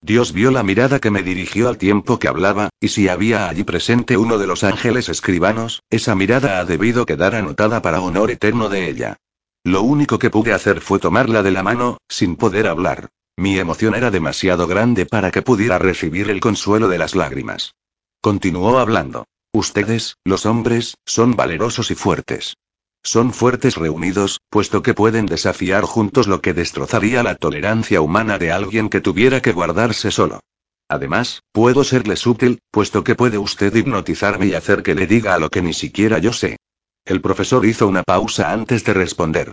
Dios 0.00 0.32
vio 0.32 0.52
la 0.52 0.62
mirada 0.62 1.00
que 1.00 1.10
me 1.10 1.24
dirigió 1.24 1.68
al 1.68 1.78
tiempo 1.78 2.20
que 2.20 2.28
hablaba, 2.28 2.68
y 2.78 2.90
si 2.90 3.08
había 3.08 3.48
allí 3.48 3.64
presente 3.64 4.16
uno 4.16 4.38
de 4.38 4.46
los 4.46 4.62
ángeles 4.62 5.08
escribanos, 5.08 5.82
esa 5.90 6.14
mirada 6.14 6.60
ha 6.60 6.64
debido 6.64 7.06
quedar 7.06 7.34
anotada 7.34 7.82
para 7.82 8.00
honor 8.02 8.30
eterno 8.30 8.68
de 8.68 8.88
ella. 8.88 9.16
Lo 9.64 9.82
único 9.82 10.20
que 10.20 10.30
pude 10.30 10.52
hacer 10.52 10.80
fue 10.80 11.00
tomarla 11.00 11.42
de 11.42 11.50
la 11.50 11.64
mano, 11.64 11.98
sin 12.08 12.36
poder 12.36 12.68
hablar. 12.68 13.08
Mi 13.38 13.58
emoción 13.58 13.94
era 13.94 14.10
demasiado 14.10 14.66
grande 14.66 15.04
para 15.04 15.30
que 15.30 15.42
pudiera 15.42 15.78
recibir 15.78 16.30
el 16.30 16.40
consuelo 16.40 16.88
de 16.88 16.96
las 16.96 17.14
lágrimas. 17.14 17.74
Continuó 18.22 18.78
hablando. 18.78 19.26
Ustedes, 19.52 20.16
los 20.24 20.46
hombres, 20.46 20.96
son 21.04 21.36
valerosos 21.36 21.90
y 21.90 21.94
fuertes. 21.94 22.56
Son 23.02 23.34
fuertes 23.34 23.76
reunidos, 23.76 24.40
puesto 24.48 24.82
que 24.82 24.94
pueden 24.94 25.26
desafiar 25.26 25.84
juntos 25.84 26.28
lo 26.28 26.40
que 26.40 26.54
destrozaría 26.54 27.22
la 27.22 27.34
tolerancia 27.34 28.00
humana 28.00 28.38
de 28.38 28.52
alguien 28.52 28.88
que 28.88 29.02
tuviera 29.02 29.42
que 29.42 29.52
guardarse 29.52 30.10
solo. 30.10 30.40
Además, 30.88 31.42
puedo 31.52 31.84
serles 31.84 32.26
útil, 32.26 32.60
puesto 32.70 33.04
que 33.04 33.14
puede 33.14 33.36
usted 33.36 33.74
hipnotizarme 33.74 34.46
y 34.46 34.54
hacer 34.54 34.82
que 34.82 34.94
le 34.94 35.06
diga 35.06 35.38
lo 35.38 35.50
que 35.50 35.60
ni 35.60 35.74
siquiera 35.74 36.18
yo 36.18 36.32
sé. 36.32 36.56
El 37.04 37.20
profesor 37.20 37.66
hizo 37.66 37.86
una 37.86 38.02
pausa 38.02 38.50
antes 38.50 38.82
de 38.84 38.94
responder. 38.94 39.52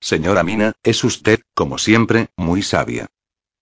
Señora 0.00 0.44
Mina, 0.44 0.74
es 0.84 1.02
usted, 1.02 1.40
como 1.54 1.78
siempre, 1.78 2.28
muy 2.36 2.62
sabia. 2.62 3.08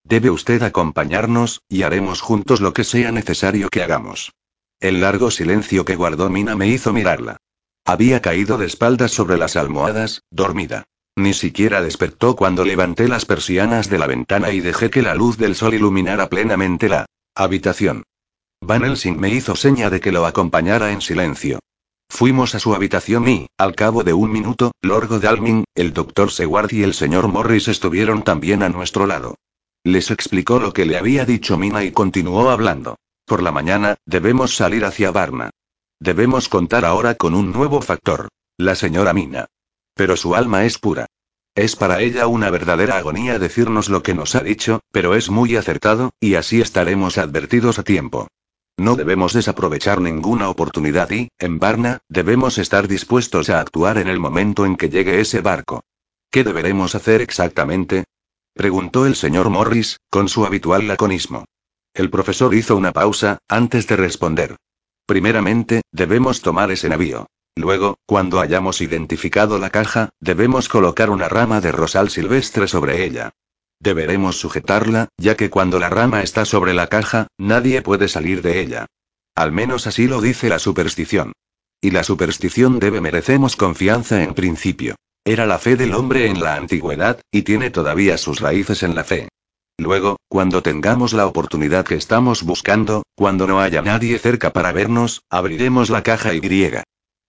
Debe 0.03 0.29
usted 0.29 0.61
acompañarnos, 0.63 1.61
y 1.69 1.83
haremos 1.83 2.21
juntos 2.21 2.61
lo 2.61 2.73
que 2.73 2.83
sea 2.83 3.11
necesario 3.11 3.69
que 3.69 3.83
hagamos. 3.83 4.33
El 4.79 5.01
largo 5.01 5.31
silencio 5.31 5.85
que 5.85 5.95
guardó 5.95 6.29
Mina 6.29 6.55
me 6.55 6.67
hizo 6.67 6.91
mirarla. 6.91 7.37
Había 7.85 8.21
caído 8.21 8.57
de 8.57 8.65
espaldas 8.65 9.11
sobre 9.11 9.37
las 9.37 9.55
almohadas, 9.55 10.21
dormida. 10.29 10.83
Ni 11.15 11.33
siquiera 11.33 11.81
despertó 11.81 12.35
cuando 12.35 12.65
levanté 12.65 13.07
las 13.07 13.25
persianas 13.25 13.89
de 13.89 13.97
la 13.99 14.07
ventana 14.07 14.51
y 14.51 14.61
dejé 14.61 14.89
que 14.89 15.01
la 15.01 15.15
luz 15.15 15.37
del 15.37 15.55
sol 15.55 15.73
iluminara 15.73 16.27
plenamente 16.27 16.89
la 16.89 17.05
habitación. 17.35 18.03
Van 18.61 18.83
Helsing 18.83 19.19
me 19.19 19.29
hizo 19.29 19.55
seña 19.55 19.89
de 19.89 19.99
que 19.99 20.11
lo 20.11 20.25
acompañara 20.25 20.91
en 20.91 21.01
silencio. 21.01 21.59
Fuimos 22.09 22.55
a 22.55 22.59
su 22.59 22.73
habitación 22.73 23.27
y, 23.27 23.47
al 23.57 23.75
cabo 23.75 24.03
de 24.03 24.13
un 24.13 24.31
minuto, 24.31 24.71
Lord 24.81 25.07
Godalming, 25.07 25.65
el 25.75 25.93
doctor 25.93 26.31
Seward 26.31 26.71
y 26.73 26.83
el 26.83 26.93
señor 26.93 27.27
Morris 27.27 27.67
estuvieron 27.67 28.23
también 28.23 28.63
a 28.63 28.69
nuestro 28.69 29.05
lado. 29.05 29.35
Les 29.83 30.11
explicó 30.11 30.59
lo 30.59 30.71
que 30.71 30.85
le 30.85 30.97
había 30.97 31.25
dicho 31.25 31.57
Mina 31.57 31.83
y 31.83 31.91
continuó 31.91 32.49
hablando. 32.49 32.97
Por 33.25 33.43
la 33.43 33.51
mañana, 33.51 33.97
debemos 34.05 34.55
salir 34.55 34.85
hacia 34.85 35.11
Varna. 35.11 35.49
Debemos 35.99 36.47
contar 36.47 36.85
ahora 36.85 37.15
con 37.15 37.33
un 37.33 37.51
nuevo 37.51 37.81
factor. 37.81 38.29
La 38.57 38.75
señora 38.75 39.13
Mina. 39.13 39.47
Pero 39.93 40.15
su 40.15 40.35
alma 40.35 40.63
es 40.63 40.77
pura. 40.79 41.07
Es 41.53 41.75
para 41.75 42.01
ella 42.01 42.27
una 42.27 42.49
verdadera 42.49 42.97
agonía 42.97 43.39
decirnos 43.39 43.89
lo 43.89 44.03
que 44.03 44.13
nos 44.13 44.35
ha 44.35 44.39
dicho, 44.39 44.79
pero 44.91 45.15
es 45.15 45.29
muy 45.29 45.55
acertado, 45.57 46.11
y 46.19 46.35
así 46.35 46.61
estaremos 46.61 47.17
advertidos 47.17 47.77
a 47.77 47.83
tiempo. 47.83 48.27
No 48.77 48.95
debemos 48.95 49.33
desaprovechar 49.33 50.01
ninguna 50.01 50.49
oportunidad 50.49 51.11
y, 51.11 51.29
en 51.37 51.59
Varna, 51.59 51.99
debemos 52.07 52.57
estar 52.57 52.87
dispuestos 52.87 53.49
a 53.49 53.59
actuar 53.59 53.97
en 53.97 54.07
el 54.07 54.19
momento 54.19 54.65
en 54.65 54.77
que 54.77 54.89
llegue 54.89 55.19
ese 55.19 55.41
barco. 55.41 55.83
¿Qué 56.31 56.43
deberemos 56.43 56.95
hacer 56.95 57.21
exactamente? 57.21 58.05
Preguntó 58.53 59.05
el 59.05 59.15
señor 59.15 59.49
Morris, 59.49 59.97
con 60.09 60.29
su 60.29 60.45
habitual 60.45 60.87
laconismo. 60.87 61.45
El 61.93 62.09
profesor 62.09 62.53
hizo 62.55 62.75
una 62.75 62.91
pausa, 62.91 63.37
antes 63.47 63.87
de 63.87 63.95
responder. 63.95 64.55
Primeramente, 65.05 65.81
debemos 65.91 66.41
tomar 66.41 66.71
ese 66.71 66.89
navío. 66.89 67.27
Luego, 67.55 67.97
cuando 68.05 68.39
hayamos 68.39 68.81
identificado 68.81 69.59
la 69.59 69.69
caja, 69.69 70.09
debemos 70.19 70.69
colocar 70.69 71.09
una 71.09 71.29
rama 71.29 71.61
de 71.61 71.71
rosal 71.71 72.09
silvestre 72.09 72.67
sobre 72.67 73.03
ella. 73.03 73.31
Deberemos 73.79 74.39
sujetarla, 74.39 75.09
ya 75.17 75.35
que 75.35 75.49
cuando 75.49 75.77
la 75.77 75.89
rama 75.89 76.23
está 76.23 76.45
sobre 76.45 76.73
la 76.73 76.87
caja, 76.87 77.27
nadie 77.37 77.81
puede 77.81 78.07
salir 78.07 78.41
de 78.41 78.61
ella. 78.61 78.87
Al 79.35 79.51
menos 79.51 79.87
así 79.87 80.07
lo 80.07 80.21
dice 80.21 80.49
la 80.49 80.57
superstición. 80.57 81.33
Y 81.81 81.91
la 81.91 82.03
superstición 82.03 82.79
debe 82.79 83.01
merecemos 83.01 83.55
confianza 83.55 84.23
en 84.23 84.33
principio. 84.33 84.95
Era 85.25 85.45
la 85.45 85.57
fe 85.57 85.77
del 85.77 85.93
hombre 85.93 86.27
en 86.27 86.41
la 86.41 86.55
antigüedad, 86.55 87.21
y 87.31 87.43
tiene 87.43 87.69
todavía 87.69 88.17
sus 88.17 88.41
raíces 88.41 88.83
en 88.83 88.93
la 88.93 89.05
fe. 89.05 89.29
Luego, 89.77 90.17
cuando 90.27 90.61
tengamos 90.61 91.13
la 91.13 91.25
oportunidad 91.25 91.85
que 91.85 91.95
estamos 91.95 92.43
buscando, 92.43 93.03
cuando 93.15 93.47
no 93.47 93.61
haya 93.61 93.81
nadie 93.81 94.19
cerca 94.19 94.51
para 94.51 94.73
vernos, 94.73 95.21
abriremos 95.29 95.89
la 95.89 96.03
caja 96.03 96.33
y. 96.33 96.41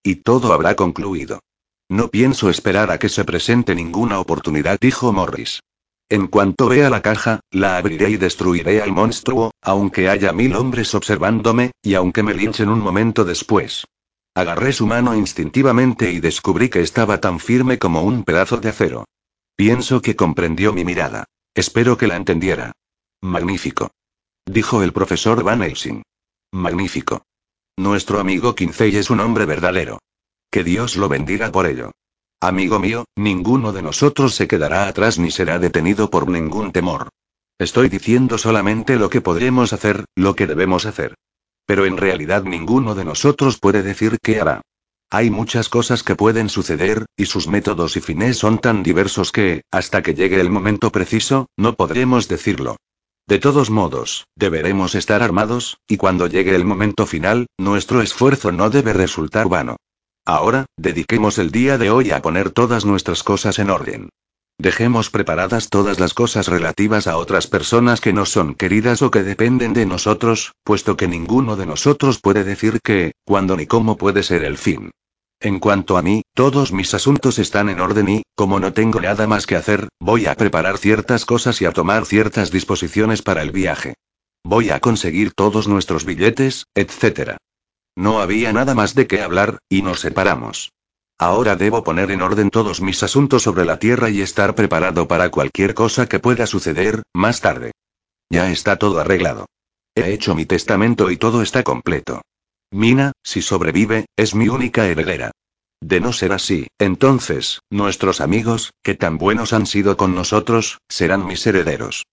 Y 0.03 0.17
todo 0.17 0.53
habrá 0.53 0.75
concluido. 0.75 1.41
No 1.89 2.09
pienso 2.09 2.51
esperar 2.51 2.91
a 2.91 2.99
que 2.99 3.09
se 3.09 3.25
presente 3.25 3.75
ninguna 3.75 4.19
oportunidad, 4.19 4.79
dijo 4.81 5.13
Morris. 5.13 5.61
En 6.09 6.27
cuanto 6.27 6.69
vea 6.69 6.91
la 6.91 7.01
caja, 7.01 7.41
la 7.51 7.77
abriré 7.79 8.11
y 8.11 8.17
destruiré 8.17 8.83
al 8.83 8.93
monstruo, 8.93 9.53
aunque 9.63 10.09
haya 10.09 10.33
mil 10.33 10.55
hombres 10.57 10.95
observándome, 10.95 11.71
y 11.83 11.95
aunque 11.95 12.23
me 12.23 12.35
linchen 12.35 12.69
un 12.69 12.81
momento 12.81 13.25
después. 13.25 13.85
Agarré 14.37 14.73
su 14.73 14.87
mano 14.87 15.15
instintivamente 15.15 16.11
y 16.11 16.19
descubrí 16.19 16.69
que 16.69 16.81
estaba 16.81 17.21
tan 17.21 17.39
firme 17.39 17.79
como 17.79 18.03
un 18.03 18.25
pedazo 18.25 18.57
de 18.57 18.71
acero. 18.71 19.05
Pienso 19.55 20.03
que 20.03 20.17
comprendió 20.17 20.73
mi 20.73 20.85
mirada. 20.85 21.25
Espero 21.55 21.97
que 21.97 22.09
la 22.09 22.17
entendiera. 22.17 22.73
Magnífico. 23.23 23.93
Dijo 24.45 24.83
el 24.83 24.93
profesor 24.93 25.45
Van 25.45 25.63
Helsing. 25.63 26.03
Magnífico. 26.53 27.23
Nuestro 27.77 28.19
amigo 28.19 28.57
Quincey 28.57 28.97
es 28.97 29.09
un 29.09 29.21
hombre 29.21 29.47
verdadero. 29.47 30.01
Que 30.51 30.65
Dios 30.65 30.97
lo 30.97 31.09
bendiga 31.09 31.53
por 31.53 31.67
ello. 31.67 31.93
Amigo 32.41 32.81
mío, 32.81 33.05
ninguno 33.17 33.73
de 33.73 33.83
nosotros 33.83 34.35
se 34.35 34.49
quedará 34.49 34.89
atrás 34.89 35.19
ni 35.19 35.31
será 35.31 35.61
detenido 35.61 36.11
por 36.11 36.29
ningún 36.29 36.73
temor. 36.73 37.09
Estoy 37.59 37.89
diciendo 37.89 38.37
solamente 38.37 38.97
lo 38.97 39.09
que 39.11 39.21
podremos 39.21 39.73
hacer, 39.73 40.05
lo 40.17 40.35
que 40.35 40.49
debemos 40.49 40.87
hacer. 40.87 41.15
Pero 41.67 41.87
en 41.87 41.97
realidad 41.97 42.45
ninguno 42.45 42.95
de 42.95 43.05
nosotros 43.05 43.59
puede 43.59 43.83
decir 43.83 44.19
qué 44.23 44.41
hará. 44.41 44.63
Hay 45.11 45.31
muchas 45.31 45.69
cosas 45.69 46.03
que 46.03 46.17
pueden 46.17 46.49
suceder, 46.49 47.07
y 47.17 47.27
sus 47.27 47.47
métodos 47.47 47.97
y 47.97 48.01
fines 48.01 48.39
son 48.39 48.59
tan 48.59 48.83
diversos 48.83 49.33
que, 49.33 49.63
hasta 49.71 50.03
que 50.03 50.15
llegue 50.15 50.41
el 50.41 50.51
momento 50.51 50.91
preciso, 50.91 51.47
no 51.57 51.75
podremos 51.75 52.27
decirlo. 52.29 52.77
De 53.27 53.39
todos 53.39 53.71
modos, 53.71 54.27
deberemos 54.37 54.95
estar 54.95 55.23
armados, 55.23 55.79
y 55.89 55.97
cuando 55.97 56.27
llegue 56.27 56.55
el 56.55 56.65
momento 56.65 57.07
final, 57.07 57.47
nuestro 57.59 58.03
esfuerzo 58.03 58.53
no 58.53 58.71
debe 58.71 58.93
resultar 58.93 59.49
vano. 59.49 59.77
Ahora, 60.27 60.67
dediquemos 60.77 61.39
el 61.39 61.51
día 61.51 61.79
de 61.79 61.91
hoy 61.91 62.11
a 62.11 62.21
poner 62.21 62.51
todas 62.51 62.85
nuestras 62.85 63.23
cosas 63.23 63.59
en 63.59 63.71
orden. 63.71 64.09
Dejemos 64.59 65.11
preparadas 65.11 65.69
todas 65.69 65.99
las 65.99 66.15
cosas 66.15 66.47
relativas 66.47 67.07
a 67.07 67.17
otras 67.17 67.49
personas 67.49 68.01
que 68.01 68.13
no 68.13 68.25
son 68.25 68.55
queridas 68.55 69.03
o 69.03 69.11
que 69.11 69.25
dependen 69.25 69.73
de 69.73 69.85
nosotros, 69.85 70.53
puesto 70.63 70.97
que 70.97 71.09
ninguno 71.09 71.57
de 71.57 71.67
nosotros 71.67 72.21
puede 72.21 72.45
decir 72.45 72.81
qué, 72.83 73.13
cuándo 73.25 73.57
ni 73.57 73.67
cómo 73.67 73.97
puede 73.97 74.23
ser 74.23 74.45
el 74.45 74.57
fin. 74.57 74.91
En 75.41 75.59
cuanto 75.59 75.99
a 75.99 76.03
mí, 76.03 76.23
todos 76.35 76.73
mis 76.73 76.95
asuntos 76.95 77.39
están 77.39 77.69
en 77.69 77.81
orden 77.81 78.09
y, 78.09 78.23
como 78.35 78.61
no 78.61 78.73
tengo 78.73 79.01
nada 79.01 79.27
más 79.27 79.47
que 79.47 79.57
hacer, 79.57 79.89
voy 80.01 80.27
a 80.27 80.37
preparar 80.37 80.79
ciertas 80.79 81.27
cosas 81.27 81.61
y 81.61 81.67
a 81.67 81.73
tomar 81.73 82.07
ciertas 82.07 82.51
disposiciones 82.51 83.23
para 83.23 83.43
el 83.43 83.51
viaje. 83.51 83.95
Voy 84.45 84.71
a 84.71 84.81
conseguir 84.81 85.33
todos 85.33 85.69
nuestros 85.69 86.05
billetes, 86.05 86.67
etc. 86.75 87.37
No 87.97 88.21
había 88.21 88.53
nada 88.53 88.75
más 88.75 88.95
de 88.95 89.07
qué 89.07 89.21
hablar, 89.21 89.59
y 89.69 89.83
nos 89.83 90.01
separamos. 90.01 90.73
Ahora 91.19 91.57
debo 91.57 91.85
poner 91.85 92.11
en 92.11 92.23
orden 92.23 92.51
todos 92.51 92.81
mis 92.81 93.03
asuntos 93.03 93.43
sobre 93.43 93.65
la 93.65 93.79
Tierra 93.79 94.11
y 94.11 94.21
estar 94.21 94.55
preparado 94.55 95.07
para 95.07 95.31
cualquier 95.31 95.75
cosa 95.75 96.07
que 96.07 96.19
pueda 96.19 96.47
suceder, 96.47 97.03
más 97.15 97.41
tarde. 97.41 97.73
Ya 98.31 98.51
está 98.51 98.77
todo 98.77 98.99
arreglado. 98.99 99.47
He 99.95 100.13
hecho 100.13 100.35
mi 100.35 100.45
testamento 100.45 101.11
y 101.11 101.17
todo 101.17 101.43
está 101.43 101.63
completo. 101.63 102.23
Mina, 102.73 103.13
si 103.23 103.43
sobrevive, 103.43 104.07
es 104.17 104.35
mi 104.35 104.49
única 104.49 104.87
heredera. 104.87 105.31
De 105.81 106.01
no 106.01 106.13
ser 106.13 106.33
así, 106.33 106.67
entonces, 106.79 107.61
nuestros 107.71 108.21
amigos, 108.21 108.73
que 108.83 108.95
tan 108.95 109.19
buenos 109.19 109.53
han 109.53 109.67
sido 109.67 109.97
con 109.97 110.15
nosotros, 110.15 110.79
serán 110.89 111.27
mis 111.27 111.47
herederos. 111.47 112.05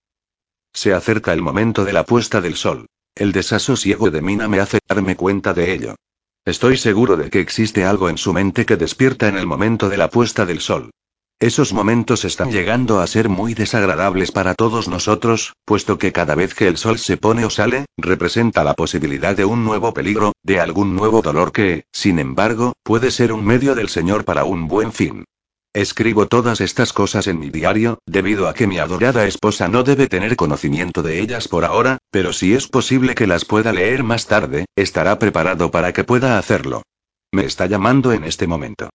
Se 0.74 0.94
acerca 0.94 1.34
el 1.34 1.42
momento 1.42 1.86
de 1.86 1.94
la 1.94 2.06
puesta 2.06 2.42
del 2.42 2.56
sol. 2.56 2.86
El 3.16 3.32
desasosiego 3.32 4.12
de 4.12 4.22
Mina 4.22 4.48
me 4.48 4.60
hace 4.60 4.80
darme 4.88 5.16
cuenta 5.16 5.54
de 5.54 5.74
ello. 5.74 5.96
Estoy 6.44 6.76
seguro 6.78 7.18
de 7.18 7.30
que 7.30 7.40
existe 7.40 7.86
algo 7.86 8.10
en 8.10 8.18
su 8.18 8.34
mente 8.34 8.66
que 8.66 8.76
despierta 8.76 9.28
en 9.28 9.38
el 9.38 9.46
momento 9.46 9.90
de 9.90 9.98
la 9.98 10.10
puesta 10.10 10.44
del 10.44 10.60
sol. 10.60 10.90
Esos 11.40 11.72
momentos 11.72 12.26
están 12.26 12.52
llegando 12.52 13.00
a 13.00 13.06
ser 13.06 13.30
muy 13.30 13.54
desagradables 13.54 14.32
para 14.32 14.56
todos 14.56 14.88
nosotros, 14.88 15.54
puesto 15.66 16.00
que 16.00 16.12
cada 16.12 16.34
vez 16.34 16.56
que 16.56 16.68
el 16.68 16.78
sol 16.78 16.98
se 16.98 17.18
pone 17.18 17.46
o 17.46 17.52
sale, 17.52 17.86
representa 17.96 18.64
la 18.64 18.74
posibilidad 18.74 19.36
de 19.36 19.46
un 19.46 19.64
nuevo 19.64 19.94
peligro, 19.94 20.34
de 20.42 20.60
algún 20.60 20.96
nuevo 20.96 21.22
dolor 21.22 21.52
que, 21.52 21.86
sin 21.92 22.18
embargo, 22.18 22.74
puede 22.82 23.12
ser 23.12 23.34
un 23.34 23.46
medio 23.46 23.76
del 23.76 23.90
Señor 23.90 24.26
para 24.26 24.44
un 24.44 24.68
buen 24.68 24.92
fin. 24.92 25.26
Escribo 25.74 26.28
todas 26.28 26.60
estas 26.60 26.92
cosas 26.92 27.28
en 27.28 27.40
mi 27.40 27.50
diario, 27.50 28.00
debido 28.06 28.50
a 28.50 28.54
que 28.54 28.68
mi 28.68 28.78
adorada 28.78 29.26
esposa 29.26 29.70
no 29.70 29.84
debe 29.84 30.08
tener 30.08 30.36
conocimiento 30.36 31.02
de 31.02 31.22
ellas 31.22 31.48
por 31.48 31.64
ahora, 31.64 31.98
pero 32.12 32.34
si 32.34 32.54
es 32.54 32.68
posible 32.68 33.16
que 33.16 33.26
las 33.26 33.46
pueda 33.46 33.72
leer 33.72 34.04
más 34.04 34.28
tarde, 34.28 34.66
estará 34.76 35.18
preparado 35.18 35.72
para 35.72 35.94
que 35.94 36.04
pueda 36.04 36.38
hacerlo. 36.38 36.84
Me 37.32 37.46
está 37.46 37.68
llamando 37.68 38.12
en 38.12 38.26
este 38.26 38.48
momento. 38.48 38.90